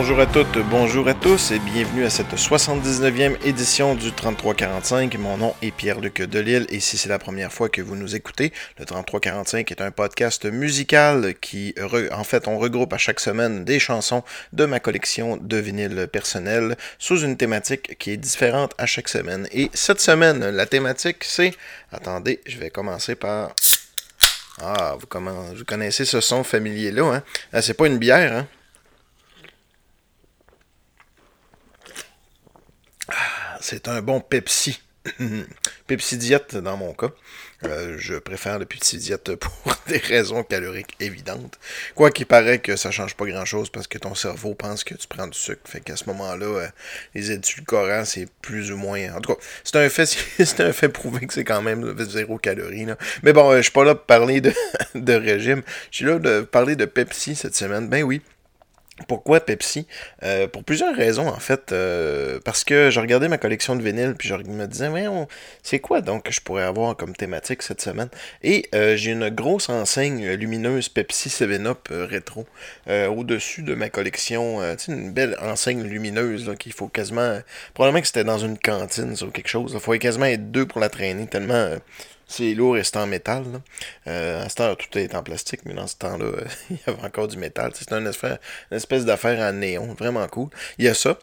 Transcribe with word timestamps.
Bonjour 0.00 0.20
à 0.20 0.24
toutes, 0.24 0.58
bonjour 0.70 1.08
à 1.08 1.12
tous 1.14 1.50
et 1.50 1.58
bienvenue 1.58 2.06
à 2.06 2.10
cette 2.10 2.34
79e 2.34 3.36
édition 3.44 3.94
du 3.94 4.12
3345. 4.12 5.18
Mon 5.18 5.36
nom 5.36 5.54
est 5.60 5.72
Pierre-Luc 5.72 6.22
Delille 6.22 6.64
et 6.70 6.80
si 6.80 6.96
c'est 6.96 7.10
la 7.10 7.18
première 7.18 7.52
fois 7.52 7.68
que 7.68 7.82
vous 7.82 7.96
nous 7.96 8.16
écoutez, 8.16 8.50
le 8.78 8.86
3345 8.86 9.70
est 9.70 9.82
un 9.82 9.90
podcast 9.90 10.46
musical 10.46 11.34
qui, 11.38 11.74
en 12.12 12.24
fait, 12.24 12.48
on 12.48 12.56
regroupe 12.58 12.94
à 12.94 12.96
chaque 12.96 13.20
semaine 13.20 13.66
des 13.66 13.78
chansons 13.78 14.24
de 14.54 14.64
ma 14.64 14.80
collection 14.80 15.36
de 15.36 15.58
vinyles 15.58 16.08
personnels 16.10 16.78
sous 16.98 17.20
une 17.20 17.36
thématique 17.36 17.98
qui 17.98 18.12
est 18.12 18.16
différente 18.16 18.72
à 18.78 18.86
chaque 18.86 19.10
semaine. 19.10 19.48
Et 19.52 19.70
cette 19.74 20.00
semaine, 20.00 20.48
la 20.48 20.64
thématique 20.64 21.24
c'est... 21.24 21.52
Attendez, 21.92 22.40
je 22.46 22.56
vais 22.56 22.70
commencer 22.70 23.16
par... 23.16 23.54
Ah, 24.62 24.96
vous, 24.98 25.06
connaissez 25.66 26.06
ce 26.06 26.22
son 26.22 26.42
familier-là, 26.42 27.16
hein? 27.16 27.22
Ah, 27.52 27.60
c'est 27.60 27.74
pas 27.74 27.86
une 27.86 27.98
bière, 27.98 28.32
hein? 28.32 28.46
C'est 33.60 33.88
un 33.88 34.02
bon 34.02 34.20
Pepsi. 34.20 34.80
Pepsi 35.86 36.18
Diète 36.18 36.56
dans 36.56 36.76
mon 36.76 36.92
cas. 36.92 37.08
Euh, 37.64 37.96
je 37.98 38.14
préfère 38.14 38.58
le 38.58 38.64
Pepsi 38.64 38.98
Diète 38.98 39.34
pour 39.36 39.74
des 39.86 39.98
raisons 39.98 40.42
caloriques 40.42 40.94
évidentes. 41.00 41.58
Quoi 41.94 42.10
qu'il 42.10 42.26
paraît 42.26 42.58
que 42.58 42.76
ça 42.76 42.90
change 42.90 43.14
pas 43.14 43.26
grand 43.26 43.44
chose 43.44 43.70
parce 43.70 43.86
que 43.86 43.98
ton 43.98 44.14
cerveau 44.14 44.54
pense 44.54 44.84
que 44.84 44.94
tu 44.94 45.06
prends 45.08 45.26
du 45.26 45.38
sucre. 45.38 45.60
Fait 45.64 45.80
qu'à 45.80 45.96
ce 45.96 46.04
moment-là, 46.06 46.46
euh, 46.46 46.68
les 47.14 47.32
édulcorants, 47.32 48.04
c'est 48.04 48.28
plus 48.42 48.72
ou 48.72 48.76
moins. 48.76 49.14
En 49.14 49.20
tout 49.20 49.34
cas, 49.34 49.40
c'est 49.64 49.76
un 49.76 49.88
fait, 49.88 50.06
c'est 50.44 50.88
prouvé 50.88 51.26
que 51.26 51.34
c'est 51.34 51.44
quand 51.44 51.62
même 51.62 51.98
zéro 52.04 52.38
calorie. 52.38 52.86
Mais 53.22 53.32
bon, 53.32 53.50
euh, 53.50 53.56
je 53.58 53.62
suis 53.62 53.72
pas 53.72 53.84
là 53.84 53.94
pour 53.94 54.06
parler 54.06 54.40
de, 54.40 54.52
de 54.94 55.12
régime. 55.12 55.62
Je 55.90 55.96
suis 55.96 56.04
là 56.06 56.18
de 56.18 56.42
parler 56.42 56.76
de 56.76 56.84
Pepsi 56.84 57.34
cette 57.34 57.56
semaine. 57.56 57.88
Ben 57.88 58.02
oui. 58.02 58.22
Pourquoi 59.08 59.40
Pepsi? 59.40 59.86
Euh, 60.22 60.46
Pour 60.46 60.64
plusieurs 60.64 60.94
raisons, 60.94 61.28
en 61.28 61.38
fait. 61.38 61.72
Euh, 61.72 62.38
parce 62.44 62.64
que 62.64 62.90
je 62.90 63.00
regardais 63.00 63.28
ma 63.28 63.38
collection 63.38 63.76
de 63.76 63.82
vinyles, 63.82 64.14
puis 64.14 64.28
je 64.28 64.34
me 64.34 64.66
disais, 64.66 64.90
mais 64.90 65.06
c'est 65.62 65.78
quoi 65.78 66.00
donc 66.00 66.24
que 66.24 66.32
je 66.32 66.40
pourrais 66.40 66.62
avoir 66.64 66.96
comme 66.96 67.14
thématique 67.14 67.62
cette 67.62 67.80
semaine? 67.80 68.08
Et 68.42 68.68
euh, 68.74 68.96
j'ai 68.96 69.12
une 69.12 69.28
grosse 69.30 69.68
enseigne 69.68 70.30
lumineuse 70.32 70.88
Pepsi 70.88 71.28
7-Up 71.28 71.88
rétro 71.90 72.46
au-dessus 72.86 73.62
de 73.62 73.74
ma 73.74 73.88
collection. 73.88 74.60
tu 74.76 74.86
sais, 74.86 74.92
une 74.92 75.12
belle 75.12 75.36
enseigne 75.40 75.82
lumineuse 75.82 76.54
qu'il 76.58 76.72
faut 76.72 76.88
quasiment. 76.88 77.40
Probablement 77.74 78.00
que 78.00 78.06
c'était 78.06 78.24
dans 78.24 78.38
une 78.38 78.58
cantine 78.58 79.14
ou 79.22 79.30
quelque 79.30 79.48
chose. 79.48 79.72
Il 79.74 79.80
faut 79.80 79.92
quasiment 79.92 80.26
être 80.26 80.50
deux 80.50 80.66
pour 80.66 80.80
la 80.80 80.88
traîner, 80.88 81.26
tellement 81.26 81.76
c'est 82.30 82.54
lourd 82.54 82.78
et 82.78 82.84
c'est 82.84 82.96
en 82.96 83.06
métal. 83.06 83.44
Euh, 84.06 84.44
à 84.44 84.48
ce 84.48 84.54
temps, 84.54 84.74
tout 84.76 84.96
est 84.96 85.14
en 85.14 85.22
plastique, 85.22 85.60
mais 85.64 85.74
dans 85.74 85.86
ce 85.86 85.96
temps-là, 85.96 86.30
il 86.70 86.76
y 86.76 86.90
avait 86.90 87.02
encore 87.02 87.28
du 87.28 87.36
métal. 87.36 87.72
C'est 87.74 87.92
une 87.92 88.06
espèce, 88.06 89.04
d'affaire 89.04 89.40
en 89.40 89.52
néon, 89.52 89.94
vraiment 89.94 90.26
cool. 90.28 90.48
Il 90.78 90.84
y 90.84 90.88
a 90.88 90.94
ça. 90.94 91.18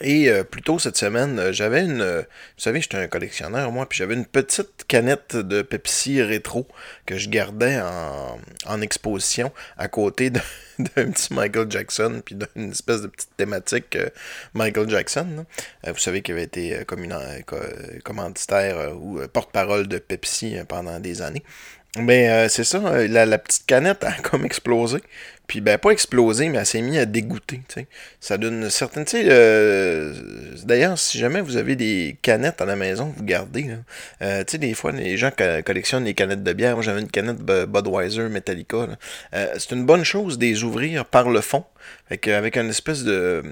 Et 0.00 0.28
euh, 0.28 0.44
plus 0.44 0.62
tôt 0.62 0.78
cette 0.78 0.96
semaine, 0.96 1.38
euh, 1.38 1.52
j'avais 1.52 1.82
une. 1.84 2.02
vous 2.02 2.24
savez, 2.62 2.80
j'étais 2.80 2.96
un 2.96 3.06
collectionneur, 3.06 3.70
moi, 3.72 3.88
puis 3.88 3.98
j'avais 3.98 4.14
une 4.14 4.26
petite 4.26 4.84
canette 4.88 5.36
de 5.36 5.62
Pepsi 5.62 6.22
rétro 6.22 6.66
que 7.06 7.16
je 7.16 7.28
gardais 7.28 7.80
en, 7.80 8.38
en 8.66 8.80
exposition 8.80 9.52
à 9.76 9.88
côté 9.88 10.30
d'un 10.78 11.10
petit 11.10 11.32
Michael 11.32 11.70
Jackson, 11.70 12.22
puis 12.24 12.34
d'une 12.34 12.70
espèce 12.70 13.02
de 13.02 13.06
petite 13.08 13.36
thématique 13.36 13.96
euh, 13.96 14.08
Michael 14.54 14.88
Jackson. 14.88 15.44
Euh, 15.86 15.92
vous 15.92 15.98
savez 15.98 16.22
qu'il 16.22 16.34
avait 16.34 16.44
été 16.44 16.76
euh, 16.76 18.00
commanditaire 18.02 18.96
ou 18.96 19.20
porte-parole 19.32 19.88
de 19.88 19.98
Pepsi 19.98 20.56
pendant 20.68 20.98
des 21.00 21.22
années. 21.22 21.44
Mais 21.96 22.48
c'est 22.48 22.64
ça, 22.64 23.06
la, 23.06 23.38
petite 23.38 23.66
canette 23.66 24.02
a 24.02 24.10
comme 24.22 24.44
explosé. 24.44 24.98
Puis, 25.46 25.60
ben, 25.60 25.76
pas 25.76 25.90
explosé, 25.90 26.48
mais 26.48 26.58
elle 26.58 26.66
s'est 26.66 26.80
mise 26.80 26.98
à 26.98 27.04
dégoûter. 27.04 27.60
sais. 27.68 27.86
Ça 28.18 28.38
donne 28.38 28.62
une 28.62 28.70
certaine. 28.70 29.04
Tu 29.04 29.18
sais, 29.18 29.24
euh, 29.28 30.14
d'ailleurs, 30.64 30.98
si 30.98 31.18
jamais 31.18 31.42
vous 31.42 31.56
avez 31.56 31.76
des 31.76 32.16
canettes 32.22 32.62
à 32.62 32.64
la 32.64 32.76
maison, 32.76 33.12
vous 33.14 33.24
gardez. 33.24 33.70
Euh, 34.22 34.42
tu 34.44 34.52
sais, 34.52 34.58
des 34.58 34.72
fois, 34.72 34.92
les 34.92 35.16
gens 35.18 35.30
collectionnent 35.64 36.04
les 36.04 36.14
canettes 36.14 36.42
de 36.42 36.52
bière. 36.54 36.74
Moi, 36.74 36.82
j'avais 36.82 37.02
une 37.02 37.10
canette 37.10 37.38
Budweiser 37.42 38.28
Metallica. 38.30 38.88
Euh, 39.34 39.54
c'est 39.58 39.72
une 39.72 39.84
bonne 39.84 40.04
chose 40.04 40.38
de 40.38 40.46
les 40.46 40.64
ouvrir 40.64 41.04
par 41.04 41.28
le 41.28 41.42
fond. 41.42 41.64
Fait 42.08 42.32
avec 42.32 42.56
une 42.56 42.70
espèce 42.70 43.04
de, 43.04 43.42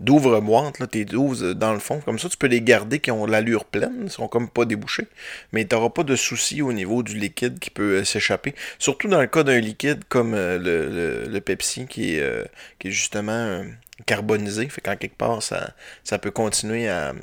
d'ouvre-boîte, 0.00 0.78
là, 0.78 0.86
t'es 0.86 1.04
dans 1.04 1.72
le 1.72 1.78
fond. 1.78 2.00
Comme 2.00 2.18
ça, 2.18 2.30
tu 2.30 2.38
peux 2.38 2.46
les 2.46 2.62
garder 2.62 3.00
qui 3.00 3.10
ont 3.10 3.26
l'allure 3.26 3.66
pleine. 3.66 4.04
Ils 4.04 4.10
sont 4.10 4.28
comme 4.28 4.48
pas 4.48 4.64
débouchés. 4.64 5.06
Mais 5.52 5.66
tu 5.66 5.74
n'auras 5.74 5.90
pas 5.90 6.04
de 6.04 6.16
souci 6.16 6.62
au 6.62 6.72
niveau 6.72 7.02
du 7.02 7.18
liquide 7.18 7.58
qui 7.58 7.68
peut 7.68 8.04
s'échapper. 8.04 8.54
Surtout 8.78 9.08
dans 9.08 9.20
le 9.20 9.26
cas 9.26 9.42
d'un 9.42 9.60
liquide 9.60 10.04
comme 10.08 10.34
le, 10.62 11.40
Pepsi 11.40 11.86
qui 11.86 12.16
est, 12.16 12.20
euh, 12.20 12.44
justement 12.84 13.32
euh, 13.32 13.64
carbonisé. 14.06 14.68
Fait 14.68 14.80
qu'en 14.80 14.96
quelque 14.96 15.16
part, 15.16 15.42
ça 15.42 16.18
peut 16.20 16.30
continuer 16.30 16.88
à, 16.88 17.14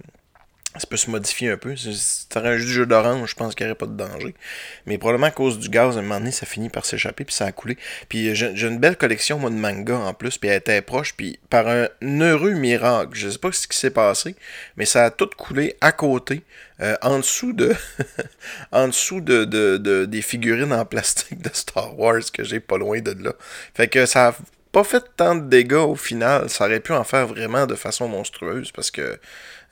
ça 0.78 0.85
peut 0.88 0.97
se 0.97 1.09
modifier 1.09 1.50
un 1.50 1.57
peu. 1.57 1.75
Si 1.75 1.96
c'était 1.96 2.40
un 2.40 2.57
jus 2.57 2.85
d'orange, 2.85 3.31
je 3.31 3.35
pense 3.35 3.56
qu'il 3.56 3.66
n'y 3.66 3.72
aurait 3.72 3.78
pas 3.78 3.88
de 3.88 3.97
danger. 3.97 4.35
Mais 4.85 5.00
probablement 5.00 5.28
à 5.28 5.31
cause 5.31 5.57
du 5.57 5.68
gaz, 5.68 5.97
à 5.97 6.00
un 6.00 6.03
moment 6.03 6.19
donné, 6.19 6.31
ça 6.31 6.46
finit 6.46 6.69
par 6.69 6.85
s'échapper, 6.85 7.25
puis 7.25 7.34
ça 7.34 7.46
a 7.46 7.52
coulé. 7.52 7.78
Puis 8.07 8.35
j'ai 8.35 8.68
une 8.68 8.78
belle 8.78 8.96
collection, 8.96 9.40
moi, 9.40 9.50
de 9.50 9.56
manga 9.56 9.97
en 9.97 10.13
plus, 10.13 10.38
puis 10.38 10.50
elle 10.50 10.57
était 10.57 10.81
proche, 10.84 11.16
puis 11.16 11.40
par 11.50 11.68
un 11.68 11.88
heureux 12.03 12.53
miracle, 12.53 13.12
je 13.13 13.30
sais 13.30 13.40
pas 13.40 13.52
ce 13.52 13.68
qui 13.68 13.78
s'est 13.78 13.90
passé, 13.90 14.35
mais 14.78 14.85
ça 14.85 15.06
a 15.06 15.12
tout 15.12 15.30
coulé 15.35 15.75
à 15.81 15.91
côté, 15.91 16.44
euh, 16.81 16.96
en 17.01 17.18
dessous 17.18 17.53
de 17.53 17.75
en 18.72 18.88
dessous 18.88 19.22
de, 19.22 19.46
de, 19.46 20.06
des 20.06 20.22
figurines 20.22 20.72
en 20.72 20.86
plastique 20.86 21.41
de 21.41 21.50
Star 21.51 21.97
Wars 22.00 22.22
que 22.31 22.44
j'ai 22.44 22.59
pas 22.59 22.78
loin 22.78 23.01
de 23.01 23.12
là. 23.24 23.34
Fait 23.74 23.88
que 23.88 24.06
ça 24.06 24.30
a 24.30 24.36
pas 24.72 24.84
fait 24.84 25.03
tant 25.18 25.36
de 25.36 25.47
dégâts 25.47 25.74
au 25.74 25.96
final. 25.96 26.50
Ça 26.50 26.66
aurait 26.66 26.80
pu 26.80 26.94
en 26.94 27.03
faire 27.03 27.28
vraiment 27.28 27.66
de 27.66 27.75
façon 27.75 28.07
monstrueuse 28.07 28.72
parce 28.72 28.91
que 28.91 29.19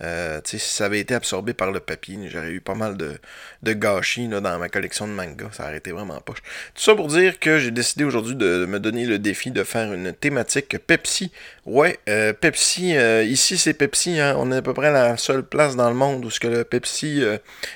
euh, 0.03 0.39
si 0.43 0.59
ça 0.59 0.85
avait 0.85 0.99
été 0.99 1.15
absorbé 1.15 1.53
par 1.53 1.71
le 1.71 1.79
papier, 1.79 2.17
j'aurais 2.27 2.51
eu 2.51 2.61
pas 2.61 2.75
mal 2.75 2.97
de, 2.97 3.17
de 3.63 3.73
gâchis 3.73 4.27
là, 4.27 4.41
dans 4.41 4.57
ma 4.59 4.69
collection 4.69 5.07
de 5.07 5.13
manga. 5.13 5.49
Ça 5.51 5.63
aurait 5.63 5.77
été 5.77 5.91
vraiment 5.91 6.19
poche. 6.21 6.41
Tout 6.75 6.81
ça 6.81 6.95
pour 6.95 7.07
dire 7.07 7.39
que 7.39 7.57
j'ai 7.57 7.71
décidé 7.71 8.03
aujourd'hui 8.03 8.35
de 8.35 8.65
me 8.65 8.79
donner 8.79 9.05
le 9.05 9.17
défi 9.17 9.51
de 9.51 9.63
faire 9.63 9.91
une 9.91 10.13
thématique 10.13 10.77
Pepsi. 10.85 11.31
Ouais, 11.65 11.99
euh, 12.09 12.33
Pepsi, 12.33 12.95
euh, 12.95 13.23
ici 13.23 13.57
c'est 13.57 13.73
Pepsi, 13.73 14.19
hein, 14.19 14.35
on 14.37 14.51
est 14.51 14.57
à 14.57 14.61
peu 14.61 14.73
près 14.73 14.91
la 14.91 15.17
seule 15.17 15.43
place 15.43 15.75
dans 15.75 15.89
le 15.89 15.95
monde 15.95 16.23
où 16.25 16.29
ce 16.29 16.39
que 16.39 16.47
le 16.47 16.63
Pepsi 16.63 17.23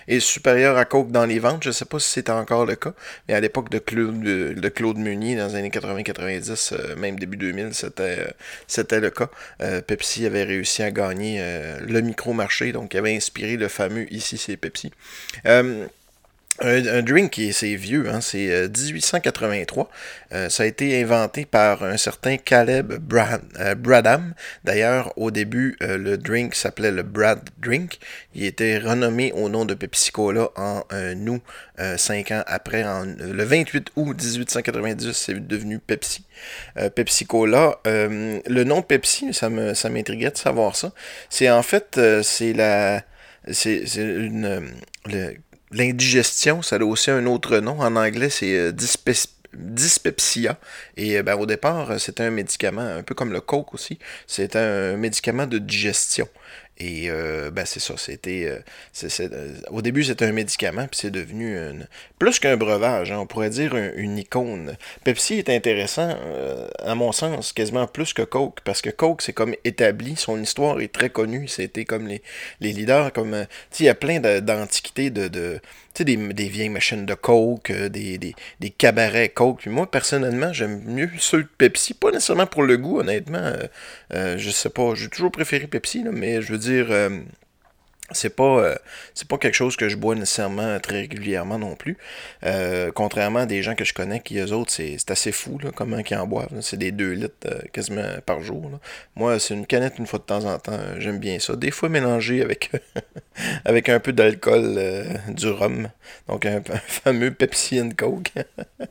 est 0.08 0.20
supérieur 0.20 0.78
à 0.78 0.86
Coke 0.86 1.12
dans 1.12 1.26
les 1.26 1.40
ventes. 1.40 1.64
Je 1.64 1.72
sais 1.72 1.86
pas 1.86 2.00
si 2.00 2.10
c'était 2.10 2.32
encore 2.32 2.66
le 2.66 2.76
cas, 2.76 2.94
mais 3.28 3.34
à 3.34 3.40
l'époque 3.40 3.70
de 3.70 3.80
Claude, 3.80 4.22
de 4.22 4.70
Claude 4.70 4.98
Meunier, 4.98 5.36
dans 5.36 5.48
les 5.48 5.56
années 5.56 5.70
80-90, 5.70 6.96
même 6.96 7.18
début 7.18 7.38
2000, 7.38 7.74
c'était, 7.74 8.34
c'était 8.68 9.00
le 9.00 9.10
cas. 9.10 9.30
Pepsi 9.88 10.26
avait 10.26 10.44
réussi 10.44 10.84
à 10.84 10.92
gagner 10.92 11.42
le 11.82 12.02
micro-marché, 12.12 12.72
donc 12.72 12.92
qui 12.92 12.98
avait 12.98 13.16
inspiré 13.16 13.58
le 13.58 13.68
fameux 13.68 14.12
Ici 14.14 14.38
c'est 14.38 14.58
Pepsi. 14.58 14.92
Euh, 15.46 15.88
un, 16.62 17.02
drink 17.02 17.32
qui 17.32 17.50
est 17.50 17.76
vieux, 17.76 18.10
hein, 18.10 18.22
c'est 18.22 18.70
1883. 18.70 19.90
Euh, 20.32 20.36
euh, 20.36 20.50
ça 20.50 20.64
a 20.64 20.66
été 20.66 21.02
inventé 21.02 21.46
par 21.46 21.84
un 21.84 21.98
certain 21.98 22.38
Caleb 22.38 22.94
Brad, 22.94 23.42
Bradham. 23.78 24.34
D'ailleurs, 24.64 25.14
au 25.18 25.32
début, 25.32 25.78
le 25.82 26.18
drink 26.18 26.56
s'appelait 26.56 26.92
le 26.92 27.04
Brad 27.04 27.42
Drink. 27.60 28.00
Il 28.34 28.46
était 28.46 28.78
renommé 28.78 29.32
au 29.34 29.50
nom 29.50 29.66
de 29.66 29.74
Pepsi 29.74 30.12
Cola 30.12 30.50
en 30.56 30.84
août, 31.28 31.42
cinq 31.98 32.32
ans 32.32 32.44
après. 32.48 32.84
En, 32.84 33.06
le 33.06 33.44
28 33.44 33.92
août 33.96 34.18
1890, 34.22 35.12
c'est 35.12 35.48
devenu 35.48 35.80
Pepsi. 35.80 36.26
Pepsi 36.96 37.26
Cola. 37.26 37.80
le 37.86 38.64
nom 38.64 38.82
Pepsi, 38.82 39.34
ça 39.34 39.50
m'intriguait 39.50 40.26
ça 40.28 40.32
de 40.32 40.38
savoir 40.38 40.76
ça. 40.76 40.92
C'est 41.30 41.50
en 41.50 41.64
fait, 41.64 42.00
c'est 42.24 42.54
la... 42.54 43.04
C'est 43.52 43.84
une... 43.96 44.72
Le, 45.08 45.36
L'indigestion, 45.72 46.62
ça 46.62 46.76
a 46.76 46.84
aussi 46.84 47.12
un 47.12 47.26
autre 47.26 47.58
nom. 47.60 47.80
En 47.80 47.96
anglais, 47.96 48.30
c'est 48.30 48.56
euh, 48.56 48.72
dyspepsia. 49.54 50.58
Et 50.98 51.18
euh, 51.18 51.24
ben, 51.24 51.36
au 51.36 51.46
départ, 51.46 52.00
c'était 52.00 52.24
un 52.24 52.32
médicament, 52.32 52.82
un 52.82 53.04
peu 53.04 53.16
comme 53.16 53.32
le 53.32 53.42
coke 53.42 53.74
aussi. 53.74 53.98
C'est 54.28 54.56
un 54.56 54.98
médicament 54.98 55.48
de 55.48 55.58
digestion. 55.58 56.28
Et 56.78 57.12
euh, 57.12 57.52
ben 57.52 57.66
c'est 57.66 57.80
ça, 57.80 57.94
c'était. 57.98 58.46
Euh, 58.46 59.20
euh, 59.20 59.54
au 59.70 59.84
début, 59.84 60.04
c'était 60.04 60.26
un 60.26 60.32
médicament, 60.32 60.88
puis 60.88 61.00
c'est 61.00 61.12
devenu 61.12 61.56
plus 62.18 62.40
qu'un 62.40 62.58
breuvage, 62.58 63.12
hein, 63.12 63.20
on 63.20 63.28
pourrait 63.28 63.52
dire 63.52 63.76
une 63.76 64.18
icône. 64.18 64.76
Pepsi 65.04 65.36
est 65.36 65.50
intéressant, 65.50 66.16
à 66.80 66.96
mon 66.96 67.12
sens, 67.12 67.54
quasiment 67.54 67.86
plus 67.86 68.14
que 68.14 68.24
Coke, 68.24 68.62
parce 68.64 68.82
que 68.82 68.90
Coke, 68.90 69.22
c'est 69.22 69.34
comme 69.34 69.56
établi, 69.64 70.16
son 70.16 70.42
histoire 70.42 70.82
est 70.82 70.92
très 70.92 71.12
connue, 71.12 71.48
c'était 71.48 71.86
comme 71.86 72.08
les, 72.08 72.24
les 72.62 72.74
leaders, 72.74 73.14
comme. 73.14 73.46
il 73.80 73.86
y 73.86 73.90
a 73.90 73.96
plein 73.96 74.20
d'antiquités 74.20 75.12
de, 75.12 75.28
de 75.28 75.62
sais, 75.96 76.06
des, 76.06 76.18
vieilles 76.48 76.70
machines 76.70 77.06
de 77.06 77.14
Coke, 77.14 77.72
des, 77.72 78.18
des, 78.18 78.70
cabarets 78.70 79.30
Coke. 79.30 79.60
Puis 79.60 79.70
moi, 79.70 79.90
personnellement, 79.90 80.54
j'aime 80.54 80.82
mieux 80.86 81.10
ceux 81.18 81.44
de 81.44 81.50
Pepsi. 81.58 81.94
Pas 81.94 82.12
nécessairement 82.12 82.48
pour 82.48 82.64
le 82.64 82.78
goût, 82.78 83.00
honnêtement. 83.00 83.54
je 84.12 84.50
sais 84.50 84.70
pas. 84.70 84.96
J'ai 84.96 85.10
toujours 85.10 85.32
préféré 85.32 85.68
Pepsi, 85.68 86.04
mais 86.12 86.42
je 86.42 86.52
veux 86.52 86.58
dire, 86.60 86.88
euh, 86.90 87.10
c'est 88.14 88.36
pas 88.36 88.60
euh, 88.60 88.76
c'est 89.14 89.28
pas 89.28 89.38
quelque 89.38 89.56
chose 89.56 89.76
que 89.76 89.90
je 89.90 89.96
bois 89.96 90.16
nécessairement 90.16 90.80
très 90.80 91.02
régulièrement 91.02 91.58
non 91.58 91.76
plus. 91.76 91.98
Euh, 92.46 92.92
contrairement 92.94 93.40
à 93.40 93.46
des 93.46 93.64
gens 93.64 93.76
que 93.76 93.86
je 93.86 93.94
connais 93.94 94.20
qui 94.20 94.38
eux 94.40 94.54
autres 94.54 94.72
c'est, 94.72 94.98
assez 95.10 95.32
fou 95.32 95.60
là, 95.64 95.72
comment 95.74 95.98
ils 95.98 96.16
en 96.16 96.28
boivent. 96.28 96.50
C'est 96.62 96.78
des 96.78 96.92
2 96.92 97.12
litres 97.12 97.36
euh, 97.46 97.60
quasiment 97.74 98.04
par 98.26 98.42
jour. 98.42 98.72
Moi 99.16 99.40
c'est 99.40 99.54
une 99.54 99.66
canette 99.66 99.98
une 100.00 100.08
fois 100.08 100.20
de 100.20 100.24
temps 100.24 100.46
en 100.46 100.58
temps. 100.60 100.80
J'aime 101.00 101.20
bien 101.20 101.40
ça. 101.40 101.56
Des 101.56 101.72
fois 101.72 101.90
mélangé 101.90 102.42
avec 102.42 102.72
avec 103.66 103.90
un 103.90 104.00
peu 104.00 104.14
d'alcool 104.14 104.80
du 105.30 105.50
rhum. 105.50 105.90
Donc 106.28 106.46
un, 106.46 106.62
fameux 106.88 107.32
Pepsi 107.32 107.82
and 107.82 107.92
Coke. 107.98 108.32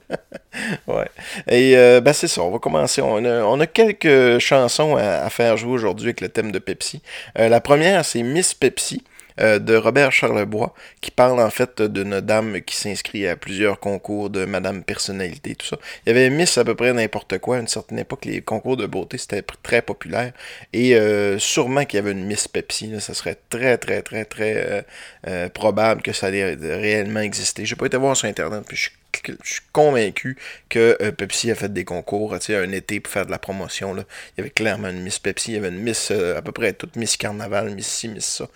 ouais. 0.86 1.08
Et 1.48 1.74
ben 2.00 2.12
c'est 2.12 2.28
ça. 2.28 2.42
On 2.42 2.50
va 2.50 2.58
commencer. 2.58 3.02
On 3.02 3.24
a, 3.24 3.42
on 3.44 3.60
a 3.60 3.66
quelques 3.66 4.38
chansons 4.38 4.96
à, 4.96 5.24
à 5.24 5.30
faire 5.30 5.56
jouer 5.56 5.72
aujourd'hui 5.72 6.08
avec 6.08 6.20
le 6.20 6.28
thème 6.28 6.52
de 6.52 6.58
Pepsi. 6.58 7.02
la 7.36 7.60
première 7.60 8.04
c'est 8.04 8.22
Miss 8.22 8.54
Pepsi. 8.54 9.02
Euh, 9.40 9.58
de 9.58 9.76
Robert 9.76 10.12
Charlebois, 10.12 10.74
qui 11.00 11.10
parle 11.10 11.40
en 11.40 11.50
fait 11.50 11.80
d'une 11.82 12.20
dame 12.20 12.60
qui 12.62 12.76
s'inscrit 12.76 13.26
à 13.26 13.36
plusieurs 13.36 13.80
concours 13.80 14.30
de 14.30 14.44
Madame 14.44 14.82
Personnalité, 14.82 15.54
tout 15.54 15.66
ça. 15.66 15.76
Il 16.04 16.10
y 16.10 16.12
avait 16.12 16.30
Miss 16.30 16.58
à 16.58 16.64
peu 16.64 16.74
près 16.74 16.92
n'importe 16.92 17.38
quoi. 17.38 17.56
À 17.56 17.60
une 17.60 17.68
certaine 17.68 17.98
époque, 17.98 18.24
les 18.24 18.40
concours 18.40 18.76
de 18.76 18.86
beauté, 18.86 19.18
c'était 19.18 19.42
très 19.62 19.82
populaire. 19.82 20.32
Et 20.72 20.96
euh, 20.96 21.38
sûrement 21.38 21.84
qu'il 21.84 21.98
y 21.98 22.00
avait 22.00 22.12
une 22.12 22.24
Miss 22.24 22.48
Pepsi. 22.48 22.92
ça 23.00 23.14
serait 23.14 23.38
très, 23.48 23.78
très, 23.78 24.02
très, 24.02 24.24
très 24.24 24.84
euh, 25.26 25.48
probable 25.48 26.02
que 26.02 26.12
ça 26.12 26.26
allait 26.26 26.54
réellement 26.54 27.20
exister. 27.20 27.64
J'ai 27.64 27.76
pas 27.76 27.86
été 27.86 27.96
voir 27.96 28.16
sur 28.16 28.28
Internet, 28.28 28.64
puis 28.66 28.76
je 28.76 28.82
suis 28.82 28.99
je 29.26 29.52
suis 29.52 29.62
convaincu 29.72 30.36
que 30.68 31.10
Pepsi 31.10 31.50
a 31.50 31.54
fait 31.54 31.72
des 31.72 31.84
concours, 31.84 32.38
tu 32.38 32.46
sais, 32.46 32.56
un 32.56 32.72
été 32.72 33.00
pour 33.00 33.12
faire 33.12 33.26
de 33.26 33.30
la 33.30 33.38
promotion. 33.38 33.94
Là. 33.94 34.04
Il 34.36 34.38
y 34.38 34.40
avait 34.42 34.50
clairement 34.50 34.88
une 34.88 35.02
Miss 35.02 35.18
Pepsi, 35.18 35.52
il 35.52 35.54
y 35.54 35.58
avait 35.58 35.68
une 35.68 35.80
Miss, 35.82 36.10
à 36.10 36.42
peu 36.42 36.52
près 36.52 36.72
toute 36.72 36.96
Miss 36.96 37.16
Carnaval, 37.16 37.70
Miss 37.70 37.88
ci, 37.88 38.08
Miss 38.08 38.26
ça. 38.26 38.46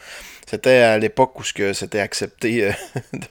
C'était 0.46 0.82
à 0.82 0.98
l'époque 0.98 1.38
où 1.40 1.42
c'était 1.42 2.00
accepté 2.00 2.68
euh, 2.68 2.72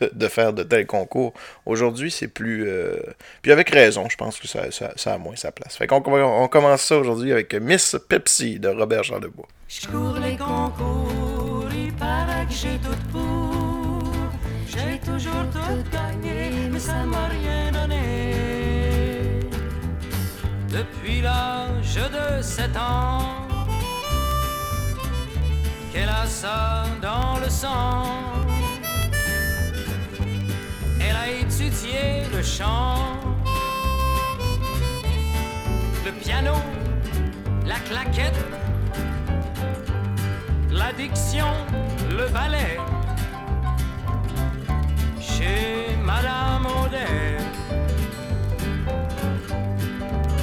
de, 0.13 0.27
faire 0.27 0.53
de 0.53 0.63
tels 0.63 0.87
concours. 0.87 1.33
Aujourd'hui, 1.65 2.09
c'est 2.09 2.27
plus. 2.27 2.67
Euh, 2.67 2.99
puis 3.41 3.51
avec 3.51 3.69
raison, 3.69 4.09
je 4.09 4.17
pense 4.17 4.39
que 4.39 4.47
ça, 4.47 4.63
ça, 4.71 5.13
a 5.13 5.17
moins 5.17 5.35
sa 5.35 5.51
place. 5.51 5.77
Fait 5.77 5.87
qu'on 5.87 6.03
on 6.05 6.47
commence 6.47 6.81
ça 6.81 6.97
aujourd'hui 6.97 7.31
avec 7.31 7.53
Miss 7.53 7.95
Pepsi 8.09 8.59
de 8.59 8.69
Robert 8.69 9.03
Charlebois. 9.03 9.47
Je 9.67 9.87
cours 9.87 10.17
les 10.19 10.37
concours, 10.37 11.69
il 11.73 11.93
paraît 11.93 12.45
que 12.47 12.53
j'ai 12.53 12.77
tout 12.79 13.11
pour. 13.11 13.62
J'ai 14.75 14.97
toujours 14.99 15.45
tout 15.51 15.83
gagné, 15.91 16.67
mais 16.71 16.79
ça 16.79 17.03
m'a 17.05 17.27
rien 17.27 17.71
donné. 17.71 18.33
Depuis 20.67 21.21
l'âge 21.21 21.95
de 21.95 22.41
7 22.41 22.75
ans 22.77 23.47
qu'elle 25.91 26.09
a 26.09 26.25
ça 26.25 26.85
dans 27.03 27.37
le 27.39 27.49
sang. 27.49 28.03
Elle 30.99 31.15
a 31.15 31.29
étudié 31.29 32.23
le 32.33 32.41
chant, 32.41 32.95
le 36.03 36.11
piano, 36.13 36.55
la 37.67 37.75
claquette, 37.87 38.43
l'addiction, 40.71 41.53
le 42.09 42.27
ballet. 42.29 42.79
Chez 45.35 45.97
Madame 46.03 46.65
Audet, 46.65 47.37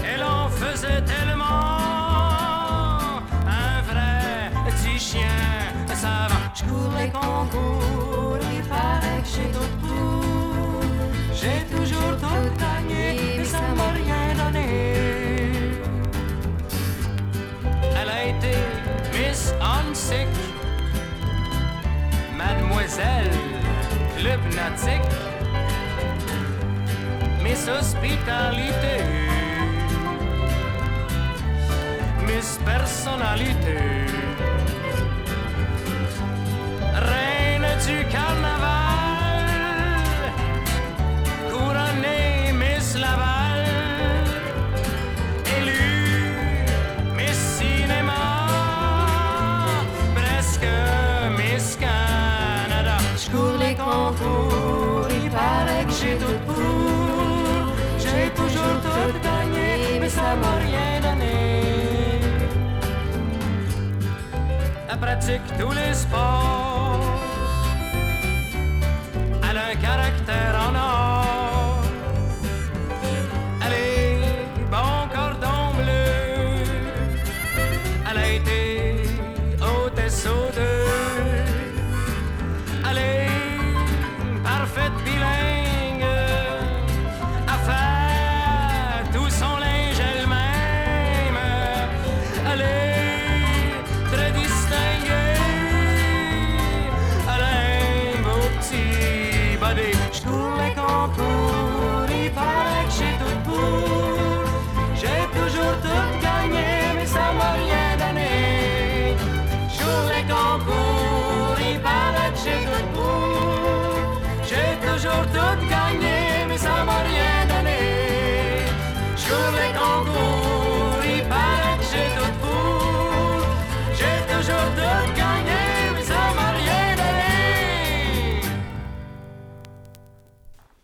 elle 0.05 0.23
en 0.23 0.49
faisait 0.49 1.03
tellement. 1.03 1.81
Je 6.53 6.67
cours 6.67 6.93
les 6.99 7.09
concours, 7.09 8.39
il 8.53 8.63
paraît 8.69 9.23
que 9.23 9.29
j'ai 9.35 9.51
tout 9.51 9.73
pour. 9.81 10.83
J'ai 11.33 11.65
toujours 11.75 12.17
tout 12.21 12.51
gagné, 12.59 13.39
mais 13.39 13.45
ça 13.45 13.61
m'a 13.77 13.91
rien 13.93 14.25
donné. 14.37 14.67
Elle 17.97 18.11
a 18.11 18.25
été 18.25 18.55
Miss 19.13 19.55
Unsick, 19.61 20.29
Mademoiselle 22.37 23.31
Club 24.21 24.41
Nautique, 24.55 25.01
Miss 27.43 27.67
Hospitalité, 27.69 28.99
Miss 32.27 32.59
Personnalité. 32.67 34.01
du 37.87 38.05
carnaval, 38.09 38.80
pratique 65.01 65.43
tous 65.59 65.73
les 65.73 65.95
sports 65.95 66.70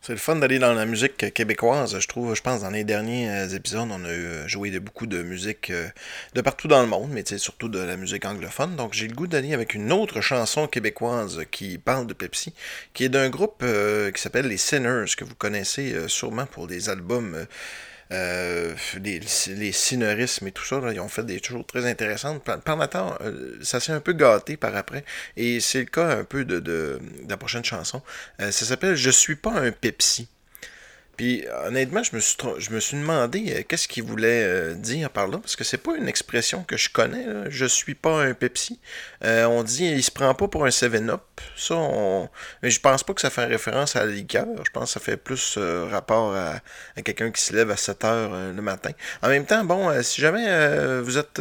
C'est 0.07 0.13
le 0.13 0.19
fun 0.19 0.37
d'aller 0.37 0.61
dans 0.61 0.73
la 0.73 0.87
musique 0.87 1.35
québécoise, 1.35 1.99
je 1.99 2.07
trouve. 2.07 2.37
Je 2.37 2.41
pense 2.41 2.61
dans 2.61 2.71
les 2.71 2.85
derniers 2.85 3.29
euh, 3.29 3.49
épisodes, 3.49 3.89
on 3.91 4.05
a 4.05 4.09
euh, 4.09 4.47
joué 4.47 4.71
de 4.71 4.79
beaucoup 4.79 5.09
de 5.09 5.21
musique 5.21 5.71
euh, 5.71 5.89
de 6.33 6.43
partout 6.43 6.69
dans 6.69 6.81
le 6.81 6.87
monde, 6.87 7.11
mais 7.11 7.25
surtout 7.27 7.69
de 7.69 7.81
la 7.81 7.97
musique 7.97 8.25
anglophone. 8.25 8.77
Donc 8.77 8.93
j'ai 8.93 9.09
le 9.09 9.17
goût 9.17 9.27
d'aller 9.27 9.53
avec 9.53 9.75
une 9.75 9.91
autre 9.91 10.21
chanson 10.21 10.69
québécoise 10.69 11.41
qui 11.51 11.79
parle 11.79 12.07
de 12.07 12.15
Pepsi, 12.15 12.55
qui 12.95 13.03
est 13.03 13.09
d'un 13.09 13.31
groupe 13.31 13.65
qui 14.15 14.23
s'appelle 14.23 14.47
les 14.47 14.59
Sinners, 14.59 15.07
que 15.17 15.25
vous 15.25 15.35
connaissez 15.35 15.97
sûrement 16.07 16.47
pour 16.47 16.69
des 16.69 16.89
albums 16.89 17.45
euh, 18.13 18.75
les, 19.03 19.21
les 19.49 19.73
et 19.95 20.53
tout 20.53 20.65
ça, 20.65 20.81
ils 20.93 21.01
ont 21.01 21.09
fait 21.09 21.25
des 21.25 21.43
choses 21.43 21.65
très 21.67 21.87
intéressantes. 21.89 22.43
Pendant 22.65 22.87
temps, 22.87 23.15
euh, 23.21 23.59
ça 23.63 23.81
s'est 23.81 23.93
un 23.93 24.01
peu 24.01 24.13
gâté 24.13 24.57
par 24.57 24.75
après. 24.77 25.05
Et 25.37 25.61
c'est 25.61 25.81
le 25.81 25.87
cas 25.87 26.19
un 26.19 26.25
peu 26.25 26.45
de, 26.45 26.61
de, 26.61 27.01
la 27.29 27.37
prochaine 27.37 27.65
chanson. 27.65 28.03
Euh, 28.41 28.51
ça 28.51 28.65
s'appelle 28.65 28.95
Je 28.95 29.11
suis 29.11 29.37
pas 29.37 29.53
un 29.53 29.73
Pepsi. 29.73 30.29
Puis 31.17 31.45
honnêtement, 31.65 32.03
je 32.03 32.15
me 32.15 32.21
suis, 32.21 32.37
je 32.59 32.71
me 32.71 32.81
suis 32.81 32.97
demandé 32.97 33.55
euh, 33.55 33.63
qu'est-ce 33.67 33.89
qu'il 33.89 34.03
voulait 34.03 34.45
euh, 34.45 34.75
dire 34.75 35.11
par 35.11 35.29
là, 35.29 35.39
parce 35.39 35.57
que 35.57 35.65
c'est 35.65 35.79
pas 35.79 35.97
une 35.97 36.09
expression 36.09 36.63
que 36.63 36.77
je 36.77 36.91
connais. 36.91 37.25
Je 37.49 37.65
suis 37.65 37.95
pas 37.95 38.23
un 38.23 38.35
Pepsi. 38.35 38.79
Euh, 39.25 39.47
on 39.47 39.63
dit 39.63 39.87
il 39.87 40.03
se 40.03 40.11
prend 40.11 40.35
pas 40.35 40.49
pour 40.49 40.67
un 40.67 40.71
7-Up. 40.71 41.23
Ça, 41.57 41.75
on... 41.75 42.29
mais 42.63 42.71
je 42.71 42.81
pense 42.81 43.03
pas 43.03 43.15
que 43.15 43.21
ça 43.21 43.31
fait 43.31 43.47
référence 43.47 43.97
à 43.97 44.05
la 44.05 44.13
liqueur. 44.13 44.47
Je 44.65 44.71
pense 44.71 44.85
que 44.85 44.91
ça 44.91 45.01
fait 45.01 45.17
plus 45.17 45.59
rapport 45.91 46.35
à, 46.35 46.61
quelqu'un 47.03 47.31
qui 47.31 47.43
se 47.43 47.55
lève 47.55 47.71
à 47.71 47.77
7 47.77 48.05
heures 48.05 48.53
le 48.55 48.63
matin. 48.63 48.91
En 49.23 49.29
même 49.29 49.47
temps, 49.47 49.65
bon, 49.65 49.91
si 50.03 50.21
jamais 50.21 51.01
vous 51.01 51.19
êtes 51.19 51.41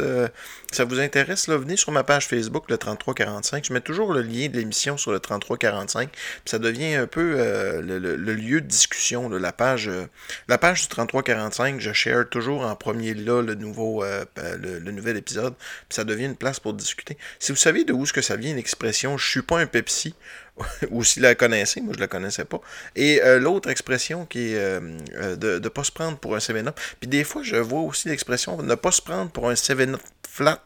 ça 0.72 0.84
vous 0.84 1.00
intéresse, 1.00 1.48
là, 1.48 1.56
venez 1.56 1.76
sur 1.76 1.92
ma 1.92 2.04
page 2.04 2.26
Facebook, 2.26 2.64
le 2.68 2.78
3345. 2.78 3.64
Je 3.64 3.72
mets 3.72 3.80
toujours 3.80 4.12
le 4.12 4.22
lien 4.22 4.48
de 4.48 4.56
l'émission 4.56 4.96
sur 4.96 5.12
le 5.12 5.20
3345. 5.20 6.10
Puis 6.10 6.20
ça 6.44 6.58
devient 6.58 6.94
un 6.94 7.06
peu 7.06 7.36
le, 7.80 8.16
lieu 8.34 8.60
de 8.60 8.66
discussion, 8.66 9.28
de 9.28 9.36
la 9.36 9.52
page 9.52 9.88
euh, 9.88 10.06
la 10.48 10.58
page 10.58 10.82
du 10.82 10.88
3345, 10.88 11.80
je 11.80 11.92
share 11.92 12.28
toujours 12.28 12.62
en 12.62 12.76
premier 12.76 13.14
là 13.14 13.42
le 13.42 13.54
nouveau 13.54 14.04
euh, 14.04 14.24
euh, 14.38 14.56
le, 14.56 14.92
nouvel 14.92 15.16
épisode, 15.16 15.54
puis 15.56 15.96
ça 15.96 16.04
devient 16.04 16.24
une 16.24 16.36
place 16.36 16.60
pour 16.60 16.74
discuter. 16.74 17.16
Si 17.38 17.52
vous 17.52 17.58
savez 17.58 17.84
de 17.84 17.92
où 17.92 18.06
ce 18.06 18.12
que 18.12 18.22
ça 18.22 18.36
vient 18.36 18.54
l'expression 18.54 19.18
je 19.18 19.28
suis 19.28 19.42
pas 19.42 19.58
un 19.58 19.66
Pepsi 19.66 20.14
ou 20.90 21.04
si 21.04 21.20
la 21.20 21.34
connaissez, 21.34 21.80
moi 21.80 21.92
je 21.94 22.00
la 22.00 22.08
connaissais 22.08 22.44
pas. 22.44 22.60
Et 22.94 23.20
l'autre 23.38 23.68
expression 23.68 24.24
qui 24.24 24.54
est 24.54 24.80
de 24.80 25.58
ne 25.58 25.68
pas 25.68 25.84
se 25.84 25.92
prendre 25.92 26.16
pour 26.16 26.34
un 26.34 26.38
7-up. 26.38 26.80
Puis 26.98 27.08
des 27.08 27.24
fois, 27.24 27.42
je 27.42 27.56
vois 27.56 27.80
aussi 27.80 28.08
l'expression 28.08 28.62
ne 28.62 28.74
pas 28.74 28.90
se 28.90 29.02
prendre 29.02 29.30
pour 29.30 29.50
un 29.50 29.52
7-up 29.52 30.00
flat. 30.36 30.60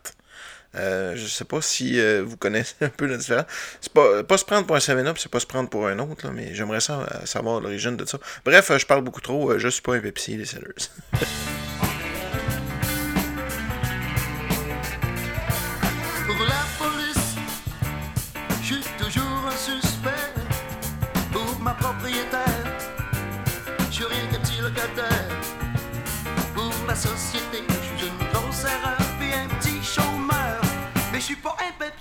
Euh, 0.77 1.17
je 1.17 1.27
sais 1.27 1.45
pas 1.45 1.61
si 1.61 1.99
euh, 1.99 2.23
vous 2.25 2.37
connaissez 2.37 2.75
un 2.81 2.89
peu 2.89 3.07
la 3.07 3.17
différence. 3.17 3.47
C'est 3.81 3.93
pas, 3.93 4.23
pas 4.23 4.39
se 4.39 4.45
prendre 4.45 4.67
pour 4.67 4.77
un 4.77 4.81
7-Up, 4.81 5.17
c'est 5.19 5.31
pas 5.31 5.41
se 5.41 5.47
prendre 5.47 5.69
pour 5.69 5.87
un 5.87 5.99
autre, 5.99 6.27
là, 6.27 6.33
mais 6.33 6.55
j'aimerais 6.55 6.79
euh, 6.91 7.27
savoir 7.27 7.61
l'origine 7.61 7.97
de 7.97 8.05
ça. 8.05 8.19
Bref, 8.45 8.71
je 8.77 8.87
parle 8.87 9.03
beaucoup 9.03 9.21
trop, 9.21 9.59
je 9.59 9.69
suis 9.69 9.83
pas 9.83 9.95
un 9.95 10.01
Pepsi, 10.01 10.37
les 10.37 10.45
sellers. 10.45 10.75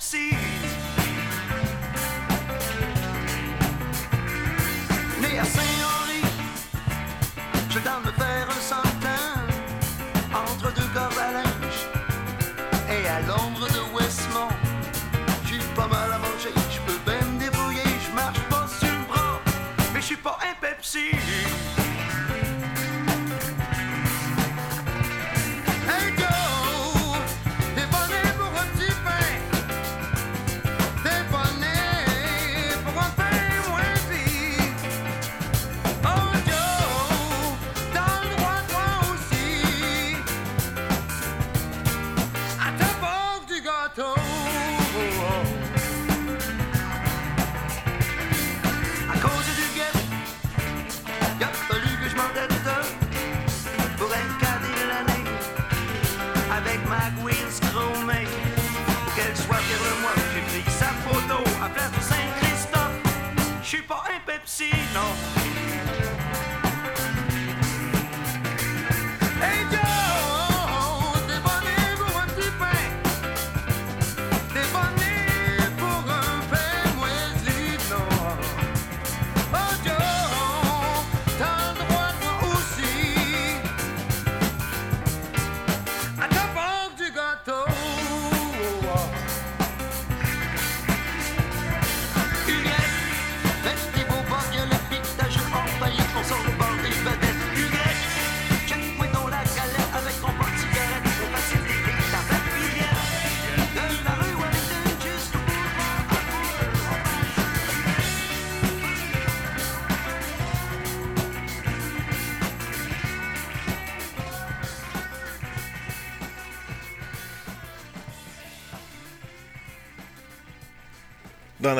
pas 0.00 0.49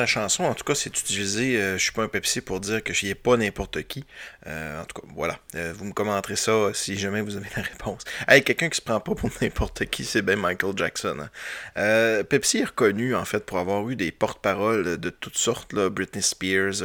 la 0.01 0.07
chanson, 0.07 0.43
en 0.43 0.53
tout 0.53 0.63
cas, 0.63 0.75
c'est 0.75 0.89
utilisé 0.89 1.61
euh, 1.61 1.77
Je 1.77 1.83
suis 1.83 1.91
pas 1.91 2.03
un 2.03 2.07
Pepsi 2.07 2.41
pour 2.41 2.59
dire 2.59 2.83
que 2.83 2.93
je 2.93 3.05
n'y 3.05 3.11
ai 3.11 3.15
pas 3.15 3.37
n'importe 3.37 3.83
qui. 3.83 4.03
Euh, 4.47 4.81
en 4.81 4.85
tout 4.85 5.01
cas, 5.01 5.07
voilà. 5.15 5.39
Euh, 5.55 5.73
vous 5.75 5.85
me 5.85 5.93
commenterez 5.93 6.35
ça 6.35 6.71
si 6.73 6.97
jamais 6.97 7.21
vous 7.21 7.35
avez 7.35 7.49
la 7.55 7.63
réponse. 7.63 8.03
Hey, 8.27 8.43
quelqu'un 8.43 8.69
qui 8.69 8.77
se 8.77 8.81
prend 8.81 8.99
pas 8.99 9.15
pour 9.15 9.29
n'importe 9.41 9.85
qui, 9.85 10.05
c'est 10.05 10.21
bien 10.21 10.35
Michael 10.35 10.73
Jackson. 10.77 11.17
Hein. 11.75 12.23
Pepsi 12.29 12.59
est 12.59 12.65
reconnu, 12.65 13.15
en 13.15 13.25
fait, 13.25 13.45
pour 13.45 13.57
avoir 13.57 13.89
eu 13.89 13.95
des 13.95 14.11
porte-paroles 14.11 14.97
de 14.97 15.09
toutes 15.09 15.37
sortes, 15.37 15.73
Britney 15.75 16.21
Spears 16.21 16.83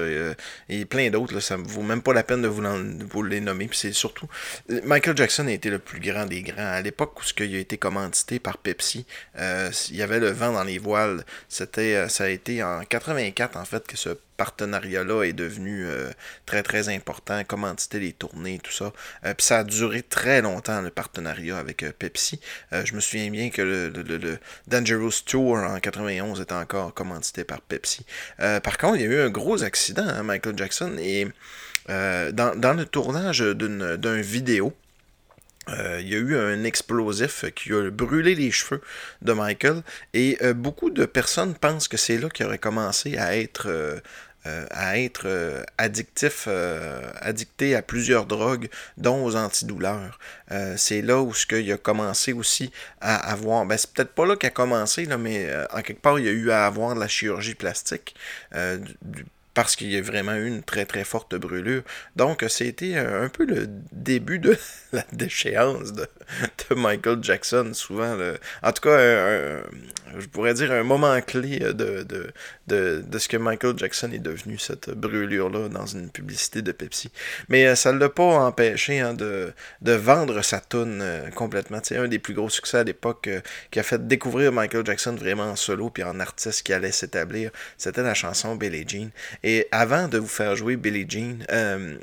et 0.68 0.84
plein 0.84 1.10
d'autres. 1.10 1.40
Ça 1.40 1.56
ne 1.56 1.64
vaut 1.64 1.82
même 1.82 2.02
pas 2.02 2.12
la 2.12 2.22
peine 2.22 2.42
de 2.42 2.48
vous, 2.48 3.22
les 3.22 3.40
nommer. 3.40 3.68
Puis 3.68 3.78
c'est 3.78 3.92
surtout. 3.92 4.28
Michael 4.84 5.16
Jackson 5.16 5.46
a 5.46 5.52
été 5.52 5.70
le 5.70 5.78
plus 5.78 6.00
grand 6.00 6.26
des 6.26 6.42
grands. 6.42 6.56
À 6.58 6.80
l'époque 6.80 7.20
où 7.20 7.22
ce 7.22 7.32
il 7.38 7.54
a 7.54 7.58
été 7.58 7.78
commandité 7.78 8.38
par 8.38 8.58
Pepsi, 8.58 9.06
il 9.36 9.96
y 9.96 10.02
avait 10.02 10.20
le 10.20 10.30
vent 10.30 10.52
dans 10.52 10.64
les 10.64 10.78
voiles. 10.78 11.24
C'était, 11.48 12.08
ça 12.08 12.24
a 12.24 12.28
été 12.28 12.62
en 12.62 12.82
84, 12.84 13.56
en 13.56 13.64
fait, 13.64 13.86
que 13.86 13.96
ce 13.96 14.16
partenariat-là 14.36 15.24
est 15.24 15.32
devenu 15.32 15.84
euh, 15.86 16.10
très 16.44 16.62
très 16.62 16.88
important, 16.88 17.42
commanditer 17.44 17.98
les 18.00 18.12
tournées, 18.12 18.55
tout 18.58 18.72
ça. 18.72 18.92
Euh, 19.24 19.34
puis 19.34 19.46
ça 19.46 19.58
a 19.58 19.64
duré 19.64 20.02
très 20.02 20.42
longtemps 20.42 20.80
le 20.82 20.90
partenariat 20.90 21.58
avec 21.58 21.82
euh, 21.82 21.92
Pepsi. 21.96 22.40
je 22.72 22.94
me 22.94 23.00
souviens 23.00 23.30
bien 23.30 23.50
que 23.50 23.62
le, 23.62 24.38
Dangerous 24.66 25.22
Tour 25.24 25.56
en 25.56 25.78
91 25.78 26.40
était 26.40 26.52
encore 26.52 26.94
commandité 26.94 27.44
par 27.44 27.60
Pepsi. 27.60 28.04
par 28.38 28.78
contre, 28.78 28.96
il 28.96 29.02
y 29.02 29.04
a 29.04 29.08
eu 29.08 29.20
un 29.20 29.30
gros 29.30 29.62
accident, 29.62 30.06
hein, 30.06 30.22
Michael 30.22 30.56
Jackson, 30.56 30.96
et 30.98 31.26
dans, 31.88 32.76
le 32.76 32.84
tournage 32.84 33.40
d'un 33.40 34.20
vidéo, 34.20 34.74
euh, 35.68 35.98
il 36.00 36.08
y 36.08 36.14
a 36.14 36.18
eu 36.18 36.36
un 36.36 36.62
explosif 36.62 37.44
qui 37.54 37.72
a 37.72 37.90
brûlé 37.90 38.36
les 38.36 38.52
cheveux 38.52 38.80
de 39.22 39.32
Michael 39.32 39.82
et 40.14 40.38
euh, 40.42 40.54
beaucoup 40.54 40.90
de 40.90 41.06
personnes 41.06 41.54
pensent 41.54 41.88
que 41.88 41.96
c'est 41.96 42.18
là 42.18 42.28
qu'il 42.28 42.46
aurait 42.46 42.58
commencé 42.58 43.16
à 43.16 43.36
être 43.36 43.66
euh, 43.68 43.98
à 44.70 44.98
être 44.98 45.64
addictif, 45.78 46.48
addicté 47.20 47.74
à 47.74 47.82
plusieurs 47.82 48.26
drogues, 48.26 48.68
dont 48.96 49.24
aux 49.24 49.36
antidouleurs. 49.36 50.18
c'est 50.76 51.02
là 51.02 51.22
où 51.22 51.34
ce 51.34 51.46
qu'il 51.46 51.70
a 51.72 51.76
commencé 51.76 52.32
aussi 52.32 52.70
à 53.00 53.16
avoir. 53.30 53.64
Ben, 53.66 53.76
c'est 53.76 53.92
peut-être 53.92 54.12
pas 54.12 54.26
là 54.26 54.36
qu'il 54.36 54.48
a 54.48 54.50
commencé, 54.50 55.04
là, 55.06 55.18
mais 55.18 55.48
en 55.72 55.82
quelque 55.82 56.00
part, 56.00 56.18
il 56.18 56.26
y 56.26 56.28
a 56.28 56.32
eu 56.32 56.50
à 56.50 56.66
avoir 56.66 56.94
de 56.94 57.00
la 57.00 57.08
chirurgie 57.08 57.54
plastique 57.54 58.14
parce 59.56 59.74
qu'il 59.74 59.90
y 59.90 59.96
a 59.96 60.02
vraiment 60.02 60.34
eu 60.34 60.46
une 60.46 60.62
très 60.62 60.84
très 60.84 61.02
forte 61.02 61.34
brûlure. 61.34 61.82
Donc 62.14 62.44
c'était 62.48 62.98
un 62.98 63.30
peu 63.30 63.46
le 63.46 63.66
début 63.90 64.38
de 64.38 64.56
la 64.92 65.04
déchéance 65.12 65.94
de, 65.94 66.06
Michael 66.76 67.18
Jackson, 67.22 67.70
souvent. 67.72 68.16
en 68.62 68.72
tout 68.72 68.82
cas, 68.82 68.98
je 70.18 70.26
pourrais 70.32 70.54
dire 70.54 70.72
un 70.72 70.82
moment 70.82 71.20
clé 71.20 71.58
de, 71.58 72.02
de, 72.02 72.32
de, 72.66 73.18
ce 73.18 73.28
que 73.28 73.36
Michael 73.36 73.78
Jackson 73.78 74.10
est 74.12 74.18
devenu, 74.18 74.58
cette 74.58 74.90
brûlure-là, 74.90 75.68
dans 75.68 75.86
une 75.86 76.10
publicité 76.10 76.62
de 76.62 76.72
Pepsi. 76.72 77.10
Mais 77.48 77.74
ça 77.76 77.92
ne 77.92 77.98
l'a 77.98 78.08
pas 78.08 78.24
empêché 78.24 79.00
hein, 79.00 79.14
de, 79.14 79.52
de 79.82 79.92
vendre 79.92 80.42
sa 80.42 80.60
toune 80.60 81.04
complètement. 81.34 81.78
C'est 81.82 81.96
un 81.96 82.08
des 82.08 82.18
plus 82.18 82.34
gros 82.34 82.50
succès 82.50 82.78
à 82.78 82.84
l'époque 82.84 83.28
qui 83.70 83.78
a 83.78 83.82
fait 83.82 84.06
découvrir 84.06 84.52
Michael 84.52 84.84
Jackson 84.84 85.14
vraiment 85.14 85.44
en 85.44 85.56
solo 85.56 85.90
puis 85.90 86.02
en 86.02 86.20
artiste 86.20 86.62
qui 86.62 86.72
allait 86.72 86.92
s'établir. 86.92 87.50
C'était 87.76 88.02
la 88.02 88.14
chanson 88.14 88.56
Billie 88.56 88.84
Jean. 88.86 89.10
Et 89.42 89.68
avant 89.70 90.08
de 90.08 90.18
vous 90.18 90.28
faire 90.28 90.56
jouer 90.56 90.76
Billie 90.76 91.06
Jean, 91.08 91.38
euh, 91.50 91.96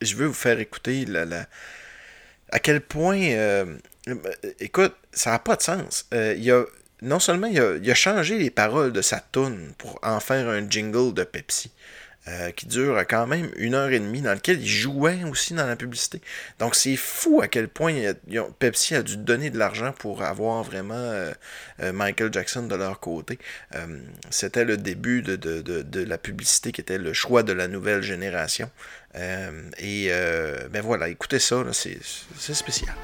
je 0.00 0.14
veux 0.16 0.26
vous 0.26 0.34
faire 0.34 0.58
écouter 0.60 1.04
la... 1.04 1.46
à 2.50 2.58
quel 2.58 2.80
point. 2.80 3.20
Euh, 3.20 3.76
écoute, 4.60 4.94
ça 5.12 5.30
n'a 5.30 5.38
pas 5.38 5.56
de 5.56 5.62
sens. 5.62 6.06
Euh, 6.14 6.34
a, 6.50 6.64
non 7.02 7.18
seulement 7.18 7.46
il 7.46 7.60
a, 7.60 7.76
il 7.76 7.90
a, 7.90 7.94
changé 7.94 8.38
les 8.38 8.50
paroles 8.50 8.92
de 8.92 9.02
sa 9.02 9.22
tune 9.32 9.72
pour 9.78 9.98
en 10.02 10.20
faire 10.20 10.48
un 10.48 10.68
jingle 10.68 11.14
de 11.14 11.24
Pepsi. 11.24 11.70
Euh, 12.28 12.50
qui 12.50 12.66
dure 12.66 12.98
quand 13.08 13.26
même 13.26 13.50
une 13.56 13.74
heure 13.74 13.90
et 13.90 14.00
demie, 14.00 14.20
dans 14.20 14.34
lequel 14.34 14.60
il 14.60 14.66
jouait 14.66 15.24
aussi 15.24 15.54
dans 15.54 15.66
la 15.66 15.76
publicité. 15.76 16.20
Donc 16.58 16.74
c'est 16.74 16.96
fou 16.96 17.40
à 17.40 17.48
quel 17.48 17.68
point 17.68 17.94
Pepsi 18.58 18.94
a 18.96 19.02
dû 19.02 19.16
donner 19.16 19.48
de 19.48 19.58
l'argent 19.58 19.92
pour 19.92 20.22
avoir 20.22 20.62
vraiment 20.62 20.94
euh, 20.94 21.32
euh, 21.80 21.92
Michael 21.92 22.32
Jackson 22.32 22.64
de 22.64 22.74
leur 22.74 23.00
côté. 23.00 23.38
C'était 24.30 24.64
le 24.64 24.76
début 24.76 25.22
de, 25.22 25.36
de, 25.36 25.62
de, 25.62 26.04
la 26.04 26.18
publicité 26.18 26.72
qui 26.72 26.80
était 26.80 26.98
le 26.98 27.12
choix 27.12 27.42
de 27.42 27.52
la 27.52 27.68
nouvelle 27.68 28.02
génération. 28.02 28.70
et 29.14 30.10
ben 30.70 30.82
voilà, 30.82 31.08
écoutez 31.08 31.38
ça, 31.38 31.64
c'est 31.72 32.54
spécial. 32.54 32.94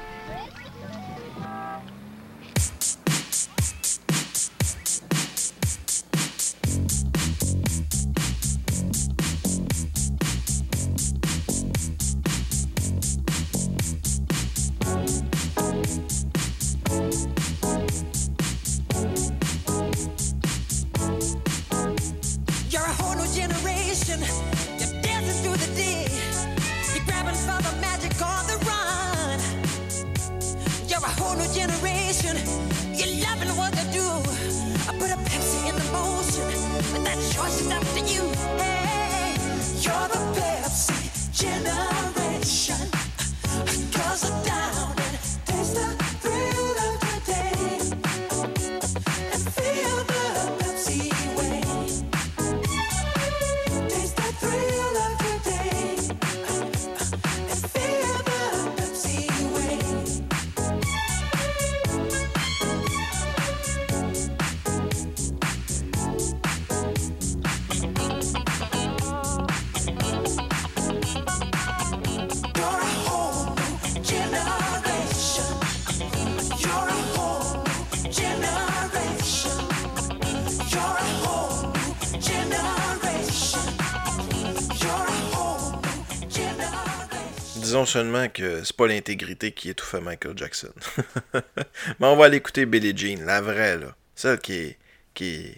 Seulement 87.83 88.29
que 88.29 88.63
c'est 88.63 88.75
pas 88.75 88.87
l'intégrité 88.87 89.51
qui 89.51 89.69
étouffe 89.69 89.95
Michael 89.95 90.37
Jackson. 90.37 90.71
Mais 91.33 92.07
on 92.07 92.15
va 92.15 92.25
aller 92.25 92.37
écouter 92.37 92.65
Billie 92.65 92.95
Jean, 92.95 93.25
la 93.25 93.41
vraie, 93.41 93.77
là. 93.77 93.93
Celle 94.15 94.39
qui 94.39 94.77
qui 95.13 95.35
est, 95.35 95.57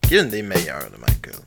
qui 0.00 0.16
est 0.16 0.20
une 0.22 0.30
des 0.30 0.42
meilleures 0.42 0.90
de 0.90 0.96
Michael. 0.96 1.40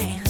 dance. 0.00 0.29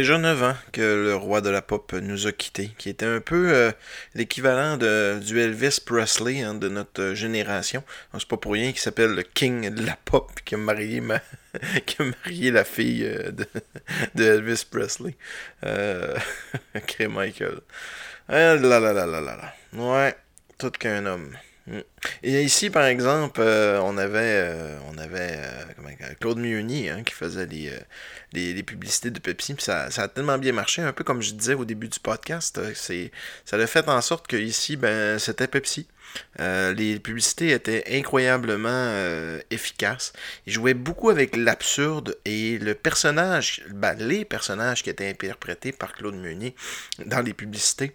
Déjà 0.00 0.16
9 0.16 0.42
ans 0.44 0.56
que 0.72 0.80
le 0.80 1.14
roi 1.14 1.42
de 1.42 1.50
la 1.50 1.60
pop 1.60 1.92
nous 1.92 2.26
a 2.26 2.32
quittés, 2.32 2.70
qui 2.78 2.88
était 2.88 3.04
un 3.04 3.20
peu 3.20 3.52
euh, 3.52 3.70
l'équivalent 4.14 4.78
de, 4.78 5.20
du 5.22 5.38
Elvis 5.38 5.78
Presley 5.84 6.40
hein, 6.40 6.54
de 6.54 6.70
notre 6.70 7.12
génération. 7.12 7.84
C'est 8.14 8.26
pas 8.26 8.38
pour 8.38 8.52
rien 8.52 8.70
qu'il 8.70 8.80
s'appelle 8.80 9.10
le 9.10 9.22
King 9.22 9.68
de 9.68 9.84
la 9.84 9.98
pop, 10.02 10.30
qui 10.46 10.54
a 10.54 10.56
marié, 10.56 11.02
ma... 11.02 11.20
qui 11.84 12.00
a 12.00 12.06
marié 12.06 12.50
la 12.50 12.64
fille 12.64 13.04
euh, 13.04 13.30
de, 13.30 13.46
de, 14.14 14.24
Elvis 14.24 14.64
Presley. 14.70 15.16
Euh... 15.66 16.16
Michael. 17.10 17.60
Là 18.26 18.56
là 18.56 18.80
là. 18.80 19.54
Ouais, 19.74 20.16
tout 20.56 20.70
qu'un 20.70 21.04
homme. 21.04 21.36
Mm. 21.66 21.80
Et 22.22 22.42
ici, 22.42 22.70
par 22.70 22.84
exemple, 22.84 23.40
euh, 23.42 23.80
on 23.82 23.96
avait, 23.98 24.18
euh, 24.18 24.78
on 24.92 24.98
avait 24.98 25.38
euh, 25.38 26.14
Claude 26.18 26.38
Mioni 26.38 26.88
hein, 26.88 27.02
qui 27.04 27.14
faisait 27.14 27.46
les, 27.46 27.72
les, 28.32 28.62
publicités 28.62 29.10
de 29.10 29.18
Pepsi. 29.18 29.54
ça, 29.58 29.90
ça, 29.90 30.04
a 30.04 30.08
tellement 30.08 30.38
bien 30.38 30.52
marché, 30.52 30.82
un 30.82 30.92
peu 30.92 31.04
comme 31.04 31.22
je 31.22 31.34
disais 31.34 31.54
au 31.54 31.64
début 31.64 31.88
du 31.88 32.00
podcast. 32.00 32.60
ça 32.74 33.56
a 33.56 33.66
fait 33.66 33.88
en 33.88 34.00
sorte 34.00 34.26
que 34.26 34.36
ici, 34.36 34.76
ben, 34.76 35.18
c'était 35.18 35.46
Pepsi. 35.46 35.86
les 36.38 36.98
publicités 36.98 37.50
étaient 37.50 37.84
incroyablement 37.98 38.94
efficaces. 39.50 40.12
Ils 40.46 40.52
jouaient 40.52 40.74
beaucoup 40.74 41.10
avec 41.10 41.36
l'absurde 41.36 42.16
et 42.24 42.58
le 42.58 42.74
personnage, 42.74 43.62
ben, 43.70 43.94
les 43.94 44.24
personnages 44.24 44.82
qui 44.82 44.90
étaient 44.90 45.08
interprétés 45.08 45.72
par 45.72 45.92
Claude 45.92 46.16
Meunier 46.16 46.54
dans 47.04 47.20
les 47.20 47.34
publicités 47.34 47.94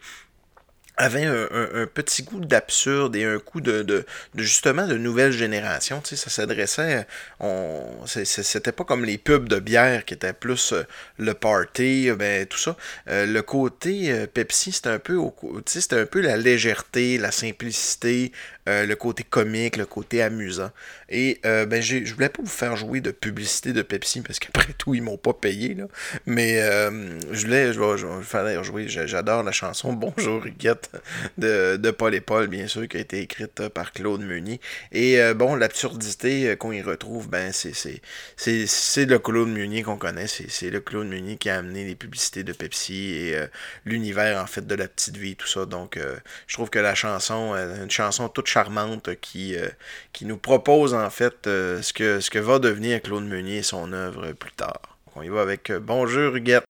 avait 0.98 1.26
un, 1.26 1.88
petit 1.94 2.24
goût 2.24 2.40
d'absurde 2.40 3.16
et 3.16 3.26
un 3.26 3.40
coup 3.40 3.62
de, 3.62 3.82
de, 3.82 4.06
justement 4.36 4.88
de 4.88 4.98
nouvelle 4.98 5.32
génération. 5.32 6.02
Tu 6.02 6.10
sais, 6.10 6.16
ça 6.16 6.30
s'adressait, 6.30 7.08
on, 7.40 7.84
c'était 8.06 8.72
pas 8.72 8.84
comme 8.84 9.06
les 9.06 9.18
pubs 9.18 9.48
de 9.50 9.60
bière 9.60 10.06
qui 10.06 10.14
étaient 10.14 10.34
plus 10.34 10.74
euh, 10.74 10.84
le 11.18 11.34
party, 11.34 12.10
euh, 12.10 12.16
ben 12.16 12.46
tout 12.46 12.58
ça. 12.58 12.76
Euh, 13.10 13.26
le 13.26 13.42
côté 13.42 14.26
Pepsi, 14.28 14.72
c'était 14.72 14.90
un 14.90 15.00
peu, 15.00 15.20
c'était 15.66 16.00
un 16.00 16.06
peu 16.06 16.22
la 16.22 16.38
légèreté, 16.38 17.18
la 17.18 17.32
simplicité, 17.32 18.32
le 18.68 18.94
côté 18.96 19.24
comique, 19.24 19.78
le 19.78 19.86
côté 19.86 20.22
amusant. 20.22 20.72
Et 21.10 21.40
ben 21.44 21.82
je 21.82 22.14
voulais 22.14 22.30
pas 22.30 22.42
vous 22.42 22.50
faire 22.50 22.76
jouer 22.76 23.02
de 23.02 23.12
publicité 23.12 23.74
de 23.74 23.82
Pepsi 23.82 24.22
parce 24.22 24.40
qu'après 24.40 24.74
tout 24.78 24.94
ils 24.96 25.02
m'ont 25.02 25.18
pas 25.18 25.34
payé 25.34 25.74
là. 25.74 25.86
Mais 26.26 26.60
je 27.32 27.46
voulais, 27.46 27.74
je 27.74 27.80
vais, 27.80 27.98
je 27.98 28.06
vais 28.06 28.24
faire 28.24 28.64
jouer. 28.64 28.88
J'adore 28.88 29.44
la 29.44 29.52
chanson 29.52 29.94
Bonjour 30.16 30.46
Huguette 30.46 30.92
de, 31.38 31.92
Paul 31.92 32.16
et 32.16 32.22
Paul, 32.22 32.48
bien 32.48 32.68
sûr, 32.68 32.88
qui 32.88 32.98
a 32.98 33.00
été 33.00 33.20
écrite 33.20 33.60
euh, 33.60 33.70
par 33.70 33.92
Claude 33.92 34.22
Meunier. 34.22 34.60
Et 34.92 35.22
euh, 35.22 35.34
bon, 35.34 35.56
l'absurdité 35.56 36.50
euh, 36.50 36.56
qu'on 36.56 36.72
y 36.72 36.82
retrouve, 36.82 37.30
ben 37.30 37.52
c'est 37.52 37.74
c'est 38.36 39.06
le 39.06 39.20
Claude 39.20 39.50
Meunier 39.50 39.84
qu'on 39.84 39.98
connaît. 39.98 40.28
C'est 40.28 40.70
le 40.70 40.80
Claude 40.82 41.08
Meunier 41.08 41.38
qui 41.38 41.50
a 41.50 41.58
amené 41.58 41.86
les 41.86 41.96
publicités 41.96 42.44
de 42.44 42.54
Pepsi 42.54 43.14
et 43.14 43.38
l'univers, 43.86 44.42
en 44.42 44.48
fait, 44.48 44.66
de 44.66 44.76
la 44.76 44.88
petite 44.88 45.18
vie, 45.18 45.36
tout 45.36 45.48
ça. 45.48 45.66
Donc, 45.66 46.00
je 46.48 46.54
trouve 46.54 46.70
que 46.70 46.80
la 46.80 46.96
chanson, 46.96 47.54
une 47.54 47.92
chanson 47.92 48.30
toute 48.30 48.48
charmante 48.56 49.10
qui, 49.20 49.56
nous 50.22 50.38
propose, 50.38 50.94
en 50.94 51.10
fait, 51.10 51.36
ce, 51.44 51.92
que, 51.92 52.22
ce 52.22 52.30
que 52.30 52.40
va 52.40 52.60
devenir 52.60 53.02
Claude 53.02 53.26
Meunier 53.26 53.58
et 53.58 53.64
son 53.64 53.92
œuvre 53.92 54.32
plus 54.32 54.54
tard. 54.54 54.82
On 55.16 55.22
y 55.22 55.28
va 55.28 55.42
avec 55.42 55.72
Bonjour 55.72 56.36
Huguette. 56.36 56.66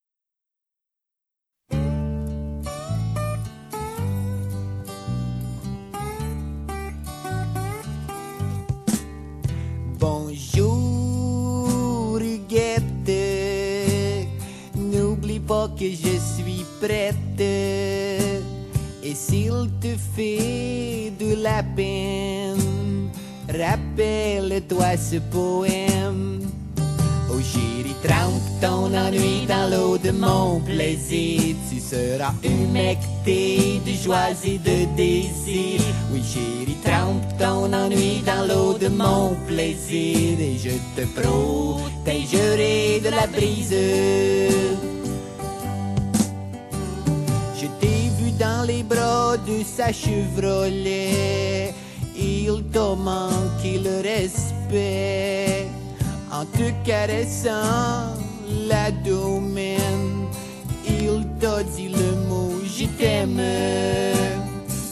que 15.78 15.90
je 15.90 16.18
suis 16.20 16.66
prête. 16.82 17.40
Et 17.40 19.14
s'il 19.14 19.70
te 19.80 19.96
fait 20.16 21.05
de 21.36 21.44
la 21.44 21.64
peine, 21.64 23.10
rappelle-toi 23.48 24.98
ce 24.98 25.18
poème. 25.18 26.42
Oh 27.30 27.40
chérie, 27.40 27.96
trempe 28.04 28.42
ton 28.62 28.94
ennui 28.96 29.46
dans 29.48 29.70
l'eau 29.70 29.98
de 29.98 30.12
mon 30.12 30.60
plaisir. 30.62 31.56
Tu 31.70 31.80
seras 31.80 32.34
humecté 32.44 33.82
de 33.86 33.92
joie 33.92 34.32
et 34.46 34.58
de 34.58 34.96
désir. 34.96 35.82
Oui 36.12 36.22
chérie, 36.24 36.78
trempe 36.84 37.38
ton 37.38 37.74
ennui 37.74 38.22
dans 38.26 38.48
l'eau 38.48 38.78
de 38.78 38.88
mon 38.88 39.36
plaisir. 39.48 40.40
Et 40.40 40.58
je 40.58 40.76
te 40.96 41.06
protégerai 41.20 43.02
de 43.04 43.10
la 43.10 43.28
brise. 43.28 44.95
Les 48.68 48.84
bras 48.84 49.38
de 49.38 49.64
sa 49.64 49.92
Chevrolet. 49.92 51.74
Il 52.18 52.64
t'a 52.72 52.96
manqué 52.96 53.80
le 53.80 54.02
respect 54.02 55.68
en 56.32 56.46
te 56.46 56.72
caressant 56.86 58.16
la 58.68 58.92
domaine. 58.92 60.28
Il 60.88 61.26
t'a 61.40 61.64
dit 61.64 61.90
le 61.90 62.16
mot 62.28 62.52
je 62.66 62.86
t'aime. 62.98 63.42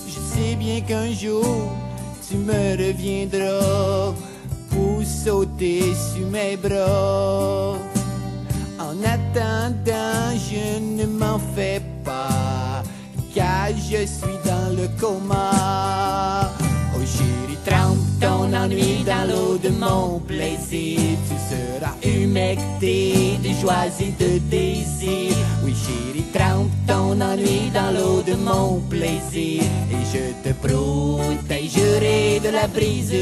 Je 0.07 0.19
sais 0.33 0.55
bien 0.55 0.81
qu'un 0.81 1.11
jour 1.11 1.71
tu 2.27 2.35
me 2.37 2.77
reviendras 2.77 4.13
pour 4.69 5.03
sauter 5.03 5.81
sur 6.13 6.27
mes 6.27 6.57
bras. 6.57 7.75
En 8.79 8.95
attendant, 9.03 10.37
je 10.49 10.79
ne 10.79 11.05
m'en 11.05 11.39
fais 11.55 11.79
pas 11.79 11.92
je 13.71 14.05
suis 14.05 14.37
dans 14.43 14.75
le 14.75 14.87
coma. 14.99 16.51
Oh 16.95 16.99
chérie, 16.99 17.57
trempe 17.65 17.97
ton 18.19 18.53
ennui 18.53 19.03
dans 19.05 19.27
l'eau 19.29 19.57
de 19.57 19.69
mon 19.69 20.19
plaisir. 20.19 20.99
Tu 21.27 21.35
seras 21.49 21.95
humecté 22.03 23.37
de 23.43 23.49
joie 23.61 23.87
et 23.99 24.11
de 24.23 24.39
désir. 24.49 25.35
Oui 25.63 25.73
chérie, 25.73 26.25
trempe 26.33 26.71
ton 26.87 27.19
ennui 27.21 27.71
dans 27.73 27.91
l'eau 27.91 28.21
de 28.21 28.35
mon 28.35 28.79
plaisir. 28.89 29.63
Et 29.91 30.03
je 30.13 30.49
te 30.49 30.53
protégerai 30.53 32.41
de 32.43 32.49
la 32.49 32.67
brise. 32.67 33.13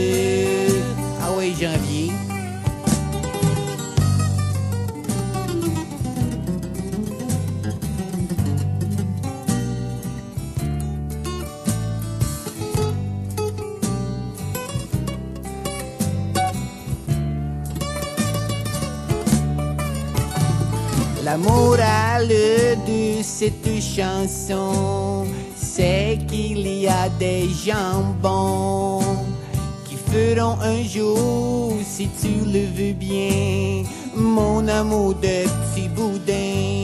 Ah 1.22 1.32
oui, 1.38 1.54
janvier. 1.60 2.31
La 21.32 21.38
morale 21.38 22.28
de 22.28 23.24
cette 23.24 23.80
chanson, 23.80 25.26
c'est 25.56 26.20
qu'il 26.28 26.68
y 26.68 26.90
a 26.90 27.08
des 27.08 27.48
jambons 27.66 29.00
qui 29.86 29.96
feront 29.96 30.58
un 30.60 30.84
jour, 30.84 31.78
si 31.86 32.10
tu 32.22 32.44
le 32.46 32.66
veux 32.76 32.92
bien, 32.92 33.84
mon 34.14 34.68
amour 34.68 35.14
de 35.14 35.48
petit 35.48 35.88
boudin. 35.96 36.84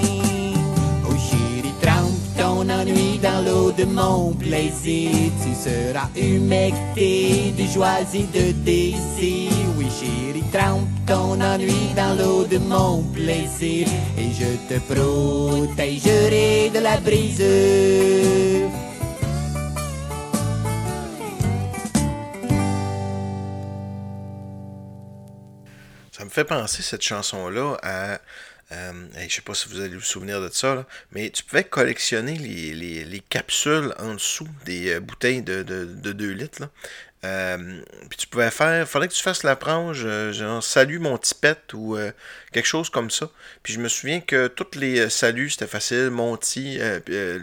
Oh 1.10 1.16
chérie, 1.30 1.74
trempe 1.82 2.16
ton 2.38 2.70
ennui 2.70 3.20
dans 3.22 3.44
l'eau 3.46 3.74
de 3.74 3.84
mon 3.84 4.32
plaisir, 4.32 5.12
tu 5.44 5.54
seras 5.54 6.08
humecté 6.16 7.54
de 7.58 7.66
joie 7.66 8.00
et 8.14 8.24
de 8.34 8.54
désir. 8.54 9.67
Trempe 10.52 10.88
ton 11.08 11.42
ennui 11.42 11.94
dans 11.96 12.16
l'eau 12.16 12.46
de 12.46 12.60
mon 12.60 13.02
plaisir 13.02 13.88
et 14.18 14.32
je 14.32 14.56
te 14.70 14.80
protégerai 14.94 16.70
de 16.70 16.80
la 16.80 16.98
brise. 16.98 17.44
Ça 26.12 26.26
me 26.26 26.30
fait 26.30 26.46
penser 26.46 26.84
cette 26.84 27.02
chanson-là 27.02 27.78
à 27.82 28.20
euh, 28.74 28.92
je 29.16 29.34
sais 29.34 29.42
pas 29.42 29.54
si 29.54 29.70
vous 29.70 29.80
allez 29.80 29.96
vous 29.96 30.02
souvenir 30.02 30.42
de 30.42 30.50
ça, 30.50 30.86
mais 31.12 31.30
tu 31.30 31.44
pouvais 31.44 31.64
collectionner 31.64 32.38
les, 32.38 33.24
capsules 33.30 33.94
en 33.98 34.16
dessous 34.16 34.48
des 34.66 34.96
euh, 34.96 35.00
bouteilles 35.00 35.42
de, 35.42 35.64
2 35.64 36.32
litres. 36.32 36.70
Euh, 37.24 37.82
puis 38.10 38.18
tu 38.18 38.28
pouvais 38.28 38.52
faire, 38.52 38.88
fallait 38.88 39.08
que 39.08 39.14
tu 39.14 39.24
fasses 39.24 39.42
la 39.42 39.56
frange, 39.56 40.04
euh, 40.06 40.32
genre 40.32 40.64
salut 40.64 41.00
mon 41.00 41.18
pet 41.42 41.74
ou 41.74 41.98
euh, 41.98 42.12
quelque 42.52 42.68
chose 42.68 42.92
comme 42.92 43.10
ça. 43.10 43.32
Puis 43.64 43.74
je 43.74 43.80
me 43.80 43.88
souviens 43.88 44.20
que 44.20 44.48
toutes 44.48 44.76
les 44.76 45.10
saluts 45.10 45.50
c'était 45.50 45.66
facile, 45.66 46.12
mon 46.12 46.38
petit, 46.38 46.80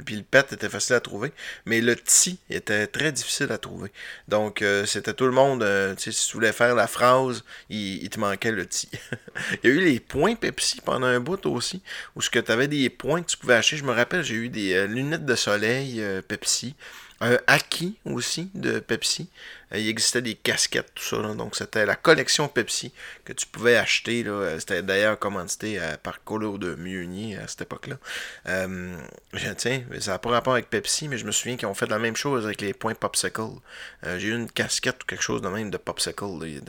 puis 0.06 0.16
le 0.16 0.22
pet 0.22 0.52
était 0.52 0.68
facile 0.68 0.94
à 0.94 1.00
trouver, 1.00 1.32
mais 1.66 1.80
le 1.80 1.96
ti 1.96 2.38
était 2.50 2.86
très 2.86 3.10
difficile 3.10 3.50
à 3.50 3.58
trouver. 3.58 3.90
Donc 4.28 4.64
c'était 4.86 5.12
tout 5.12 5.26
le 5.26 5.32
monde, 5.32 5.66
tu 5.96 6.04
sais, 6.04 6.12
si 6.12 6.28
tu 6.28 6.34
voulais 6.34 6.52
faire 6.52 6.74
la 6.76 6.86
phrase, 6.86 7.42
il, 7.68 8.08
te 8.08 8.20
manquait 8.20 8.52
le 8.52 8.66
ti. 8.66 8.88
il 9.64 9.70
y 9.70 9.72
a 9.72 9.74
eu 9.76 9.80
les 9.80 9.98
points 9.98 10.36
Pepsi 10.36 10.80
pendant 10.82 11.06
un 11.06 11.20
bout 11.20 11.44
aussi, 11.46 11.82
où 12.14 12.22
ce 12.22 12.30
que 12.30 12.38
tu 12.38 12.52
avais 12.52 12.68
des 12.68 12.90
points 12.90 13.22
que 13.22 13.30
tu 13.30 13.36
pouvais 13.36 13.54
acheter. 13.54 13.76
Je 13.76 13.84
me 13.84 13.92
rappelle, 13.92 14.22
j'ai 14.22 14.34
eu 14.36 14.48
des 14.48 14.86
lunettes 14.86 15.26
de 15.26 15.34
soleil 15.34 16.02
Pepsi 16.28 16.76
un 17.20 17.38
Aki 17.46 17.96
aussi 18.04 18.50
de 18.54 18.78
Pepsi. 18.80 19.28
Euh, 19.74 19.78
il 19.78 19.88
existait 19.88 20.22
des 20.22 20.34
casquettes, 20.34 20.92
tout 20.94 21.02
ça. 21.02 21.16
donc, 21.34 21.56
c'était 21.56 21.86
la 21.86 21.96
collection 21.96 22.48
Pepsi 22.48 22.92
que 23.24 23.32
tu 23.32 23.46
pouvais 23.46 23.76
acheter. 23.76 24.24
Euh, 24.26 24.58
c'était 24.58 24.82
d'ailleurs 24.82 25.18
commandité 25.18 25.78
euh, 25.80 25.96
par 26.02 26.22
Colo 26.24 26.58
de 26.58 26.74
Muni 26.74 27.36
à 27.36 27.46
cette 27.48 27.62
époque-là. 27.62 27.96
tiens, 29.56 29.82
ça 30.00 30.12
n'a 30.12 30.18
pas 30.18 30.30
rapport 30.30 30.54
avec 30.54 30.70
Pepsi, 30.70 31.08
mais 31.08 31.18
je 31.18 31.24
me 31.24 31.32
souviens 31.32 31.56
qu'ils 31.56 31.68
ont 31.68 31.74
fait 31.74 31.86
la 31.86 31.98
même 31.98 32.16
chose 32.16 32.44
avec 32.44 32.60
les 32.60 32.72
points 32.72 32.94
Popsicle. 32.94 33.60
J'ai 34.18 34.28
eu 34.28 34.34
une 34.34 34.50
casquette 34.50 35.02
ou 35.02 35.06
quelque 35.06 35.22
chose 35.22 35.42
de 35.42 35.48
même 35.48 35.70
de 35.70 35.76
Popsicle. 35.76 36.24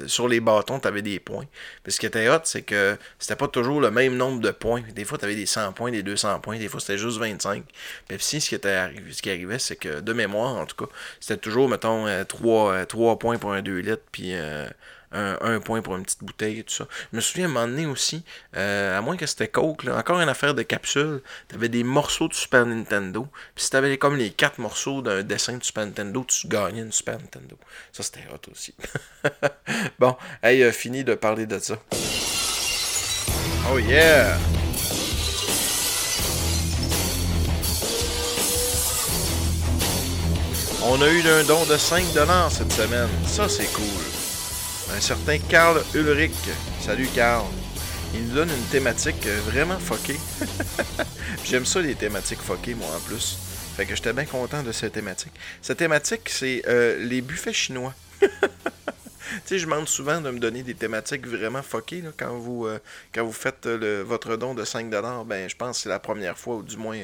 Sur 0.08 0.28
les 0.28 0.39
bâtons, 0.39 0.80
tu 0.80 0.88
avais 0.88 1.02
des 1.02 1.20
points. 1.20 1.46
Puis 1.84 1.94
ce 1.94 2.00
qui 2.00 2.06
était 2.06 2.28
hot, 2.30 2.41
c'est 2.44 2.63
que 2.63 2.98
c'était 3.20 3.36
pas 3.36 3.48
toujours 3.48 3.80
le 3.80 3.91
même 3.91 4.15
nombre 4.15 4.41
de 4.41 4.52
points. 4.52 4.84
Des 4.94 5.06
fois, 5.06 5.18
tu 5.18 5.26
avais 5.26 5.36
des 5.36 5.46
100 5.46 5.74
points, 5.74 5.91
des 5.91 6.04
200 6.04 6.39
points. 6.39 6.58
Des 6.58 6.68
fois, 6.68 6.80
c'était 6.80 6.98
juste 6.98 7.18
25. 7.18 7.63
Pepsi, 8.08 8.41
ce 8.41 8.50
qui, 8.50 8.56
était 8.56 8.89
ce 9.12 9.22
qui 9.22 9.30
arrivait, 9.30 9.60
c'est 9.60 9.76
que 9.76 10.00
de 10.00 10.13
mémoire, 10.13 10.56
en 10.56 10.65
tout 10.65 10.76
cas, 10.76 10.91
c'était 11.20 11.38
toujours, 11.38 11.70
mettons, 11.70 12.06
3 12.26 12.86
3 12.86 12.94
points 13.19 13.38
pour 13.38 13.53
un 13.53 13.62
2 13.62 13.77
litres, 13.79 14.03
puis 14.12 14.34
euh, 14.34 14.67
un, 15.12 15.38
1 15.41 15.60
point 15.60 15.81
pour 15.81 15.95
une 15.95 16.03
petite 16.03 16.23
bouteille 16.23 16.60
et 16.60 16.63
tout 16.63 16.73
ça. 16.73 16.88
Je 17.12 17.15
me 17.15 17.21
souviens 17.21 17.45
à 17.45 17.49
un 17.49 17.53
moment 17.53 17.67
donné 17.67 17.86
aussi, 17.86 18.23
euh, 18.55 18.97
à 18.97 19.01
moins 19.01 19.17
que 19.17 19.25
c'était 19.25 19.47
Coke, 19.47 19.86
encore 19.88 20.19
une 20.19 20.29
affaire 20.29 20.53
de 20.53 20.63
capsule, 20.63 21.21
t'avais 21.47 21.69
des 21.69 21.84
morceaux 21.84 22.27
de 22.27 22.34
Super 22.34 22.65
Nintendo, 22.65 23.27
puis 23.55 23.65
si 23.65 23.69
t'avais 23.69 23.97
comme 23.97 24.15
les 24.15 24.31
4 24.31 24.60
morceaux 24.60 25.01
d'un 25.01 25.23
dessin 25.23 25.58
de 25.58 25.63
Super 25.63 25.86
Nintendo, 25.86 26.25
tu 26.27 26.47
gagnais 26.47 26.81
une 26.81 26.91
Super 26.91 27.19
Nintendo. 27.19 27.58
Ça, 27.91 28.03
c'était 28.03 28.25
hot 28.34 28.51
aussi. 28.51 28.75
bon, 29.99 30.15
hey, 30.43 30.63
euh, 30.63 30.71
fini 30.71 31.03
de 31.03 31.15
parler 31.15 31.45
de 31.45 31.60
ça. 31.60 31.77
Oh 33.71 33.79
yeah! 33.79 34.38
On 40.88 41.02
a 41.02 41.10
eu 41.10 41.28
un 41.28 41.43
don 41.45 41.65
de 41.65 41.74
5$ 41.74 42.52
cette 42.52 42.71
semaine. 42.71 43.10
Ça, 43.26 43.50
c'est 43.50 43.65
cool. 43.74 44.95
Un 44.95 45.02
certain 45.02 45.39
Carl 45.39 45.82
Ulrich. 45.95 46.32
Salut, 46.80 47.08
Carl. 47.08 47.48
Il 48.13 48.28
nous 48.28 48.36
donne 48.36 48.50
une 48.50 48.65
thématique 48.65 49.26
vraiment 49.48 49.80
fuckée. 49.80 50.19
J'aime 51.43 51.65
ça, 51.65 51.82
les 51.82 51.95
thématiques 51.95 52.39
fuckées, 52.39 52.76
moi, 52.76 52.88
en 52.95 53.00
plus. 53.00 53.36
Fait 53.76 53.88
que 53.88 53.95
j'étais 53.95 54.13
bien 54.13 54.26
content 54.26 54.62
de 54.62 54.71
cette 54.71 54.93
thématique. 54.93 55.34
Cette 55.60 55.80
thématique, 55.80 56.30
c'est 56.30 56.62
euh, 56.67 57.04
les 57.04 57.21
buffets 57.21 57.52
chinois. 57.52 57.95
tu 58.21 58.28
sais, 59.43 59.58
je 59.58 59.65
demande 59.65 59.88
souvent 59.88 60.21
de 60.21 60.30
me 60.30 60.38
donner 60.38 60.62
des 60.62 60.76
thématiques 60.76 61.26
vraiment 61.26 61.63
vous, 62.38 62.67
euh, 62.67 62.80
quand 63.12 63.26
vous 63.26 63.34
faites 63.34 63.65
euh, 63.65 64.04
votre 64.06 64.38
don 64.38 64.54
de 64.54 64.63
5$. 64.63 65.26
Ben, 65.26 65.50
je 65.50 65.56
pense 65.56 65.78
que 65.78 65.84
c'est 65.84 65.89
la 65.89 66.00
première 66.00 66.38
fois, 66.38 66.58
ou 66.58 66.63
du 66.63 66.78
moins 66.78 66.98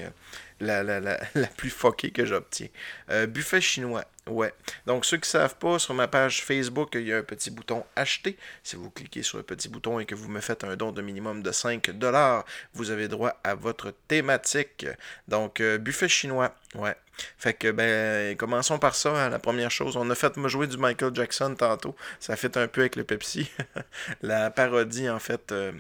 la, 1.36 1.48
plus 1.58 1.70
fuckée 1.70 2.12
que 2.12 2.26
j'obtiens. 2.26 2.68
Euh, 3.10 3.26
buffet 3.26 3.62
chinois. 3.62 4.06
Ouais. 4.28 4.54
Donc, 4.86 5.06
ceux 5.06 5.18
qui 5.18 5.22
ne 5.22 5.40
savent 5.42 5.56
pas, 5.56 5.80
sur 5.80 5.96
ma 5.96 6.08
page 6.08 6.44
Facebook, 6.44 6.92
il 6.94 7.08
y 7.08 7.14
a 7.14 7.18
un 7.18 7.24
petit 7.24 7.50
bouton 7.50 7.84
acheter. 7.96 8.38
Si 8.62 8.76
vous 8.76 8.92
cliquez 8.92 9.24
sur 9.24 9.38
le 9.38 9.44
petit 9.44 9.70
bouton 9.70 10.00
et 10.00 10.06
que 10.06 10.14
vous 10.14 10.30
me 10.30 10.40
faites 10.40 10.64
un 10.64 10.76
don 10.76 10.92
de 10.92 11.02
minimum 11.02 11.42
de 11.42 11.52
5 11.52 11.90
dollars, 11.92 12.46
vous 12.74 12.92
avez 12.92 13.08
droit 13.08 13.40
à 13.44 13.56
votre 13.56 13.92
thématique. 14.08 14.86
Donc, 15.28 15.60
euh, 15.60 15.80
buffet 15.80 16.08
chinois. 16.08 16.54
Ouais. 16.76 16.96
Fait 17.38 17.56
que, 17.56 17.72
ben, 17.72 18.38
commençons 18.38 18.78
par 18.78 18.94
ça. 18.94 19.10
Hein. 19.26 19.30
la 19.30 19.40
première 19.40 19.72
chose, 19.72 19.98
on 19.98 20.10
a 20.12 20.16
fait 20.16 20.38
me 20.38 20.48
jouer 20.48 20.68
du 20.68 20.78
Michael 20.78 21.16
Jackson 21.16 21.56
tantôt. 21.58 21.96
Ça 22.20 22.36
fait 22.36 22.56
un 22.58 22.68
peu 22.68 22.82
avec 22.82 22.96
le 22.96 23.04
Pepsi. 23.04 23.50
la 24.22 24.52
parodie, 24.52 25.10
en 25.10 25.20
fait. 25.20 25.52
Euh, 25.52 25.72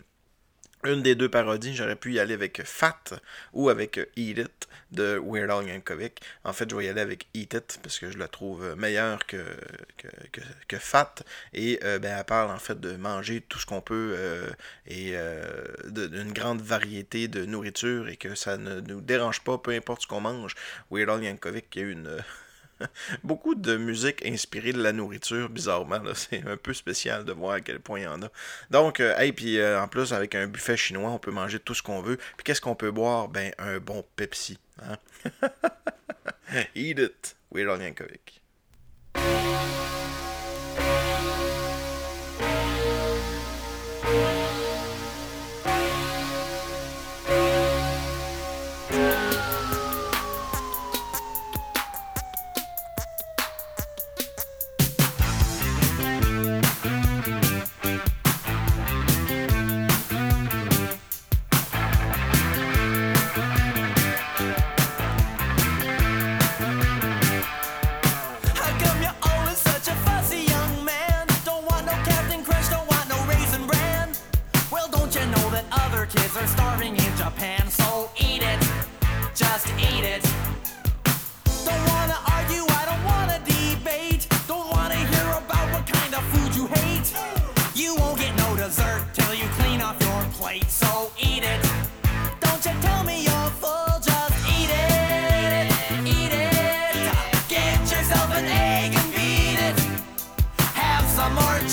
une 0.83 1.01
des 1.01 1.15
deux 1.15 1.29
parodies, 1.29 1.75
j'aurais 1.75 1.95
pu 1.95 2.13
y 2.13 2.19
aller 2.19 2.33
avec 2.33 2.63
Fat 2.63 3.13
ou 3.53 3.69
avec 3.69 3.99
Eat 4.15 4.37
It 4.37 4.67
de 4.91 5.19
Weird 5.23 5.49
Al 5.49 5.67
Yankovic. 5.67 6.21
En 6.43 6.53
fait, 6.53 6.69
je 6.69 6.75
vais 6.75 6.85
y 6.85 6.89
aller 6.89 7.01
avec 7.01 7.27
Eat 7.33 7.53
It 7.53 7.79
parce 7.81 7.99
que 7.99 8.11
je 8.11 8.17
la 8.17 8.27
trouve 8.27 8.75
meilleure 8.75 9.25
que, 9.25 9.43
que, 9.97 10.41
que, 10.67 10.77
Fat. 10.77 11.15
Et 11.53 11.79
euh, 11.83 11.99
ben, 11.99 12.17
elle 12.17 12.25
parle 12.25 12.51
en 12.51 12.59
fait 12.59 12.79
de 12.79 12.95
manger 12.95 13.41
tout 13.41 13.59
ce 13.59 13.65
qu'on 13.65 13.81
peut 13.81 14.15
euh, 14.17 14.47
et 14.87 15.11
euh, 15.13 15.43
d'une 15.87 16.33
grande 16.33 16.61
variété 16.61 17.27
de 17.27 17.45
nourriture 17.45 18.09
et 18.09 18.17
que 18.17 18.35
ça 18.35 18.57
ne 18.57 18.81
nous 18.81 19.01
dérange 19.01 19.41
pas, 19.41 19.57
peu 19.57 19.71
importe 19.71 20.03
ce 20.03 20.07
qu'on 20.07 20.21
mange. 20.21 20.55
Weird 20.89 21.09
Al 21.09 21.23
Yankovic, 21.23 21.69
qui 21.69 21.79
a 21.79 21.83
une 21.83 22.21
beaucoup 23.23 23.55
de 23.55 23.77
musique 23.77 24.25
inspirée 24.25 24.73
de 24.73 24.81
la 24.81 24.93
nourriture, 24.93 25.49
bizarrement. 25.49 26.01
C'est 26.13 26.45
un 26.47 26.57
peu 26.57 26.73
spécial 26.73 27.25
de 27.25 27.31
voir 27.31 27.53
à 27.53 27.61
quel 27.61 27.79
point 27.79 27.99
il 27.99 28.03
y 28.03 28.07
en 28.07 28.21
a. 28.21 28.29
Donc, 28.69 28.99
euh, 28.99 29.17
hey, 29.17 29.31
puis 29.31 29.59
euh, 29.59 29.81
en 29.81 29.87
plus, 29.87 30.13
avec 30.13 30.35
un 30.35 30.47
buffet 30.47 30.77
chinois, 30.77 31.09
on 31.11 31.19
peut 31.19 31.31
manger 31.31 31.59
tout 31.59 31.73
ce 31.73 31.83
qu'on 31.83 32.01
veut. 32.01 32.17
Puis 32.17 32.43
qu'est-ce 32.43 32.61
qu'on 32.61 32.75
peut 32.75 32.91
boire? 32.91 33.27
Ben, 33.27 33.53
un 33.57 33.79
bon 33.79 34.03
Pepsi. 34.15 34.57
Hein? 34.83 34.97
Eat 36.75 36.99
it. 36.99 37.35
Weird 37.51 37.81
Yankovic. 37.81 38.40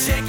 Bye. 0.07 0.28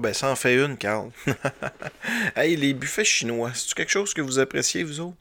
Bon, 0.00 0.08
ben, 0.08 0.14
ça 0.14 0.30
en 0.30 0.36
fait 0.36 0.54
une, 0.54 0.78
Carl. 0.78 1.10
hey, 2.34 2.56
les 2.56 2.72
buffets 2.72 3.04
chinois, 3.04 3.50
c'est 3.54 3.74
quelque 3.74 3.90
chose 3.90 4.14
que 4.14 4.22
vous 4.22 4.38
appréciez, 4.38 4.82
vous 4.82 4.98
autres? 4.98 5.18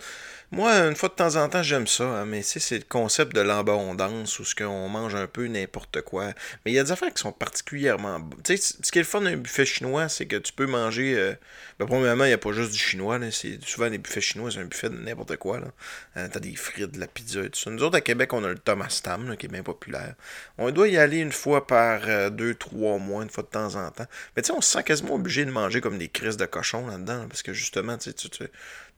Moi, 0.51 0.71
une 0.87 0.95
fois 0.95 1.09
de 1.09 1.13
temps 1.13 1.35
en 1.35 1.47
temps, 1.47 1.61
j'aime 1.61 1.85
ça, 1.85 2.05
hein, 2.05 2.25
mais 2.25 2.41
c'est 2.41 2.79
le 2.79 2.83
concept 2.83 3.35
de 3.35 3.41
l'abondance 3.41 4.39
où 4.39 4.45
ce 4.45 4.55
qu'on 4.55 4.89
mange 4.89 5.13
un 5.13 5.27
peu 5.27 5.45
n'importe 5.45 6.01
quoi. 6.01 6.33
Mais 6.65 6.71
il 6.71 6.73
y 6.73 6.79
a 6.79 6.83
des 6.83 6.91
affaires 6.91 7.13
qui 7.13 7.21
sont 7.21 7.31
particulièrement. 7.31 8.19
Tu 8.43 8.57
sais, 8.57 8.75
ce 8.81 8.91
qui 8.91 8.97
est 8.97 9.03
le 9.03 9.07
fun 9.07 9.21
d'un 9.21 9.37
buffet 9.37 9.67
chinois, 9.67 10.09
c'est 10.09 10.25
que 10.25 10.37
tu 10.37 10.51
peux 10.51 10.65
manger. 10.65 11.13
euh, 11.15 11.35
Ben, 11.77 11.85
premièrement, 11.85 12.23
il 12.23 12.29
n'y 12.29 12.33
a 12.33 12.39
pas 12.39 12.51
juste 12.51 12.71
du 12.71 12.79
chinois. 12.79 13.19
C'est 13.31 13.63
souvent 13.63 13.89
les 13.89 13.99
buffets 13.99 14.21
chinois, 14.21 14.49
c'est 14.49 14.57
un 14.59 14.65
buffet 14.65 14.89
de 14.89 14.97
n'importe 14.97 15.37
quoi, 15.37 15.59
là. 15.59 15.67
Euh, 16.17 16.27
T'as 16.31 16.39
des 16.39 16.55
frites, 16.55 16.93
de 16.93 16.99
la 16.99 17.05
pizza 17.07 17.41
et 17.43 17.49
tout 17.51 17.59
ça. 17.59 17.69
Nous 17.69 17.83
autres, 17.83 17.97
à 17.97 18.01
Québec, 18.01 18.33
on 18.33 18.43
a 18.43 18.47
le 18.47 18.57
Thomas 18.57 19.01
Tam, 19.03 19.37
qui 19.37 19.45
est 19.45 19.49
bien 19.49 19.61
populaire. 19.61 20.15
On 20.57 20.71
doit 20.71 20.87
y 20.87 20.97
aller 20.97 21.17
une 21.19 21.31
fois 21.31 21.67
par 21.67 22.01
euh, 22.07 22.31
deux, 22.31 22.55
trois 22.55 22.97
mois, 22.97 23.21
une 23.21 23.29
fois 23.29 23.43
de 23.43 23.49
temps 23.49 23.75
en 23.75 23.91
temps. 23.91 24.07
Mais 24.35 24.41
tu 24.41 24.47
sais, 24.47 24.53
on 24.53 24.61
se 24.61 24.71
sent 24.71 24.83
quasiment 24.83 25.13
obligé 25.13 25.45
de 25.45 25.51
manger 25.51 25.79
comme 25.79 25.99
des 25.99 26.09
crises 26.09 26.37
de 26.37 26.45
cochon 26.47 26.87
là-dedans, 26.87 27.19
là, 27.19 27.25
parce 27.29 27.43
que 27.43 27.53
justement, 27.53 27.97
tu 27.99 28.09
sais, 28.09 28.13
tu- 28.15 28.47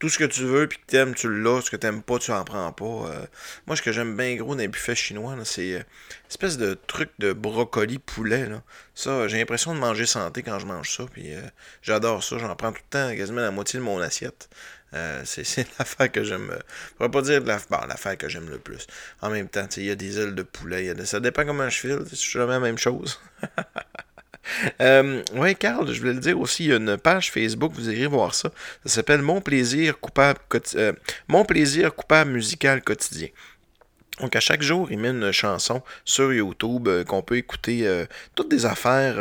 tout 0.01 0.09
ce 0.09 0.17
que 0.17 0.23
tu 0.23 0.43
veux 0.45 0.67
puis 0.67 0.79
que 0.79 0.85
t'aimes, 0.87 1.13
tu 1.13 1.31
l'as. 1.31 1.61
Ce 1.61 1.69
que 1.69 1.75
t'aimes 1.75 2.01
pas, 2.01 2.17
tu 2.17 2.31
en 2.31 2.43
prends 2.43 2.71
pas. 2.73 2.85
Euh, 2.85 3.25
moi, 3.67 3.75
ce 3.75 3.83
que 3.83 3.91
j'aime 3.91 4.17
bien 4.17 4.35
gros 4.35 4.55
dans 4.55 4.61
les 4.61 4.67
buffets 4.67 4.95
chinois, 4.95 5.35
c'est 5.45 5.75
euh, 5.75 5.83
espèce 6.27 6.57
de 6.57 6.73
truc 6.87 7.11
de 7.19 7.33
brocoli 7.33 7.99
poulet. 7.99 8.47
Là. 8.49 8.63
Ça, 8.95 9.27
j'ai 9.27 9.37
l'impression 9.37 9.75
de 9.75 9.79
manger 9.79 10.07
santé 10.07 10.41
quand 10.41 10.57
je 10.57 10.65
mange 10.65 10.89
ça. 10.89 11.05
Puis 11.13 11.35
euh, 11.35 11.41
j'adore 11.83 12.23
ça. 12.23 12.39
J'en 12.39 12.55
prends 12.55 12.71
tout 12.71 12.81
le 12.83 12.89
temps, 12.89 13.15
quasiment 13.15 13.41
la 13.41 13.51
moitié 13.51 13.79
de 13.79 13.83
mon 13.85 14.01
assiette. 14.01 14.49
Euh, 14.95 15.21
c'est 15.23 15.43
l'affaire 15.79 16.11
que 16.11 16.23
j'aime. 16.23 16.49
euh, 16.49 16.59
Je 16.89 16.95
pourrais 16.95 17.11
pas 17.11 17.21
dire 17.21 17.41
de 17.43 17.47
la, 17.47 17.59
bon, 17.69 17.77
l'affaire 17.87 18.17
que 18.17 18.27
j'aime 18.27 18.49
le 18.49 18.57
plus. 18.57 18.87
En 19.21 19.29
même 19.29 19.49
temps, 19.49 19.67
il 19.77 19.83
y 19.85 19.91
a 19.91 19.95
des 19.95 20.19
ailes 20.19 20.33
de 20.33 20.43
poulet. 20.43 20.85
y 20.85 20.89
a 20.89 21.05
ça 21.05 21.19
dépend 21.19 21.45
comment 21.45 21.69
je 21.69 21.77
file. 21.79 21.99
C'est 22.09 22.19
jamais 22.19 22.53
la 22.53 22.59
même 22.59 22.79
chose. 22.79 23.19
Euh, 24.81 25.21
ouais, 25.35 25.55
Carl, 25.55 25.91
je 25.91 25.99
voulais 25.99 26.13
le 26.13 26.19
dire 26.19 26.39
aussi, 26.39 26.65
il 26.65 26.69
y 26.69 26.73
a 26.73 26.77
une 26.77 26.97
page 26.97 27.31
Facebook, 27.31 27.73
vous 27.73 27.89
irez 27.89 28.07
voir 28.07 28.33
ça. 28.33 28.51
Ça 28.85 28.95
s'appelle 28.95 29.21
Mon 29.21 29.41
plaisir 29.41 29.99
coupable 29.99 30.39
euh, 30.75 30.93
Mon 31.27 31.45
plaisir 31.45 31.93
coupable 31.93 32.31
musical 32.31 32.81
quotidien. 32.81 33.27
Donc 34.19 34.35
à 34.35 34.39
chaque 34.39 34.61
jour, 34.61 34.91
il 34.91 34.99
met 34.99 35.09
une 35.09 35.31
chanson 35.31 35.81
sur 36.05 36.31
YouTube 36.31 36.87
euh, 36.87 37.03
qu'on 37.03 37.21
peut 37.21 37.37
écouter 37.37 37.87
toutes 38.35 38.49
des 38.49 38.65
affaires. 38.65 39.17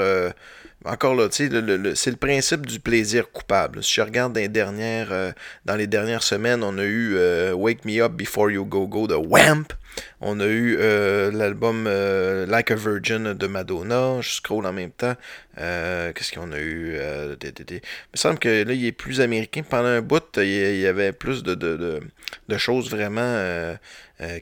encore 0.84 1.14
là, 1.14 1.28
tu 1.28 1.48
sais, 1.48 1.94
c'est 1.94 2.11
le 2.11 2.16
principe 2.16 2.66
du 2.66 2.80
plaisir 2.80 3.30
coupable. 3.30 3.82
Si 3.82 3.94
je 3.94 4.02
regarde 4.02 4.32
dans 4.32 4.40
les 4.40 4.48
dernières, 4.48 5.34
dans 5.64 5.76
les 5.76 5.86
dernières 5.86 6.22
semaines, 6.22 6.62
on 6.62 6.76
a 6.78 6.84
eu 6.84 7.16
Wake 7.52 7.84
Me 7.84 8.02
Up 8.02 8.12
Before 8.12 8.50
You 8.50 8.64
Go 8.64 8.86
Go 8.86 9.07
de 9.07 9.14
Wamp. 9.14 9.72
On 10.20 10.38
a 10.41 10.47
eu 10.47 10.76
euh, 10.78 11.30
l'album 11.32 11.86
euh, 11.86 12.47
Like 12.47 12.70
a 12.70 12.74
Virgin 12.74 13.32
de 13.32 13.47
Madonna. 13.47 14.20
Je 14.20 14.30
scroll 14.30 14.66
en 14.66 14.72
même 14.72 14.91
temps. 14.91 15.14
Euh, 15.59 16.12
Qu'est-ce 16.12 16.32
qu'on 16.32 16.53
a 16.53 16.59
eu? 16.59 16.97
Il 16.97 17.74
me 17.74 17.80
semble 18.16 18.38
que 18.38 18.64
là, 18.64 18.72
il 18.72 18.86
est 18.86 18.93
plus 18.93 19.20
américain. 19.20 19.62
Pendant 19.68 19.88
un 19.88 20.03
bout, 20.03 20.22
il 20.36 20.80
y 20.80 20.86
avait 20.86 21.12
plus 21.12 21.43
de, 21.43 21.55
de, 21.55 21.76
de, 21.76 22.01
de 22.49 22.59
choses 22.59 22.91
vraiment 22.91 23.76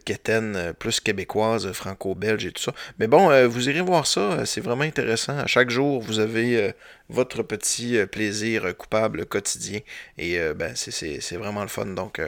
quétaines, 0.05 0.73
plus 0.79 0.99
québécoises, 1.01 1.71
franco-belges 1.73 2.45
et 2.45 2.53
tout 2.53 2.63
ça. 2.63 2.73
Mais 2.99 3.07
bon, 3.07 3.47
vous 3.49 3.69
irez 3.69 3.81
voir 3.81 4.07
ça. 4.07 4.45
C'est 4.45 4.61
vraiment 4.61 4.83
intéressant. 4.83 5.39
À 5.39 5.47
chaque 5.47 5.71
jour, 5.71 6.03
vous 6.03 6.19
avez 6.19 6.73
votre 7.09 7.43
petit 7.43 7.97
euh, 7.97 8.07
plaisir 8.07 8.67
euh, 8.67 8.73
coupable 8.73 9.27
quotidien. 9.27 9.81
Et 10.17 10.39
euh, 10.39 10.55
ben, 10.55 10.75
c'est- 10.75 11.37
vraiment 11.37 11.63
le 11.63 11.69
fun. 11.69 11.87
Donc 11.87 12.21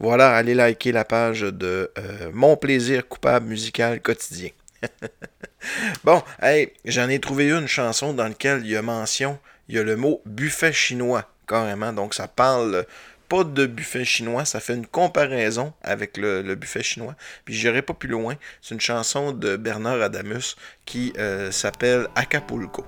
voilà, 0.00 0.34
allez 0.34 0.54
liker 0.54 0.92
la 0.92 1.04
page 1.04 1.42
de 1.42 1.90
Mon 2.32 2.56
plaisir 2.56 3.06
coupable 3.06 3.46
musical 3.46 4.00
quotidien. 4.00 4.50
bon, 6.04 6.22
hey, 6.42 6.72
j'en 6.84 7.08
ai 7.08 7.20
trouvé 7.20 7.50
une 7.50 7.68
chanson 7.68 8.12
dans 8.12 8.26
laquelle 8.26 8.62
il 8.64 8.70
y 8.70 8.76
a 8.76 8.82
mention, 8.82 9.38
il 9.68 9.76
y 9.76 9.78
a 9.78 9.84
le 9.84 9.96
mot 9.96 10.22
buffet 10.26 10.72
chinois, 10.72 11.30
carrément. 11.46 11.92
Donc 11.92 12.14
ça 12.14 12.26
parle 12.26 12.84
pas 13.28 13.44
de 13.44 13.66
buffet 13.66 14.04
chinois, 14.04 14.44
ça 14.44 14.58
fait 14.58 14.74
une 14.74 14.86
comparaison 14.86 15.72
avec 15.82 16.16
le, 16.16 16.54
buffet 16.56 16.82
chinois. 16.82 17.14
Puis 17.44 17.54
j'irai 17.54 17.82
pas 17.82 17.94
plus 17.94 18.08
loin. 18.08 18.34
C'est 18.60 18.74
une 18.74 18.80
chanson 18.80 19.32
de 19.32 19.56
Bernard 19.56 20.02
Adamus 20.02 20.56
qui 20.84 21.12
s'appelle 21.50 22.08
Acapulco. 22.16 22.84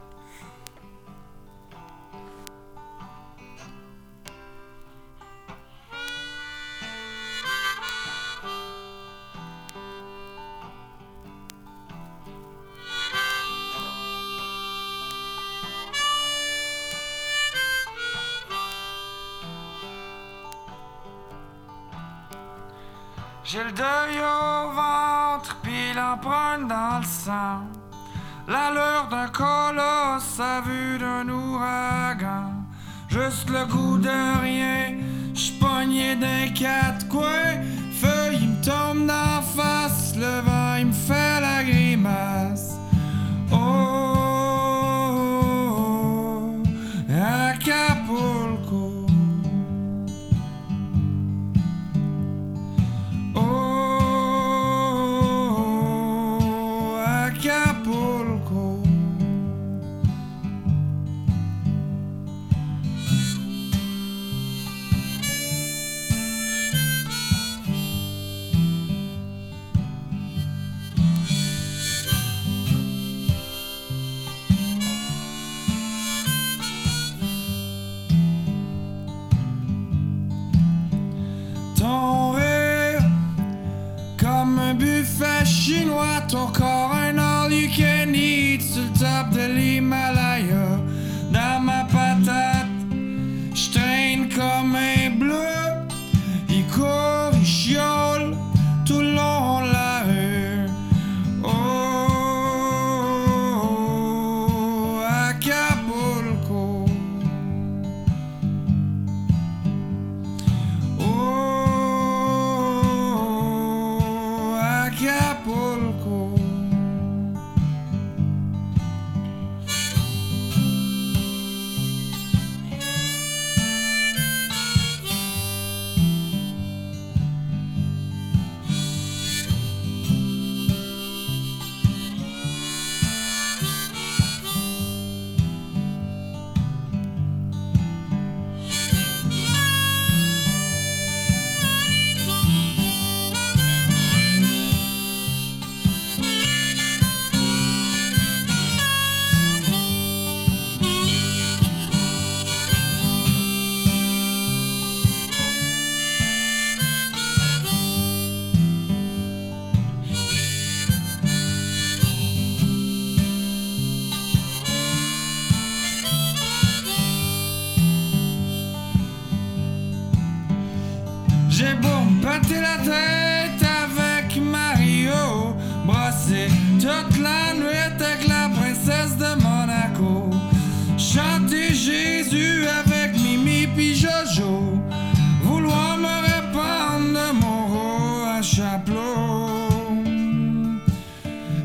J'ai 23.53 23.65
le 23.65 23.73
deuil 23.73 24.17
au 24.21 24.71
ventre, 24.71 25.57
puis 25.61 25.93
l'empreinte 25.97 26.69
dans 26.69 26.99
le 27.01 27.05
sang. 27.05 27.67
L'allure 28.47 29.09
d'un 29.11 29.27
colosse 29.27 30.39
à 30.39 30.61
vue 30.61 30.99
d'un 30.99 31.29
ouragan. 31.29 32.53
Juste 33.09 33.51
le 33.51 33.67
goût 33.67 33.99
de 33.99 34.41
rien, 34.41 34.99
pogné 35.59 36.15
d'un 36.15 36.47
quatre 36.55 37.09
coins. 37.09 37.59
Feuille, 38.01 38.39
il 38.41 38.51
me 38.51 38.65
tombe 38.65 39.09
d'en 39.09 39.43
face, 39.43 40.15
le 40.15 40.43
vent, 40.43 40.77
il 40.79 40.87
me 40.87 40.93
fait 40.93 41.41
la 41.41 41.65
grimace. 41.65 42.77
Oh, 43.51 44.20
chinois, 86.31 86.80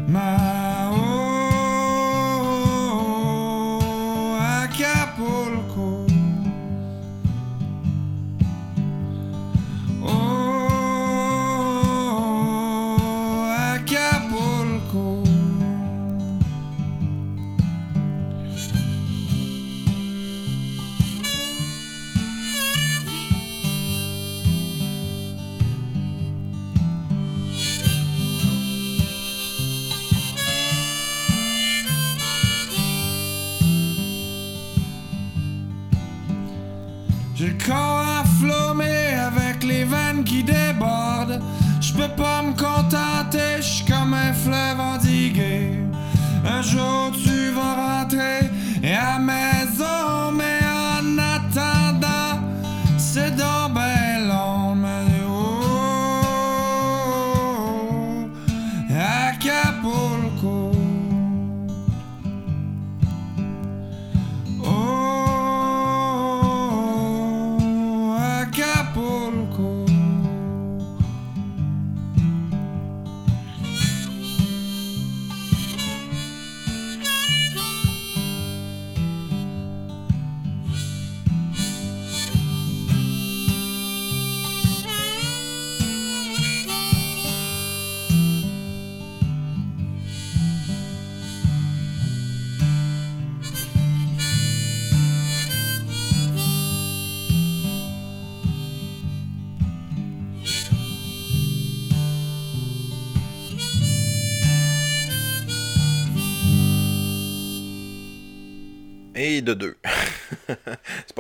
my 0.07 0.64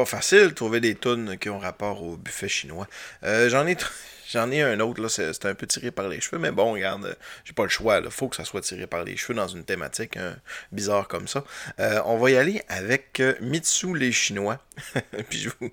facile 0.05 0.49
de 0.49 0.53
trouver 0.53 0.79
des 0.79 0.95
tunes 0.95 1.37
qui 1.37 1.49
ont 1.49 1.59
rapport 1.59 2.03
au 2.03 2.17
buffet 2.17 2.47
chinois. 2.47 2.87
Euh, 3.23 3.49
j'en 3.49 3.67
ai 3.67 3.77
j'en 4.31 4.51
ai 4.51 4.61
un 4.61 4.79
autre, 4.79 5.01
là, 5.01 5.09
c'est 5.09 5.45
un 5.45 5.53
peu 5.53 5.67
tiré 5.67 5.91
par 5.91 6.07
les 6.07 6.19
cheveux, 6.19 6.39
mais 6.39 6.51
bon, 6.51 6.73
regarde, 6.73 7.05
euh, 7.05 7.13
j'ai 7.43 7.53
pas 7.53 7.63
le 7.63 7.69
choix, 7.69 8.01
il 8.03 8.09
faut 8.09 8.27
que 8.27 8.35
ça 8.35 8.45
soit 8.45 8.61
tiré 8.61 8.87
par 8.87 9.03
les 9.03 9.15
cheveux 9.17 9.33
dans 9.33 9.47
une 9.47 9.63
thématique 9.63 10.17
hein, 10.17 10.35
bizarre 10.71 11.07
comme 11.07 11.27
ça. 11.27 11.43
Euh, 11.79 12.01
on 12.05 12.17
va 12.17 12.31
y 12.31 12.37
aller 12.37 12.61
avec 12.67 13.21
Mitsu 13.41 13.95
les 13.95 14.11
Chinois. 14.11 14.59
Puis 15.29 15.39
je 15.39 15.49
vous, 15.49 15.71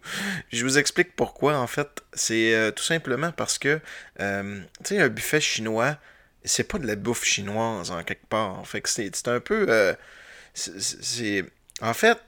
je 0.52 0.64
vous 0.64 0.78
explique 0.78 1.16
pourquoi, 1.16 1.56
en 1.56 1.66
fait. 1.66 2.02
C'est 2.12 2.72
tout 2.76 2.84
simplement 2.84 3.32
parce 3.32 3.58
que, 3.58 3.80
tu 4.18 4.64
sais, 4.84 5.00
un 5.00 5.08
buffet 5.08 5.40
chinois, 5.40 5.96
c'est 6.44 6.64
pas 6.64 6.78
de 6.78 6.86
la 6.86 6.96
bouffe 6.96 7.24
chinoise 7.24 7.90
en 7.90 8.02
quelque 8.04 8.26
part. 8.26 8.66
Fait 8.66 8.80
que 8.80 8.88
c'est 8.88 9.28
un 9.28 9.40
peu. 9.40 9.94
c'est. 10.54 11.44
En 11.80 11.94
fait, 11.94 12.18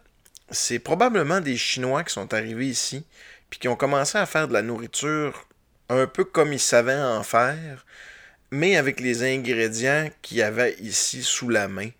c'est 0.51 0.79
probablement 0.79 1.41
des 1.41 1.57
Chinois 1.57 2.05
qui 2.05 2.13
sont 2.13 2.33
arrivés 2.35 2.69
ici, 2.69 3.05
puis 3.51 3.59
qui 3.59 3.69
ont 3.69 3.77
commencé 3.77 4.19
à 4.19 4.27
faire 4.27 4.49
de 4.49 4.53
la 4.53 4.63
nourriture 4.63 5.47
un 5.89 6.07
peu 6.07 6.25
comme 6.25 6.53
ils 6.53 6.61
savaient 6.61 7.01
en 7.01 7.23
faire, 7.23 7.85
mais 8.51 8.77
avec 8.77 9.01
les 9.01 9.23
ingrédients 9.23 10.09
qu'il 10.23 10.39
y 10.39 10.43
avait 10.43 10.75
ici 10.81 11.23
sous 11.23 11.49
la 11.49 11.69
main. 11.69 11.91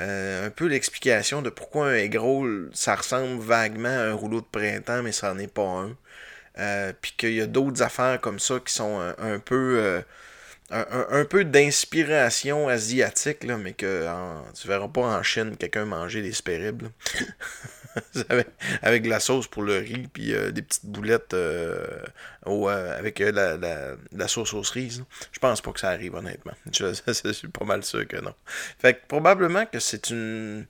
Euh, 0.00 0.46
un 0.46 0.50
peu 0.50 0.66
l'explication 0.66 1.40
de 1.40 1.50
pourquoi 1.50 1.88
un 1.88 1.94
egg 1.94 2.16
roll, 2.16 2.70
ça 2.72 2.96
ressemble 2.96 3.40
vaguement 3.40 3.88
à 3.88 4.02
un 4.02 4.12
rouleau 4.12 4.40
de 4.40 4.46
printemps, 4.46 5.02
mais 5.02 5.12
ça 5.12 5.32
n'en 5.32 5.38
est 5.38 5.52
pas 5.52 5.62
un. 5.62 5.96
Euh, 6.58 6.92
puis 7.00 7.14
qu'il 7.16 7.34
y 7.34 7.40
a 7.40 7.46
d'autres 7.46 7.82
affaires 7.82 8.20
comme 8.20 8.38
ça 8.38 8.60
qui 8.64 8.72
sont 8.72 9.00
un, 9.18 9.38
peu 9.40 9.78
euh, 9.80 10.02
un, 10.70 11.24
peu 11.24 11.44
d'inspiration 11.44 12.68
asiatique, 12.68 13.44
mais 13.44 13.72
que 13.72 14.08
tu 14.60 14.68
verras 14.68 14.88
pas 14.88 15.02
en 15.02 15.22
Chine 15.22 15.56
quelqu'un 15.56 15.84
manger 15.84 16.22
des 16.22 16.32
spéribles. 16.32 16.90
avec, 18.28 18.48
avec 18.82 19.02
de 19.02 19.08
la 19.08 19.20
sauce 19.20 19.46
pour 19.46 19.62
le 19.62 19.78
riz, 19.78 20.08
puis 20.12 20.34
euh, 20.34 20.50
des 20.50 20.62
petites 20.62 20.86
boulettes 20.86 21.34
euh, 21.34 21.86
au, 22.46 22.68
euh, 22.68 22.98
avec 22.98 23.20
euh, 23.20 23.32
la, 23.32 23.56
la- 23.56 23.96
la 24.12 24.28
sauce 24.28 24.54
aux 24.54 24.64
cerises. 24.64 25.04
Je 25.32 25.38
pense 25.38 25.60
pas 25.60 25.72
que 25.72 25.80
ça 25.80 25.90
arrive, 25.90 26.14
honnêtement. 26.14 26.52
Je, 26.72 26.86
je 27.06 27.32
suis 27.32 27.48
pas 27.48 27.64
mal 27.64 27.84
sûr 27.84 28.06
que 28.06 28.16
non. 28.16 28.34
Fait 28.78 28.94
que 28.94 29.06
probablement 29.06 29.66
que 29.66 29.78
c'est 29.78 30.10
une 30.10 30.66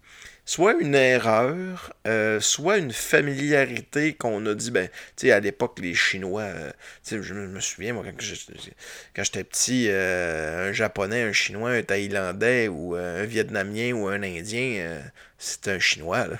soit 0.47 0.75
une 0.75 0.95
erreur, 0.95 1.93
euh, 2.07 2.41
soit 2.41 2.79
une 2.79 2.93
familiarité 2.93 4.15
qu'on 4.15 4.45
a 4.47 4.55
dit, 4.55 4.71
ben, 4.71 4.89
tu 5.17 5.27
sais, 5.27 5.33
à 5.33 5.41
l'époque, 5.41 5.79
les 5.81 5.95
Chinois, 5.95 6.43
euh, 6.43 6.71
tu 7.03 7.17
sais, 7.17 7.23
je 7.23 7.35
me 7.35 7.61
souviens, 7.61 7.95
moi, 7.95 8.05
quand 8.05 9.25
j'étais 9.25 9.45
petit, 9.45 9.87
euh, 9.89 10.69
un 10.69 10.73
Japonais, 10.73 11.23
un 11.23 11.33
Chinois, 11.33 11.71
un 11.71 11.83
Thaïlandais, 11.83 12.69
ou 12.69 12.95
un 12.95 13.25
Vietnamien, 13.25 13.93
ou 13.93 14.09
un 14.09 14.23
Indien, 14.23 15.03
c'était 15.39 15.73
un 15.73 15.79
Chinois, 15.79 16.27
là. 16.27 16.37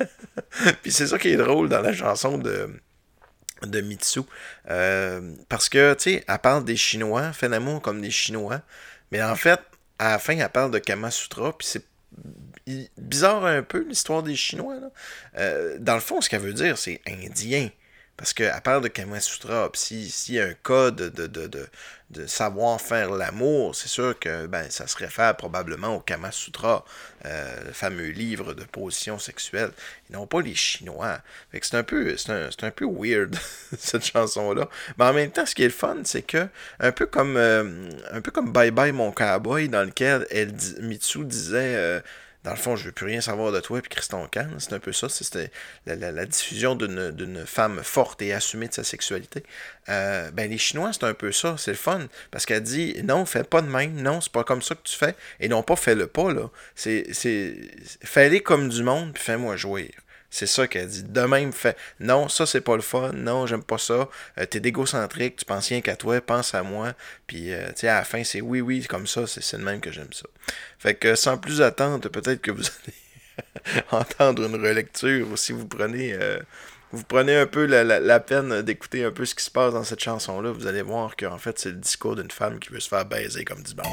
Puis 0.82 0.92
c'est 0.92 1.06
ça 1.08 1.18
qui 1.18 1.28
est 1.28 1.36
drôle 1.36 1.68
dans 1.68 1.80
la 1.80 1.92
chanson 1.92 2.38
de, 2.38 2.70
de 3.62 3.80
Mitsu. 3.80 4.22
Parce 5.48 5.68
que, 5.68 5.94
tu 5.94 6.02
sais, 6.02 6.24
elle 6.26 6.38
parle 6.38 6.64
des 6.64 6.76
Chinois, 6.76 7.32
fait 7.32 7.48
l'amour 7.48 7.80
comme 7.82 8.00
des 8.00 8.10
Chinois, 8.10 8.62
mais 9.12 9.22
en 9.22 9.36
fait, 9.36 9.60
à 9.98 10.10
la 10.10 10.18
fin, 10.18 10.36
elle 10.36 10.48
parle 10.48 10.72
de 10.72 10.78
Kama 10.78 11.10
Sutra, 11.10 11.56
puis 11.56 11.66
c'est 11.68 11.84
bizarre 12.98 13.44
un 13.44 13.62
peu 13.62 13.84
l'histoire 13.86 14.22
des 14.22 14.36
Chinois. 14.36 14.76
Là. 14.80 14.90
Euh, 15.38 15.76
dans 15.78 15.94
le 15.94 16.00
fond, 16.00 16.20
ce 16.20 16.28
qu'elle 16.28 16.42
veut 16.42 16.52
dire, 16.54 16.78
c'est 16.78 17.00
indien. 17.06 17.68
Parce 18.16 18.32
qu'elle 18.32 18.52
parle 18.62 18.84
de 18.84 18.88
Kama 18.88 19.18
Sutra, 19.18 19.70
puis 19.72 19.80
si- 19.80 20.08
s'il 20.10 20.34
y 20.36 20.40
a 20.40 20.44
un 20.44 20.54
code 20.62 20.94
de, 20.94 21.26
de, 21.26 21.48
de, 22.10 22.26
savoir 22.28 22.80
faire 22.80 23.10
l'amour, 23.10 23.74
c'est 23.74 23.88
sûr 23.88 24.16
que 24.16 24.46
ben, 24.46 24.70
ça 24.70 24.86
se 24.86 24.96
réfère 24.96 25.36
probablement 25.36 25.96
au 25.96 26.00
Kama 26.00 26.30
Sutra, 26.30 26.84
euh, 27.24 27.64
le 27.66 27.72
fameux 27.72 28.10
livre 28.10 28.54
de 28.54 28.62
position 28.62 29.18
sexuelle, 29.18 29.72
et 30.08 30.12
non 30.12 30.28
pas 30.28 30.42
les 30.42 30.54
Chinois. 30.54 31.18
C'est 31.60 31.74
un 31.74 31.82
peu, 31.82 32.16
c'est 32.16 32.30
un, 32.30 32.50
un 32.62 32.70
peu 32.70 32.86
weird, 32.88 33.34
cette 33.78 34.04
chanson-là. 34.06 34.68
Mais 34.96 35.06
en 35.06 35.12
même 35.12 35.32
temps, 35.32 35.44
ce 35.44 35.56
qui 35.56 35.62
est 35.64 35.66
le 35.66 35.72
fun, 35.72 35.96
c'est 36.04 36.22
que, 36.22 36.46
un 36.78 36.92
peu 36.92 37.06
comme, 37.06 37.36
euh, 37.36 37.90
un 38.12 38.20
peu 38.20 38.30
comme 38.30 38.52
Bye 38.52 38.70
Bye 38.70 38.92
Mon 38.92 39.10
Cowboy, 39.10 39.68
dans 39.68 39.82
lequel 39.82 40.24
elle, 40.30 40.54
Mitsu 40.82 41.24
disait... 41.24 42.00
dans 42.44 42.50
le 42.50 42.56
fond, 42.56 42.76
je 42.76 42.84
veux 42.84 42.92
plus 42.92 43.06
rien 43.06 43.22
savoir 43.22 43.52
de 43.52 43.60
toi, 43.60 43.80
puis 43.80 43.88
Christon 43.88 44.28
Kahn, 44.30 44.54
c'est 44.58 44.74
un 44.74 44.78
peu 44.78 44.92
ça, 44.92 45.08
c'était 45.08 45.50
la, 45.86 46.26
diffusion 46.26 46.74
d'une 46.74 47.44
femme 47.46 47.80
forte 47.82 48.20
et 48.20 48.34
assumée 48.34 48.68
de 48.68 48.74
sa 48.74 48.84
sexualité. 48.84 49.42
Euh, 49.88 50.30
ben, 50.30 50.50
les 50.50 50.58
Chinois, 50.58 50.92
c'est 50.92 51.04
un 51.04 51.14
peu 51.14 51.32
ça, 51.32 51.56
c'est 51.56 51.70
le 51.70 51.76
fun, 51.78 52.06
parce 52.30 52.44
qu'elle 52.44 52.62
dit, 52.62 52.96
non, 53.02 53.24
fais 53.24 53.44
pas 53.44 53.62
de 53.62 53.68
même, 53.68 53.94
non, 53.94 54.20
c'est 54.20 54.32
pas 54.32 54.44
comme 54.44 54.60
ça 54.60 54.74
que 54.74 54.82
tu 54.84 54.94
fais, 54.94 55.16
et 55.40 55.48
non 55.48 55.62
pas 55.62 55.74
fais-le 55.74 56.06
pas, 56.06 56.32
là. 56.32 56.50
C'est, 56.74 57.06
c'est, 57.12 57.56
fais-les 58.04 58.40
comme 58.40 58.68
du 58.68 58.82
monde, 58.82 59.14
puis 59.14 59.22
fais-moi 59.22 59.56
jouir. 59.56 59.90
C'est 60.34 60.46
ça 60.46 60.66
qu'elle 60.66 60.88
dit. 60.88 61.04
De 61.04 61.20
même, 61.20 61.52
fait 61.52 61.76
non, 62.00 62.28
ça 62.28 62.44
c'est 62.44 62.60
pas 62.60 62.74
le 62.74 62.82
fun, 62.82 63.12
non, 63.12 63.46
j'aime 63.46 63.62
pas 63.62 63.78
ça. 63.78 64.08
Euh, 64.36 64.46
T'es 64.46 64.58
d'égocentrique, 64.58 65.36
tu 65.36 65.44
penses 65.44 65.68
rien 65.68 65.80
qu'à 65.80 65.94
toi, 65.94 66.20
pense 66.20 66.56
à 66.56 66.64
moi. 66.64 66.94
Puis, 67.28 67.52
euh, 67.52 67.68
tu 67.68 67.82
sais, 67.82 67.88
à 67.88 67.98
la 67.98 68.04
fin, 68.04 68.24
c'est 68.24 68.40
oui, 68.40 68.60
oui, 68.60 68.84
comme 68.84 69.06
ça, 69.06 69.28
c'est 69.28 69.56
de 69.56 69.62
même 69.62 69.80
que 69.80 69.92
j'aime 69.92 70.12
ça. 70.12 70.26
Fait 70.80 70.96
que 70.96 71.14
sans 71.14 71.38
plus 71.38 71.62
attendre, 71.62 72.08
peut-être 72.08 72.42
que 72.42 72.50
vous 72.50 72.64
allez 73.68 73.82
entendre 73.92 74.44
une 74.44 74.56
relecture 74.56 75.30
ou 75.30 75.36
si 75.36 75.52
vous 75.52 75.68
prenez 75.68 76.14
euh, 76.14 76.40
un 76.92 77.46
peu 77.46 77.66
la 77.66 78.18
peine 78.18 78.62
d'écouter 78.62 79.04
un 79.04 79.12
peu 79.12 79.24
ce 79.26 79.36
qui 79.36 79.44
se 79.44 79.52
passe 79.52 79.72
dans 79.72 79.84
cette 79.84 80.02
chanson-là, 80.02 80.50
vous 80.50 80.66
allez 80.66 80.82
voir 80.82 81.14
qu'en 81.14 81.38
fait, 81.38 81.60
c'est 81.60 81.70
le 81.70 81.76
discours 81.76 82.16
d'une 82.16 82.32
femme 82.32 82.58
qui 82.58 82.70
veut 82.70 82.80
se 82.80 82.88
faire 82.88 83.04
baiser 83.04 83.44
comme 83.44 83.62
du 83.62 83.74
bon. 83.74 83.84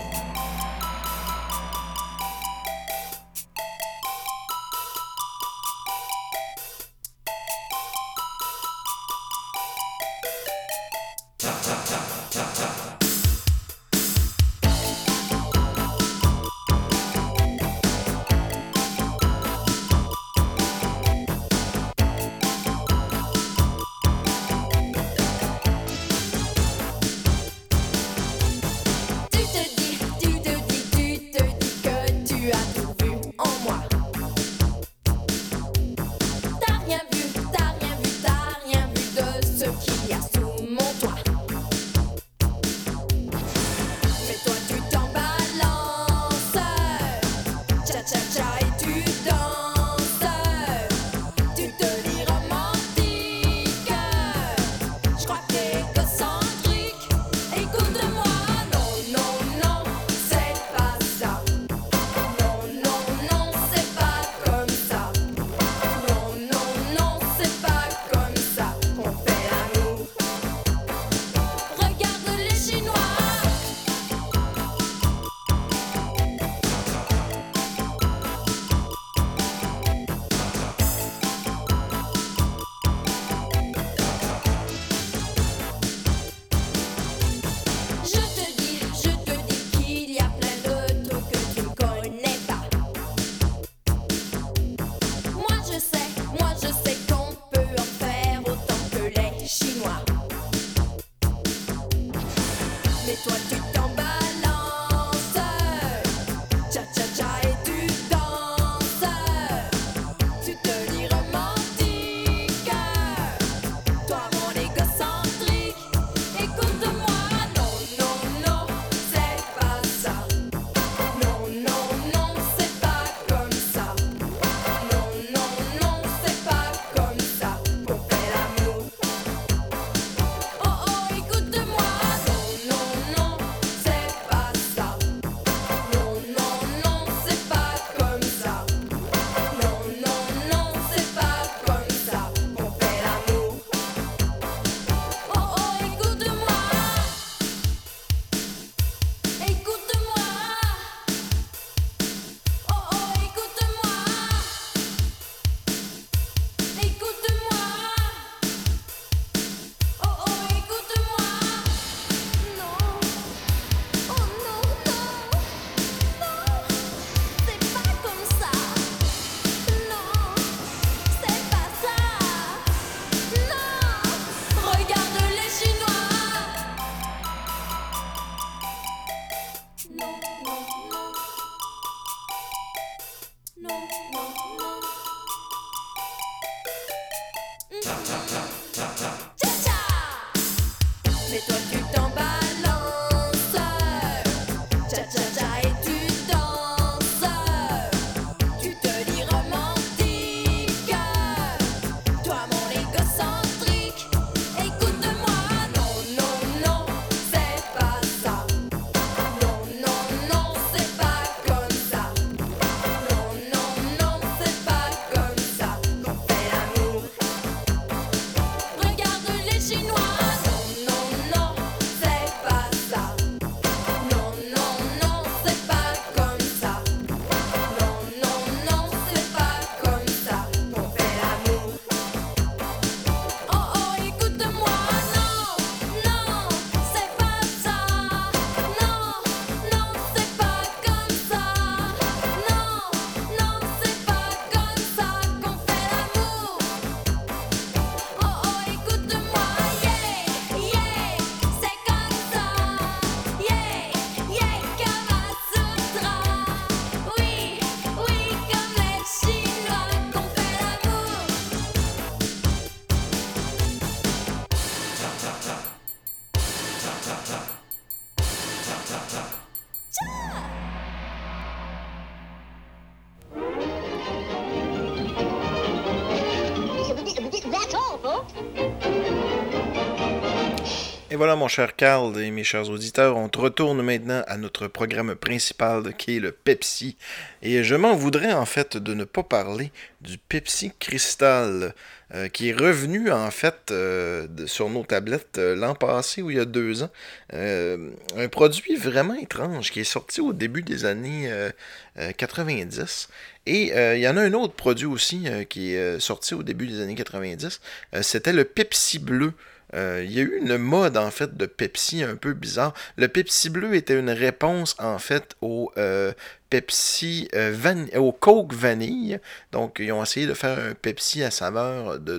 Voilà, 281.21 281.35
mon 281.35 281.47
cher 281.47 281.75
Carl 281.75 282.19
et 282.19 282.31
mes 282.31 282.43
chers 282.43 282.67
auditeurs, 282.71 283.15
on 283.15 283.29
te 283.29 283.37
retourne 283.37 283.83
maintenant 283.83 284.23
à 284.25 284.37
notre 284.37 284.65
programme 284.65 285.13
principal 285.13 285.93
qui 285.95 286.17
est 286.17 286.19
le 286.19 286.31
Pepsi. 286.31 286.97
Et 287.43 287.63
je 287.63 287.75
m'en 287.75 287.93
voudrais 287.93 288.33
en 288.33 288.47
fait 288.47 288.75
de 288.75 288.95
ne 288.95 289.03
pas 289.03 289.21
parler 289.21 289.71
du 290.01 290.17
Pepsi 290.17 290.71
Cristal, 290.79 291.75
euh, 292.15 292.27
qui 292.27 292.49
est 292.49 292.53
revenu 292.53 293.11
en 293.11 293.29
fait 293.29 293.69
euh, 293.69 294.25
sur 294.47 294.71
nos 294.71 294.83
tablettes 294.83 295.37
euh, 295.37 295.55
l'an 295.55 295.75
passé 295.75 296.23
ou 296.23 296.31
il 296.31 296.37
y 296.37 296.39
a 296.39 296.45
deux 296.45 296.81
ans. 296.81 296.89
Un 297.31 298.27
produit 298.31 298.75
vraiment 298.75 299.13
étrange 299.13 299.69
qui 299.69 299.81
est 299.81 299.83
sorti 299.83 300.21
au 300.21 300.33
début 300.33 300.63
des 300.63 300.85
années 300.85 301.31
euh, 301.31 301.51
euh, 301.99 302.13
90. 302.13 303.09
Et 303.45 303.71
il 303.95 303.99
y 303.99 304.07
en 304.07 304.17
a 304.17 304.21
un 304.21 304.33
autre 304.33 304.53
produit 304.53 304.85
aussi 304.87 305.25
qui 305.49 305.73
est 305.73 305.99
sorti 305.99 306.33
au 306.33 306.41
début 306.43 306.67
des 306.67 306.81
années 306.81 306.95
90. 306.95 307.61
Euh, 307.93 308.01
C'était 308.01 308.33
le 308.33 308.43
Pepsi 308.43 308.97
bleu. 308.97 309.33
Euh, 309.73 310.01
il 310.03 310.11
y 310.11 310.19
a 310.19 310.23
eu 310.23 310.37
une 310.37 310.57
mode 310.57 310.97
en 310.97 311.11
fait 311.11 311.35
de 311.35 311.45
Pepsi 311.45 312.03
un 312.03 312.15
peu 312.15 312.33
bizarre. 312.33 312.73
Le 312.97 313.07
Pepsi 313.07 313.49
bleu 313.49 313.75
était 313.75 313.97
une 313.97 314.09
réponse 314.09 314.75
en 314.79 314.99
fait 314.99 315.35
au 315.41 315.71
euh, 315.77 316.13
Pepsi 316.51 317.29
euh, 317.33 317.87
au 317.95 318.11
Coke 318.11 318.53
vanille. 318.53 319.19
Donc 319.53 319.77
ils 319.79 319.91
ont 319.93 320.03
essayé 320.03 320.27
de 320.27 320.33
faire 320.33 320.59
un 320.59 320.73
Pepsi 320.73 321.23
à 321.23 321.31
saveur 321.31 321.97
de, 321.97 322.17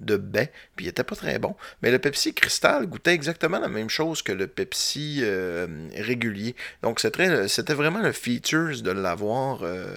de, 0.00 0.16
baie, 0.16 0.52
puis 0.76 0.84
il 0.84 0.88
était 0.90 1.02
pas 1.02 1.16
très 1.16 1.38
bon. 1.38 1.56
Mais 1.82 1.90
le 1.90 1.98
Pepsi 1.98 2.34
cristal 2.34 2.86
goûtait 2.86 3.14
exactement 3.14 3.58
la 3.58 3.68
même 3.68 3.88
chose 3.88 4.20
que 4.20 4.32
le 4.32 4.46
Pepsi 4.46 5.20
euh, 5.22 5.88
régulier. 5.96 6.54
Donc 6.82 7.00
c'était 7.00 7.74
vraiment 7.74 8.00
le 8.00 8.12
features 8.12 8.82
de 8.82 8.90
l'avoir 8.90 9.60
euh, 9.62 9.96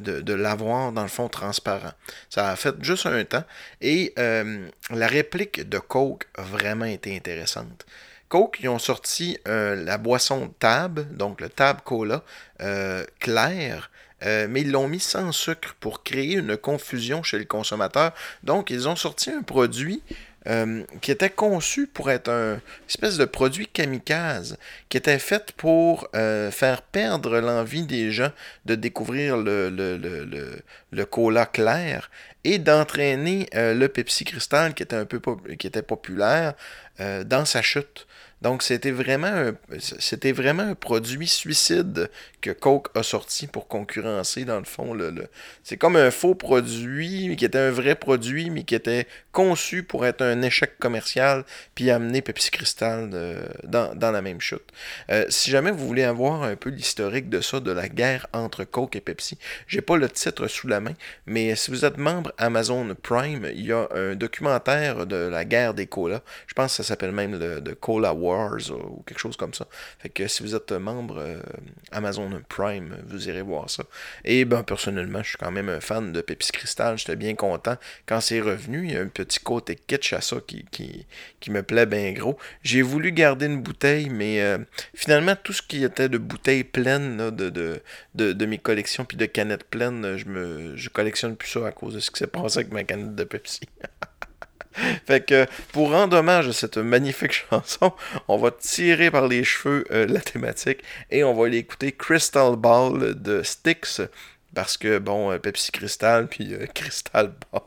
de, 0.00 0.20
de 0.20 0.34
l'avoir 0.34 0.92
dans 0.92 1.02
le 1.02 1.08
fond 1.08 1.28
transparent. 1.28 1.92
Ça 2.28 2.50
a 2.50 2.56
fait 2.56 2.74
juste 2.82 3.06
un 3.06 3.24
temps. 3.24 3.44
Et 3.80 4.12
la 4.16 5.06
réplique 5.06 5.66
de 5.66 5.78
Coke 5.78 6.26
a 6.36 6.42
vraiment 6.42 6.84
été 6.84 7.16
intéressante. 7.16 7.86
Coke, 8.28 8.58
ils 8.60 8.68
ont 8.68 8.78
sorti 8.78 9.38
euh, 9.48 9.74
la 9.74 9.98
boisson 9.98 10.52
Tab, 10.58 11.00
donc 11.16 11.40
le 11.40 11.48
Tab 11.48 11.80
Cola, 11.82 12.22
euh, 12.60 13.04
clair, 13.20 13.90
euh, 14.24 14.46
mais 14.50 14.62
ils 14.62 14.70
l'ont 14.70 14.88
mis 14.88 15.00
sans 15.00 15.32
sucre 15.32 15.76
pour 15.80 16.02
créer 16.02 16.34
une 16.34 16.56
confusion 16.56 17.22
chez 17.22 17.38
le 17.38 17.44
consommateur. 17.44 18.12
Donc, 18.42 18.70
ils 18.70 18.88
ont 18.88 18.96
sorti 18.96 19.30
un 19.30 19.42
produit 19.42 20.02
euh, 20.48 20.82
qui 21.00 21.10
était 21.10 21.30
conçu 21.30 21.86
pour 21.86 22.10
être 22.10 22.30
un 22.30 22.60
espèce 22.88 23.16
de 23.16 23.24
produit 23.24 23.66
kamikaze, 23.66 24.56
qui 24.88 24.96
était 24.96 25.18
fait 25.18 25.52
pour 25.52 26.08
euh, 26.14 26.50
faire 26.50 26.82
perdre 26.82 27.38
l'envie 27.40 27.84
des 27.84 28.10
gens 28.10 28.32
de 28.64 28.74
découvrir 28.74 29.36
le, 29.36 29.68
le, 29.68 29.96
le, 29.96 30.62
le, 30.90 31.04
cola 31.04 31.44
clair 31.44 32.10
et 32.44 32.58
d'entraîner 32.58 33.48
euh, 33.54 33.74
le 33.74 33.88
Pepsi 33.88 34.24
Cristal 34.24 34.74
qui 34.74 34.82
était 34.82 34.96
un 34.96 35.04
peu 35.04 35.20
qui 35.58 35.66
était 35.66 35.82
populaire 35.82 36.54
euh, 37.00 37.24
dans 37.24 37.44
sa 37.44 37.62
chute. 37.62 38.06
Donc 38.42 38.62
c'était 38.62 38.90
vraiment 38.92 39.26
un, 39.26 39.52
c'était 39.78 40.32
vraiment 40.32 40.62
un 40.62 40.74
produit 40.74 41.26
suicide 41.26 42.10
que 42.40 42.50
Coke 42.50 42.88
a 42.96 43.02
sorti 43.02 43.48
pour 43.48 43.66
concurrencer 43.66 44.44
dans 44.44 44.58
le 44.58 44.64
fond 44.64 44.94
le, 44.94 45.10
le- 45.10 45.28
c'est 45.64 45.76
comme 45.76 45.96
un 45.96 46.10
faux 46.12 46.34
produit 46.36 47.28
mais 47.28 47.36
qui 47.36 47.44
était 47.44 47.58
un 47.58 47.70
vrai 47.70 47.96
produit 47.96 48.50
mais 48.50 48.62
qui 48.62 48.76
était 48.76 49.06
conçu 49.32 49.82
pour 49.82 50.06
être 50.06 50.22
un 50.22 50.42
échec 50.42 50.78
commercial 50.78 51.44
puis 51.74 51.90
amener 51.90 52.22
Pepsi 52.22 52.50
Cristal 52.50 53.10
euh, 53.12 53.46
dans, 53.64 54.10
la 54.10 54.22
même 54.22 54.40
chute. 54.40 54.62
Euh, 55.10 55.24
si 55.28 55.50
jamais 55.50 55.70
vous 55.70 55.86
voulez 55.86 56.04
avoir 56.04 56.42
un 56.42 56.56
peu 56.56 56.70
l'historique 56.70 57.28
de 57.28 57.40
ça, 57.40 57.60
de 57.60 57.72
la 57.72 57.88
guerre 57.88 58.26
entre 58.32 58.64
Coke 58.64 58.96
et 58.96 59.00
Pepsi, 59.00 59.38
j'ai 59.66 59.80
pas 59.80 59.96
le 59.96 60.08
titre 60.08 60.46
sous 60.48 60.68
la 60.68 60.80
main, 60.80 60.94
mais 61.26 61.54
si 61.56 61.70
vous 61.70 61.84
êtes 61.84 61.98
membre 61.98 62.32
Amazon 62.38 62.94
Prime, 63.02 63.48
il 63.54 63.66
y 63.66 63.72
a 63.72 63.88
un 63.94 64.14
documentaire 64.14 65.06
de 65.06 65.16
la 65.16 65.44
guerre 65.44 65.74
des 65.74 65.86
colas. 65.86 66.22
Je 66.46 66.54
pense 66.54 66.72
que 66.72 66.82
ça 66.82 66.88
s'appelle 66.88 67.12
même 67.12 67.38
le 67.38 67.74
Cola 67.74 68.12
Wars 68.28 68.70
ou 68.70 69.02
quelque 69.06 69.18
chose 69.18 69.36
comme 69.36 69.54
ça. 69.54 69.66
Fait 69.98 70.08
que 70.08 70.26
si 70.28 70.42
vous 70.42 70.54
êtes 70.54 70.72
membre 70.72 71.18
euh, 71.18 71.40
Amazon 71.92 72.30
Prime, 72.48 72.96
vous 73.06 73.28
irez 73.28 73.42
voir 73.42 73.70
ça. 73.70 73.84
Et 74.24 74.44
ben 74.44 74.62
personnellement, 74.62 75.22
je 75.22 75.30
suis 75.30 75.38
quand 75.38 75.50
même 75.50 75.68
un 75.68 75.80
fan 75.80 76.12
de 76.12 76.20
Pepsi 76.20 76.52
Cristal. 76.52 76.98
J'étais 76.98 77.16
bien 77.16 77.34
content 77.34 77.76
quand 78.06 78.20
c'est 78.20 78.40
revenu. 78.40 78.84
Il 78.84 78.92
y 78.92 78.96
a 78.96 79.00
un 79.00 79.08
petit 79.08 79.40
côté 79.40 79.76
kitsch 79.76 80.12
à 80.12 80.20
ça 80.20 80.36
qui, 80.46 80.64
qui, 80.70 81.50
me 81.50 81.62
plaît 81.62 81.86
bien 81.86 82.12
gros. 82.12 82.38
J'ai 82.62 82.82
voulu 82.82 83.10
garder 83.10 83.46
une 83.46 83.62
bouteille, 83.62 84.10
mais 84.10 84.42
euh, 84.42 84.58
finalement, 84.94 85.34
tout 85.34 85.54
ce 85.54 85.62
qui 85.62 85.82
était 85.82 86.10
de 86.10 86.18
bouteilles 86.18 86.64
pleines 86.64 87.30
de 87.30 88.46
mes 88.46 88.58
collections 88.58 89.04
puis 89.06 89.16
de 89.16 89.24
canettes 89.26 89.64
pleines, 89.64 90.16
je 90.16 90.26
me 90.26 90.76
je 90.76 90.88
collectionne 90.88 91.36
plus 91.36 91.48
ça 91.48 91.66
à 91.66 91.72
cause 91.72 91.94
de 91.94 92.00
ce 92.00 92.10
qui 92.10 92.18
s'est 92.18 92.26
passé 92.26 92.60
avec 92.60 92.72
ma 92.72 92.84
canette 92.84 93.14
de 93.14 93.24
Pepsi. 93.24 93.60
Fait 95.06 95.24
que 95.24 95.46
pour 95.72 95.90
rendre 95.90 96.16
hommage 96.16 96.48
à 96.48 96.52
cette 96.52 96.78
magnifique 96.78 97.32
chanson, 97.50 97.92
on 98.28 98.36
va 98.36 98.50
tirer 98.50 99.10
par 99.10 99.28
les 99.28 99.44
cheveux 99.44 99.84
euh, 99.90 100.06
la 100.06 100.20
thématique 100.20 100.82
et 101.10 101.24
on 101.24 101.34
va 101.34 101.46
aller 101.46 101.58
écouter 101.58 101.92
Crystal 101.92 102.56
Ball 102.56 103.20
de 103.20 103.42
Styx 103.42 104.02
parce 104.54 104.76
que 104.76 104.98
bon, 104.98 105.32
euh, 105.32 105.38
Pepsi 105.38 105.72
Crystal 105.72 106.28
puis 106.28 106.54
euh, 106.54 106.66
Crystal 106.74 107.32
Ball. 107.52 107.62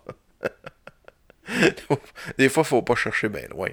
Des 2.38 2.50
fois, 2.50 2.64
faut 2.64 2.82
pas 2.82 2.96
chercher 2.96 3.28
bien 3.28 3.48
loin. 3.50 3.70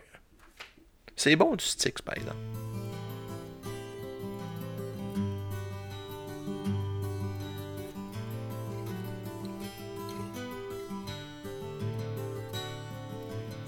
C'est 1.16 1.36
bon 1.36 1.54
du 1.54 1.64
Styx 1.64 2.02
par 2.02 2.16
exemple. 2.16 2.67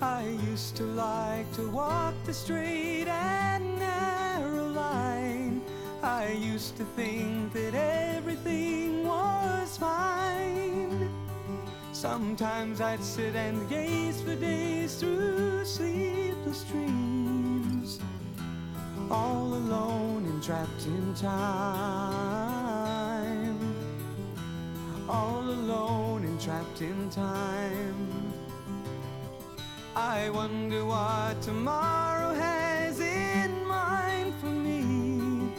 I 0.02 0.22
used 0.48 0.76
to 0.76 0.84
like 0.84 1.52
to 1.56 1.68
walk 1.70 2.14
the 2.24 2.32
straight 2.32 3.06
and 3.06 3.78
narrow 3.78 4.68
line. 4.68 5.60
I 6.02 6.28
used 6.28 6.78
to 6.78 6.84
think 6.96 7.52
that 7.52 7.74
everything 7.74 9.06
was 9.06 9.76
fine. 9.76 11.10
Sometimes 11.92 12.80
I'd 12.80 13.04
sit 13.04 13.36
and 13.36 13.68
gaze 13.68 14.22
for 14.22 14.34
days 14.36 14.94
through 14.94 15.66
sleepless 15.66 16.64
dreams, 16.64 17.98
all 19.10 19.52
alone 19.52 20.24
and 20.24 20.42
trapped 20.42 20.86
in 20.86 21.14
time. 21.14 22.40
All 25.10 25.40
alone 25.40 26.24
and 26.24 26.40
trapped 26.40 26.80
in 26.80 27.10
time. 27.10 28.29
I 29.96 30.30
wonder 30.30 30.84
what 30.84 31.42
tomorrow 31.42 32.32
has 32.32 33.00
in 33.00 33.66
mind 33.66 34.32
for 34.40 34.46
me. 34.46 35.50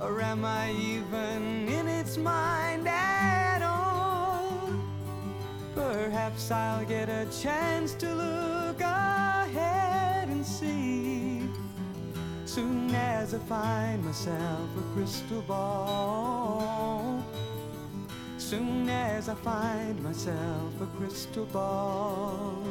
Or 0.00 0.20
am 0.20 0.44
I 0.44 0.72
even 0.72 1.68
in 1.68 1.86
its 1.86 2.16
mind 2.16 2.88
at 2.88 3.62
all? 3.62 4.68
Perhaps 5.76 6.50
I'll 6.50 6.84
get 6.84 7.08
a 7.08 7.26
chance 7.40 7.94
to 7.94 8.12
look 8.12 8.80
ahead 8.80 10.28
and 10.28 10.44
see. 10.44 11.48
Soon 12.44 12.92
as 12.94 13.34
I 13.34 13.38
find 13.38 14.04
myself 14.04 14.68
a 14.76 14.82
crystal 14.94 15.42
ball. 15.42 17.24
Soon 18.38 18.88
as 18.88 19.28
I 19.28 19.34
find 19.36 20.02
myself 20.02 20.80
a 20.80 20.86
crystal 20.96 21.44
ball. 21.46 22.64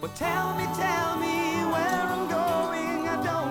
Well, 0.00 0.12
tell 0.14 0.54
me, 0.54 0.64
tell 0.76 1.16
me 1.18 1.64
where 1.72 2.02
I'm 2.14 2.28
going. 2.28 3.08
I 3.08 3.20
don't 3.24 3.47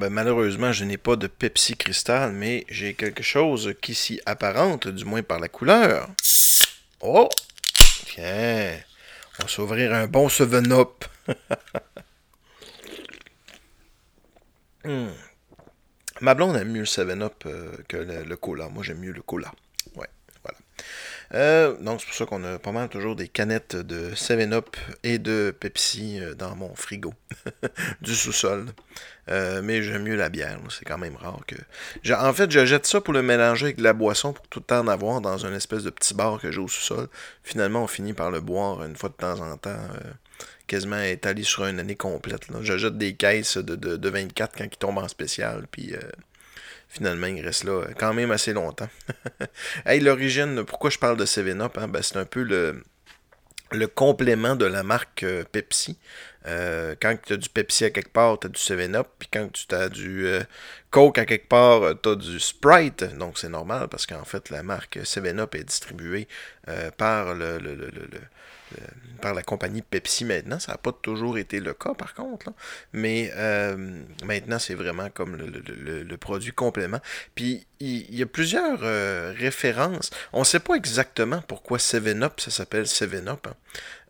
ben 0.00 0.08
malheureusement, 0.08 0.72
je 0.72 0.86
n'ai 0.86 0.96
pas 0.96 1.16
de 1.16 1.26
Pepsi 1.26 1.76
Cristal, 1.76 2.32
mais 2.32 2.64
j'ai 2.70 2.94
quelque 2.94 3.22
chose 3.22 3.74
qui 3.82 3.94
s'y 3.94 4.18
apparente, 4.24 4.88
du 4.88 5.04
moins 5.04 5.22
par 5.22 5.38
la 5.40 5.48
couleur. 5.48 6.08
Oh! 7.00 7.28
Tiens! 8.06 8.78
On 9.38 9.42
va 9.42 9.48
s'ouvrir 9.48 9.92
un 9.92 10.06
bon 10.06 10.28
7-up. 10.28 11.04
Hmm. 14.82 15.10
Ma 16.22 16.32
blonde 16.32 16.56
aime 16.56 16.70
mieux 16.70 16.80
le 16.80 16.86
7-up 16.86 17.44
euh, 17.44 17.76
que 17.86 17.98
le, 17.98 18.36
cola. 18.36 18.70
Moi, 18.70 18.82
j'aime 18.82 19.00
mieux 19.00 19.12
le 19.12 19.20
cola. 19.20 19.52
Ouais. 19.94 20.08
Euh, 21.32 21.76
donc, 21.80 22.00
c'est 22.00 22.06
pour 22.06 22.14
ça 22.16 22.26
qu'on 22.26 22.42
a 22.42 22.58
pas 22.58 22.72
mal 22.72 22.88
toujours 22.88 23.14
des 23.14 23.28
canettes 23.28 23.76
de 23.76 24.10
7-up 24.14 24.76
et 25.04 25.18
de 25.18 25.54
Pepsi 25.58 26.18
euh, 26.20 26.34
dans 26.34 26.56
mon 26.56 26.74
frigo 26.74 27.14
du 28.00 28.14
sous-sol. 28.16 28.66
Euh, 29.28 29.62
mais 29.62 29.82
j'aime 29.82 30.02
mieux 30.02 30.16
la 30.16 30.28
bière. 30.28 30.58
C'est 30.70 30.84
quand 30.84 30.98
même 30.98 31.14
rare 31.16 31.40
que. 31.46 31.54
En 32.14 32.32
fait, 32.32 32.50
je 32.50 32.66
jette 32.66 32.86
ça 32.86 33.00
pour 33.00 33.14
le 33.14 33.22
mélanger 33.22 33.66
avec 33.66 33.76
de 33.76 33.84
la 33.84 33.92
boisson 33.92 34.32
pour 34.32 34.46
tout 34.48 34.58
le 34.58 34.64
temps 34.64 34.80
en 34.80 34.88
avoir 34.88 35.20
dans 35.20 35.46
un 35.46 35.54
espèce 35.54 35.84
de 35.84 35.90
petit 35.90 36.14
bar 36.14 36.40
que 36.40 36.50
j'ai 36.50 36.58
au 36.60 36.66
sous-sol. 36.68 37.08
Finalement, 37.44 37.84
on 37.84 37.86
finit 37.86 38.12
par 38.12 38.30
le 38.32 38.40
boire 38.40 38.82
une 38.84 38.96
fois 38.96 39.08
de 39.10 39.14
temps 39.14 39.40
en 39.40 39.56
temps. 39.56 39.70
euh, 39.70 40.10
quasiment 40.66 41.00
étalé 41.00 41.42
sur 41.44 41.66
une 41.66 41.78
année 41.80 41.96
complète. 41.96 42.42
Je 42.62 42.78
jette 42.78 42.96
des 42.98 43.14
caisses 43.14 43.56
de, 43.56 43.76
de, 43.76 43.96
de 43.96 44.08
24 44.08 44.56
quand 44.56 44.64
ils 44.64 44.78
tombent 44.78 44.98
en 44.98 45.08
spécial. 45.08 45.66
Puis. 45.70 45.94
euh, 45.94 46.00
Finalement, 46.88 47.26
il 47.28 47.44
reste 47.44 47.64
là 47.64 47.72
euh, 47.82 47.88
quand 47.98 48.12
même 48.14 48.30
assez 48.30 48.52
longtemps. 48.52 48.88
hey, 49.86 50.00
l'origine, 50.00 50.64
pourquoi 50.64 50.90
je 50.90 50.98
parle 50.98 51.16
de 51.16 51.24
7-Up, 51.26 51.78
hein? 51.78 51.88
Ben, 51.88 52.02
c'est 52.02 52.16
un 52.16 52.24
peu 52.24 52.42
le, 52.42 52.82
le 53.72 53.86
complément 53.86 54.56
de 54.56 54.64
la 54.66 54.82
marque 54.82 55.22
euh, 55.22 55.44
Pepsi. 55.50 55.98
Euh, 56.46 56.94
quand 57.00 57.16
tu 57.24 57.34
as 57.34 57.36
du 57.36 57.48
Pepsi 57.48 57.84
à 57.84 57.90
quelque 57.90 58.12
part, 58.12 58.38
tu 58.40 58.46
as 58.46 58.50
du 58.50 58.58
7-Up. 58.60 59.08
Puis 59.18 59.28
quand 59.32 59.48
tu 59.52 59.74
as 59.74 59.88
du 59.88 60.26
Coke 60.90 61.18
à 61.18 61.26
quelque 61.26 61.48
part, 61.48 61.94
tu 62.02 62.08
as 62.08 62.14
du 62.16 62.40
Sprite. 62.40 63.04
Donc 63.18 63.38
c'est 63.38 63.48
normal 63.50 63.88
parce 63.88 64.06
qu'en 64.06 64.24
fait, 64.24 64.50
la 64.50 64.62
marque 64.62 64.96
7-Up 65.04 65.54
est 65.54 65.64
distribuée 65.64 66.26
par 66.96 67.34
le- 67.34 67.58
le- 67.58 67.74
le- 67.74 67.90
par 69.20 69.34
la 69.34 69.42
compagnie 69.42 69.82
Pepsi 69.82 70.24
maintenant. 70.24 70.58
Ça 70.58 70.72
n'a 70.72 70.78
pas 70.78 70.92
toujours 70.92 71.38
été 71.38 71.60
le 71.60 71.74
cas 71.74 71.94
par 71.94 72.14
contre. 72.14 72.52
Mais 72.92 73.30
euh, 73.36 74.02
maintenant, 74.24 74.58
c'est 74.58 74.74
vraiment 74.74 75.10
comme 75.10 75.36
le, 75.36 76.16
produit 76.16 76.52
complément. 76.52 77.00
Puis 77.34 77.66
il, 77.80 78.14
y 78.14 78.22
a 78.22 78.26
plusieurs 78.26 78.80
euh, 78.82 79.32
références. 79.36 80.10
On 80.32 80.40
ne 80.40 80.44
sait 80.44 80.60
pas 80.60 80.74
exactement 80.74 81.42
pourquoi 81.46 81.78
7-Up, 81.78 82.40
ça 82.40 82.50
s'appelle 82.50 82.84
7-Up. 82.84 83.46
hein. 83.46 83.54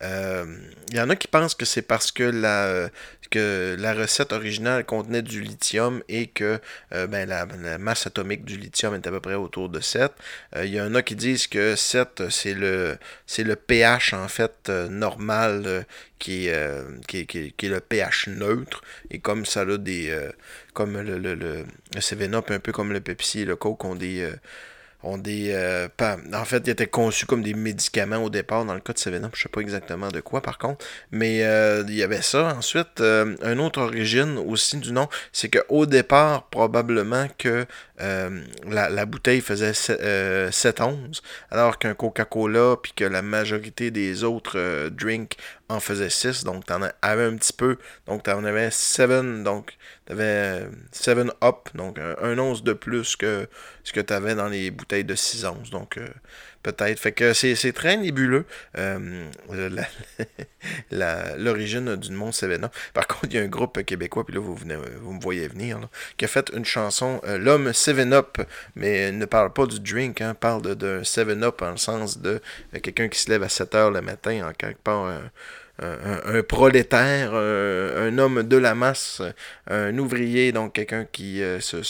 Euh, 0.03 0.47
Il 0.91 0.97
y 0.97 1.01
en 1.01 1.11
a 1.11 1.17
qui 1.17 1.29
pensent 1.29 1.55
que 1.55 1.65
c'est 1.65 1.83
parce 1.83 2.11
que 2.13 2.23
la, 2.25 2.89
que 3.31 3.77
la 3.79 3.95
recette 3.95 4.33
originale 4.33 4.85
contenait 4.85 5.23
du 5.23 5.41
lithium 5.41 6.03
et 6.09 6.27
que 6.29 6.59
euh, 6.93 7.07
ben, 7.07 7.29
la, 7.29 7.47
masse 7.79 8.07
atomique 8.07 8.45
du 8.45 8.57
lithium 8.57 8.95
est 8.95 9.07
à 9.07 9.11
peu 9.11 9.21
près 9.21 9.35
autour 9.35 9.69
de 9.69 9.81
7. 9.81 10.13
Euh, 10.57 10.65
Il 10.65 10.73
y 10.75 10.81
en 10.81 10.95
a 10.95 11.03
qui 11.03 11.15
disent 11.17 11.47
que 11.47 11.77
7, 11.77 12.29
c'est 12.31 12.55
le, 12.55 12.99
le 13.39 13.57
pH 13.57 14.15
en 14.15 14.29
fait 14.29 14.69
euh, 14.69 14.89
normal 14.89 15.63
euh, 15.67 15.83
qui, 16.19 16.49
est, 16.49 16.55
euh, 16.55 16.83
qui, 17.07 17.27
qui 17.27 17.39
est- 17.67 17.69
le 17.69 17.81
pH 17.81 18.29
neutre. 18.29 18.83
Et 19.11 19.21
comme 19.21 19.47
ça 19.47 19.61
a 19.63 19.77
des. 19.79 20.11
euh, 20.11 20.31
comme 20.75 20.99
le, 21.01 21.19
le, 21.19 21.35
le, 21.35 21.65
le 21.95 22.01
7-Up, 22.01 22.51
un 22.51 22.59
peu 22.61 22.73
comme 22.73 22.93
le 22.93 23.01
Pepsi 23.01 23.41
et 23.41 23.45
le 23.45 23.57
Coke 23.57 23.85
ont 23.85 23.95
des. 23.95 24.29
Ont 25.03 25.19
des 25.19 25.53
euh, 25.55 25.89
pas- 25.97 26.17
en 26.35 26.45
fait, 26.45 26.63
ils 26.67 26.71
étaient 26.71 26.87
conçus 26.87 27.27
comme 27.27 27.43
des 27.43 27.55
médicaments 27.55 28.19
au 28.19 28.31
départ. 28.31 28.65
Dans 28.65 28.75
le 28.75 28.81
cas 28.81 28.93
de 28.93 28.99
7-Up, 28.99 29.33
je 29.35 29.43
sais 29.43 29.49
pas 29.49 29.61
exactement 29.61 30.09
de 30.09 30.21
quoi 30.21 30.41
par 30.43 30.59
contre. 30.59 30.85
Mais 31.11 31.45
euh, 31.45 31.83
il 31.89 31.95
y 31.95 32.03
avait 32.03 32.23
ça. 32.23 32.55
Ensuite, 32.57 33.01
euh, 33.01 33.37
une 33.43 33.61
autre 33.61 33.81
origine 33.81 34.39
aussi 34.39 34.77
du 34.79 34.93
nom, 34.93 35.09
c'est 35.33 35.49
qu'au 35.49 35.87
départ, 35.87 36.49
probablement 36.49 37.27
que 37.39 37.67
euh, 38.01 38.43
la, 38.67 39.07
bouteille 39.07 39.41
faisait 39.41 39.75
se- 39.75 39.93
euh, 39.93 40.51
7-11, 40.51 41.23
alors 41.51 41.79
qu'un 41.79 41.95
Coca-Cola, 41.95 42.77
puis 42.83 42.93
que 42.95 43.05
la 43.05 43.23
majorité 43.23 43.91
des 43.91 44.25
autres 44.25 44.59
euh, 44.59 44.91
drinks 44.91 45.37
en 45.69 45.81
faisaient 45.81 46.11
6. 46.11 46.45
Donc, 46.45 46.67
tu 46.67 46.73
en 46.73 46.83
avais 47.03 47.25
un 47.25 47.37
petit 47.37 47.53
peu. 47.53 47.77
Donc, 48.07 48.23
tu 48.25 48.31
en 48.31 48.45
avais 48.45 48.71
7, 48.71 49.43
donc 49.43 49.77
tu 50.07 50.13
avais 50.13 50.67
7 50.93 51.19
up, 51.43 51.69
donc 51.75 51.99
un, 51.99 52.17
un 52.23 52.39
once 52.39 52.63
de 52.65 52.73
plus 52.73 53.17
que 53.17 53.47
ce 53.85 53.93
que 53.93 54.01
tu 54.01 54.13
avais 54.13 54.35
dans 54.35 54.49
les 54.49 54.71
bouteilles 54.71 55.05
de 55.05 55.15
6 55.15 55.45
onces. 55.45 55.71
Donc, 55.71 55.97
euh, 55.99 56.09
peut-être. 56.63 56.99
Fait 57.01 57.13
que 57.13 57.33
c'est 57.33 57.73
très 57.73 57.97
nébuleux. 57.97 58.45
euh, 58.79 59.27
l'origine 61.39 61.97
du 61.97 62.11
nom 62.11 62.31
7-Up. 62.31 62.73
Par 62.95 63.07
contre, 63.07 63.27
il 63.27 63.35
y 63.35 63.39
a 63.39 63.43
un 63.43 63.49
groupe 63.49 63.83
québécois, 63.85 64.25
puis 64.25 64.35
là, 64.35 64.41
vous, 64.41 64.55
venez, 64.55 64.77
vous 65.01 65.13
me 65.13 65.21
voyez 65.21 65.49
venir, 65.49 65.81
qui 66.17 66.25
a 66.25 66.29
fait 66.29 66.51
une 66.55 66.65
chanson, 66.65 67.21
euh, 67.27 67.39
L'homme 67.39 67.71
7-Up, 67.71 68.39
mais 68.77 69.13
ne 69.13 69.25
parle 69.25 69.53
pas 69.53 69.67
du 69.67 69.81
drink, 69.81 70.21
hein, 70.21 70.35
parle 70.35 70.63
de, 70.63 70.75
de 70.75 71.01
7-Up 71.03 71.63
en 71.63 71.71
le 71.73 71.77
sens 71.77 72.19
de 72.19 72.41
euh, 72.75 72.79
quelqu'un 72.81 73.09
qui 73.09 73.19
se 73.19 73.31
lève 73.31 73.43
à 73.43 73.49
7 73.49 73.75
heures 73.75 73.91
le 73.91 74.01
matin, 74.03 74.49
en 74.49 74.53
quelque 74.53 74.81
part, 74.83 75.05
un, 75.07 75.31
un- 75.83 76.43
prolétaire, 76.43 77.33
un, 77.35 78.19
homme 78.19 78.43
de 78.43 78.57
la 78.59 78.75
masse, 78.75 79.23
un 79.67 79.97
ouvrier, 79.97 80.53
donc 80.53 80.75
quelqu'un 80.75 81.07
qui 81.11 81.41
se- 81.61 81.83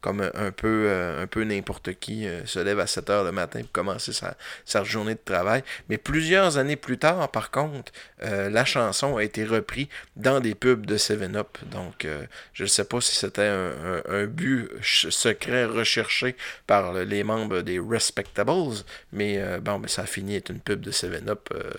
comme 0.00 0.20
un, 0.34 0.50
peu, 0.52 0.86
euh, 0.88 1.22
un 1.22 1.26
peu 1.26 1.42
n'importe 1.44 1.94
qui, 1.94 2.26
euh, 2.26 2.44
se 2.46 2.58
lève 2.58 2.78
à 2.80 2.86
7 2.86 3.10
heures 3.10 3.24
le 3.24 3.32
matin 3.32 3.60
pour 3.62 3.72
commencer 3.72 4.12
sa, 4.12 4.36
sa 4.64 4.84
journée 4.84 5.14
de 5.14 5.20
travail. 5.24 5.62
Mais 5.88 5.98
plusieurs 5.98 6.58
années 6.58 6.76
plus 6.76 6.98
tard, 6.98 7.28
par 7.30 7.50
contre, 7.50 7.92
euh, 8.22 8.48
la 8.50 8.64
chanson 8.64 9.16
a 9.16 9.24
été 9.24 9.44
reprise 9.44 9.88
dans 10.16 10.40
des 10.40 10.54
pubs 10.54 10.86
de 10.86 10.96
7-Up. 10.96 11.58
Donc, 11.72 12.06
je 12.52 12.62
ne 12.62 12.68
sais 12.68 12.84
pas 12.84 13.00
si 13.00 13.14
c'était 13.16 13.42
un, 13.46 14.02
un- 14.08 14.26
but 14.26 14.68
secret 14.82 15.64
recherché 15.64 16.36
par 16.66 16.92
le- 16.92 17.04
les 17.04 17.24
membres 17.24 17.60
des 17.62 17.78
Respectables, 17.80 18.74
mais 19.12 19.40
bon, 19.60 19.78
ben, 19.78 19.88
ça 19.88 20.02
a 20.02 20.06
fini 20.06 20.36
être 20.36 20.50
une 20.50 20.60
pub 20.60 20.80
de 20.80 20.90
7-Up 20.90 21.48
euh, 21.54 21.70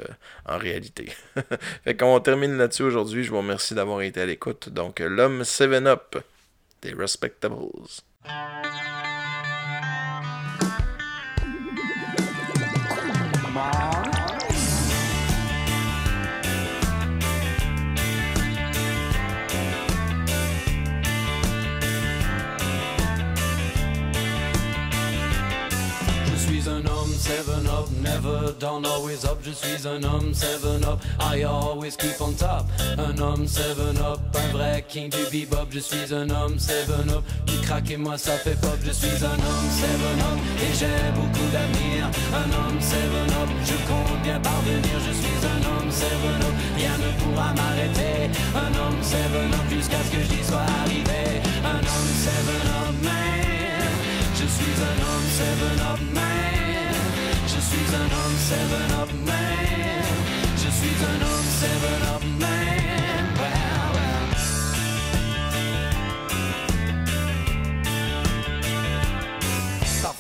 en 0.46 0.58
réalité. 0.58 1.12
fait 1.84 1.96
qu'on 1.96 2.20
termine 2.20 2.58
là-dessus 2.58 2.84
aujourd'hui. 2.84 3.24
Je 3.24 3.30
vous 3.30 3.38
remercie 3.38 3.74
d'avoir 3.76 4.02
été 4.02 4.22
à 4.22 4.26
l'écoute. 4.26 4.70
Donc, 4.70 5.00
l'homme 5.00 5.42
7-Up 5.44 6.18
des 6.82 6.94
Respectables. 6.94 7.56
Je 8.30 8.89
seven 27.30 27.68
up, 27.68 27.88
never 28.02 28.52
down, 28.60 28.86
always 28.86 29.24
up. 29.24 29.38
Je 29.44 29.52
suis 29.52 29.88
un 29.88 30.04
homme, 30.04 30.34
seven 30.34 30.84
up, 30.84 31.00
I 31.20 31.44
always 31.44 31.96
keep 31.96 32.20
on 32.20 32.34
top. 32.34 32.66
Un 32.98 33.20
homme, 33.20 33.48
seven 33.48 33.98
up, 33.98 34.20
un 34.34 34.48
vrai 34.52 34.84
king 34.88 35.10
du 35.12 35.24
bebop. 35.32 35.68
Je 35.70 35.80
suis 35.80 36.12
un 36.12 36.30
homme, 36.32 36.58
seven 36.58 37.08
up, 37.12 37.24
du 37.46 37.56
crack 37.66 37.92
et 37.92 37.98
moi 37.98 38.18
ça 38.18 38.36
fait 38.44 38.60
pop. 38.60 38.80
Je 38.84 38.92
suis 38.92 39.24
un 39.24 39.40
homme, 39.48 39.70
seven 39.84 40.20
up, 40.30 40.40
et 40.64 40.74
j'ai 40.80 41.02
beaucoup 41.14 41.50
d'avenir. 41.54 42.10
Un 42.42 42.50
homme, 42.58 42.82
seven 42.82 43.30
up, 43.42 43.50
je 43.70 43.78
compte 43.90 44.22
bien 44.24 44.40
parvenir. 44.40 44.98
Je 45.08 45.14
suis 45.22 45.40
un 45.54 45.62
homme, 45.70 45.92
seven 45.92 46.40
up, 46.48 46.56
rien 46.78 46.96
ne 46.98 47.10
pourra 47.22 47.54
m'arrêter. 47.54 48.16
Un 48.56 48.74
homme, 48.82 49.02
seven 49.04 49.54
up, 49.54 49.68
jusqu'à 49.70 50.02
ce 50.06 50.12
que 50.16 50.22
j'y 50.30 50.44
sois 50.44 50.66
arrivé. 50.82 51.22
Un 51.64 51.82
homme, 51.94 52.14
seven 52.26 52.66
up, 52.82 52.96
man. 53.04 53.86
Je 54.34 54.48
suis 54.56 54.78
un 54.90 54.98
homme, 55.08 55.28
seven 55.38 55.80
up, 55.94 56.02
man. 56.16 56.59
Suis 57.70 57.96
un 57.96 58.10
homme, 58.18 58.38
seven 58.50 58.92
up, 59.00 59.10
man. 59.28 60.04
Je 60.56 60.70
suis 60.72 60.98
un 61.06 61.22
homme, 61.22 61.29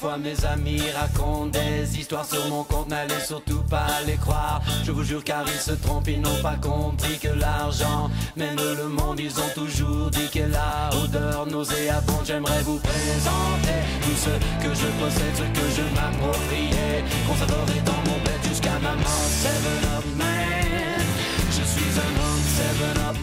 Mes 0.01 0.45
amis 0.45 0.81
racontent 0.97 1.47
des 1.47 1.99
histoires 1.99 2.25
sur 2.25 2.47
mon 2.47 2.63
compte, 2.63 2.87
n'allez 2.87 3.19
surtout 3.19 3.61
pas 3.69 3.87
les 4.07 4.15
croire. 4.15 4.61
Je 4.85 4.91
vous 4.91 5.03
jure 5.03 5.23
car 5.25 5.43
ils 5.45 5.59
se 5.59 5.73
trompent, 5.73 6.07
ils 6.07 6.21
n'ont 6.21 6.41
pas 6.41 6.55
compris 6.55 7.19
que 7.19 7.27
l'argent 7.27 8.09
mène 8.37 8.55
le 8.55 8.87
monde. 8.87 9.19
Ils 9.19 9.37
ont 9.37 9.49
toujours 9.53 10.09
dit 10.09 10.29
que 10.29 10.39
la 10.39 10.89
odeur 11.03 11.45
nauséabonde. 11.47 12.25
J'aimerais 12.25 12.61
vous 12.61 12.79
présenter 12.79 13.79
tout 14.01 14.15
ce 14.15 14.29
que 14.63 14.73
je 14.73 14.87
possède, 15.03 15.35
ce 15.35 15.59
que 15.59 15.67
je 15.75 15.83
m'appropriais. 15.93 17.03
Conserverai 17.27 17.81
dans 17.81 18.01
mon 18.09 18.17
bed 18.23 18.39
jusqu'à 18.47 18.79
ma 18.81 18.95
mort. 18.95 19.29
Up 19.95 20.05
je 21.51 21.63
suis 21.63 21.91
un 21.99 22.13
homme. 22.23 22.43
Seven 22.57 22.97
up 23.05 23.17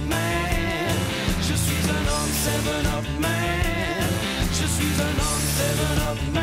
je 1.41 1.55
suis 1.55 1.91
un 1.91 2.05
homme. 2.13 2.33
Seven 2.45 2.87
up 2.99 3.07
man, 3.19 4.11
je 4.53 4.67
suis 4.67 5.01
un 5.01 5.15
homme. 5.21 5.37
Up 6.09 6.35
man. 6.35 6.36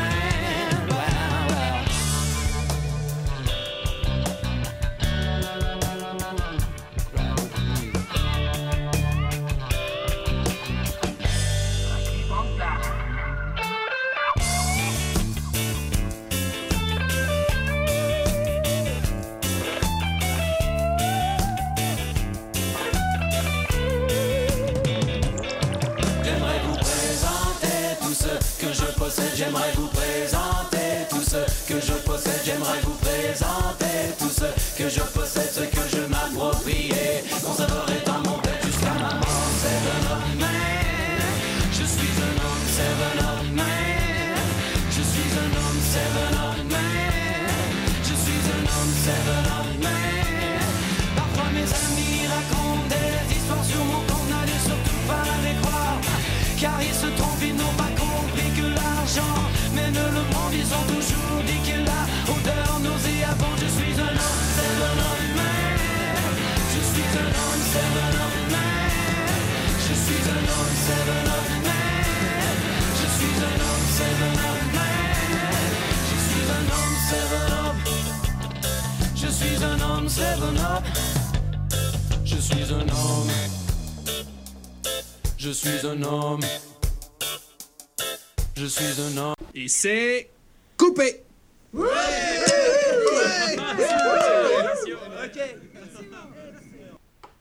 J'aimerais 29.44 29.72
vous 29.76 29.88
présenter 29.88 31.06
tout 31.10 31.22
ce 31.22 31.68
que 31.68 31.80
je 31.80 31.92
possède, 32.04 32.40
j'aimerais 32.44 32.80
vous 32.82 32.94
présenter 32.94 34.14
tout 34.18 34.30
ce 34.30 34.82
que 34.82 34.88
je 34.88 35.00
possède, 35.00 35.50
ce 35.52 35.60
que 35.60 35.88
je 35.88 36.04
mon 37.42 37.93
seven 77.14 77.52
up. 77.52 77.76
Je 79.14 79.28
suis 79.28 79.64
un 79.64 79.80
homme, 79.80 80.08
seven 80.08 80.56
up. 80.58 80.84
Je 82.24 82.36
suis 82.36 82.72
un 82.72 82.88
homme. 82.88 83.30
Je 85.38 85.50
suis 85.50 85.86
un 85.86 86.02
homme. 86.02 86.40
Je 88.56 88.66
suis 88.66 89.00
un 89.00 89.16
homme. 89.18 89.34
Et 89.54 89.68
c'est 89.68 90.30
coupé. 90.76 91.22
Ok. 91.74 91.84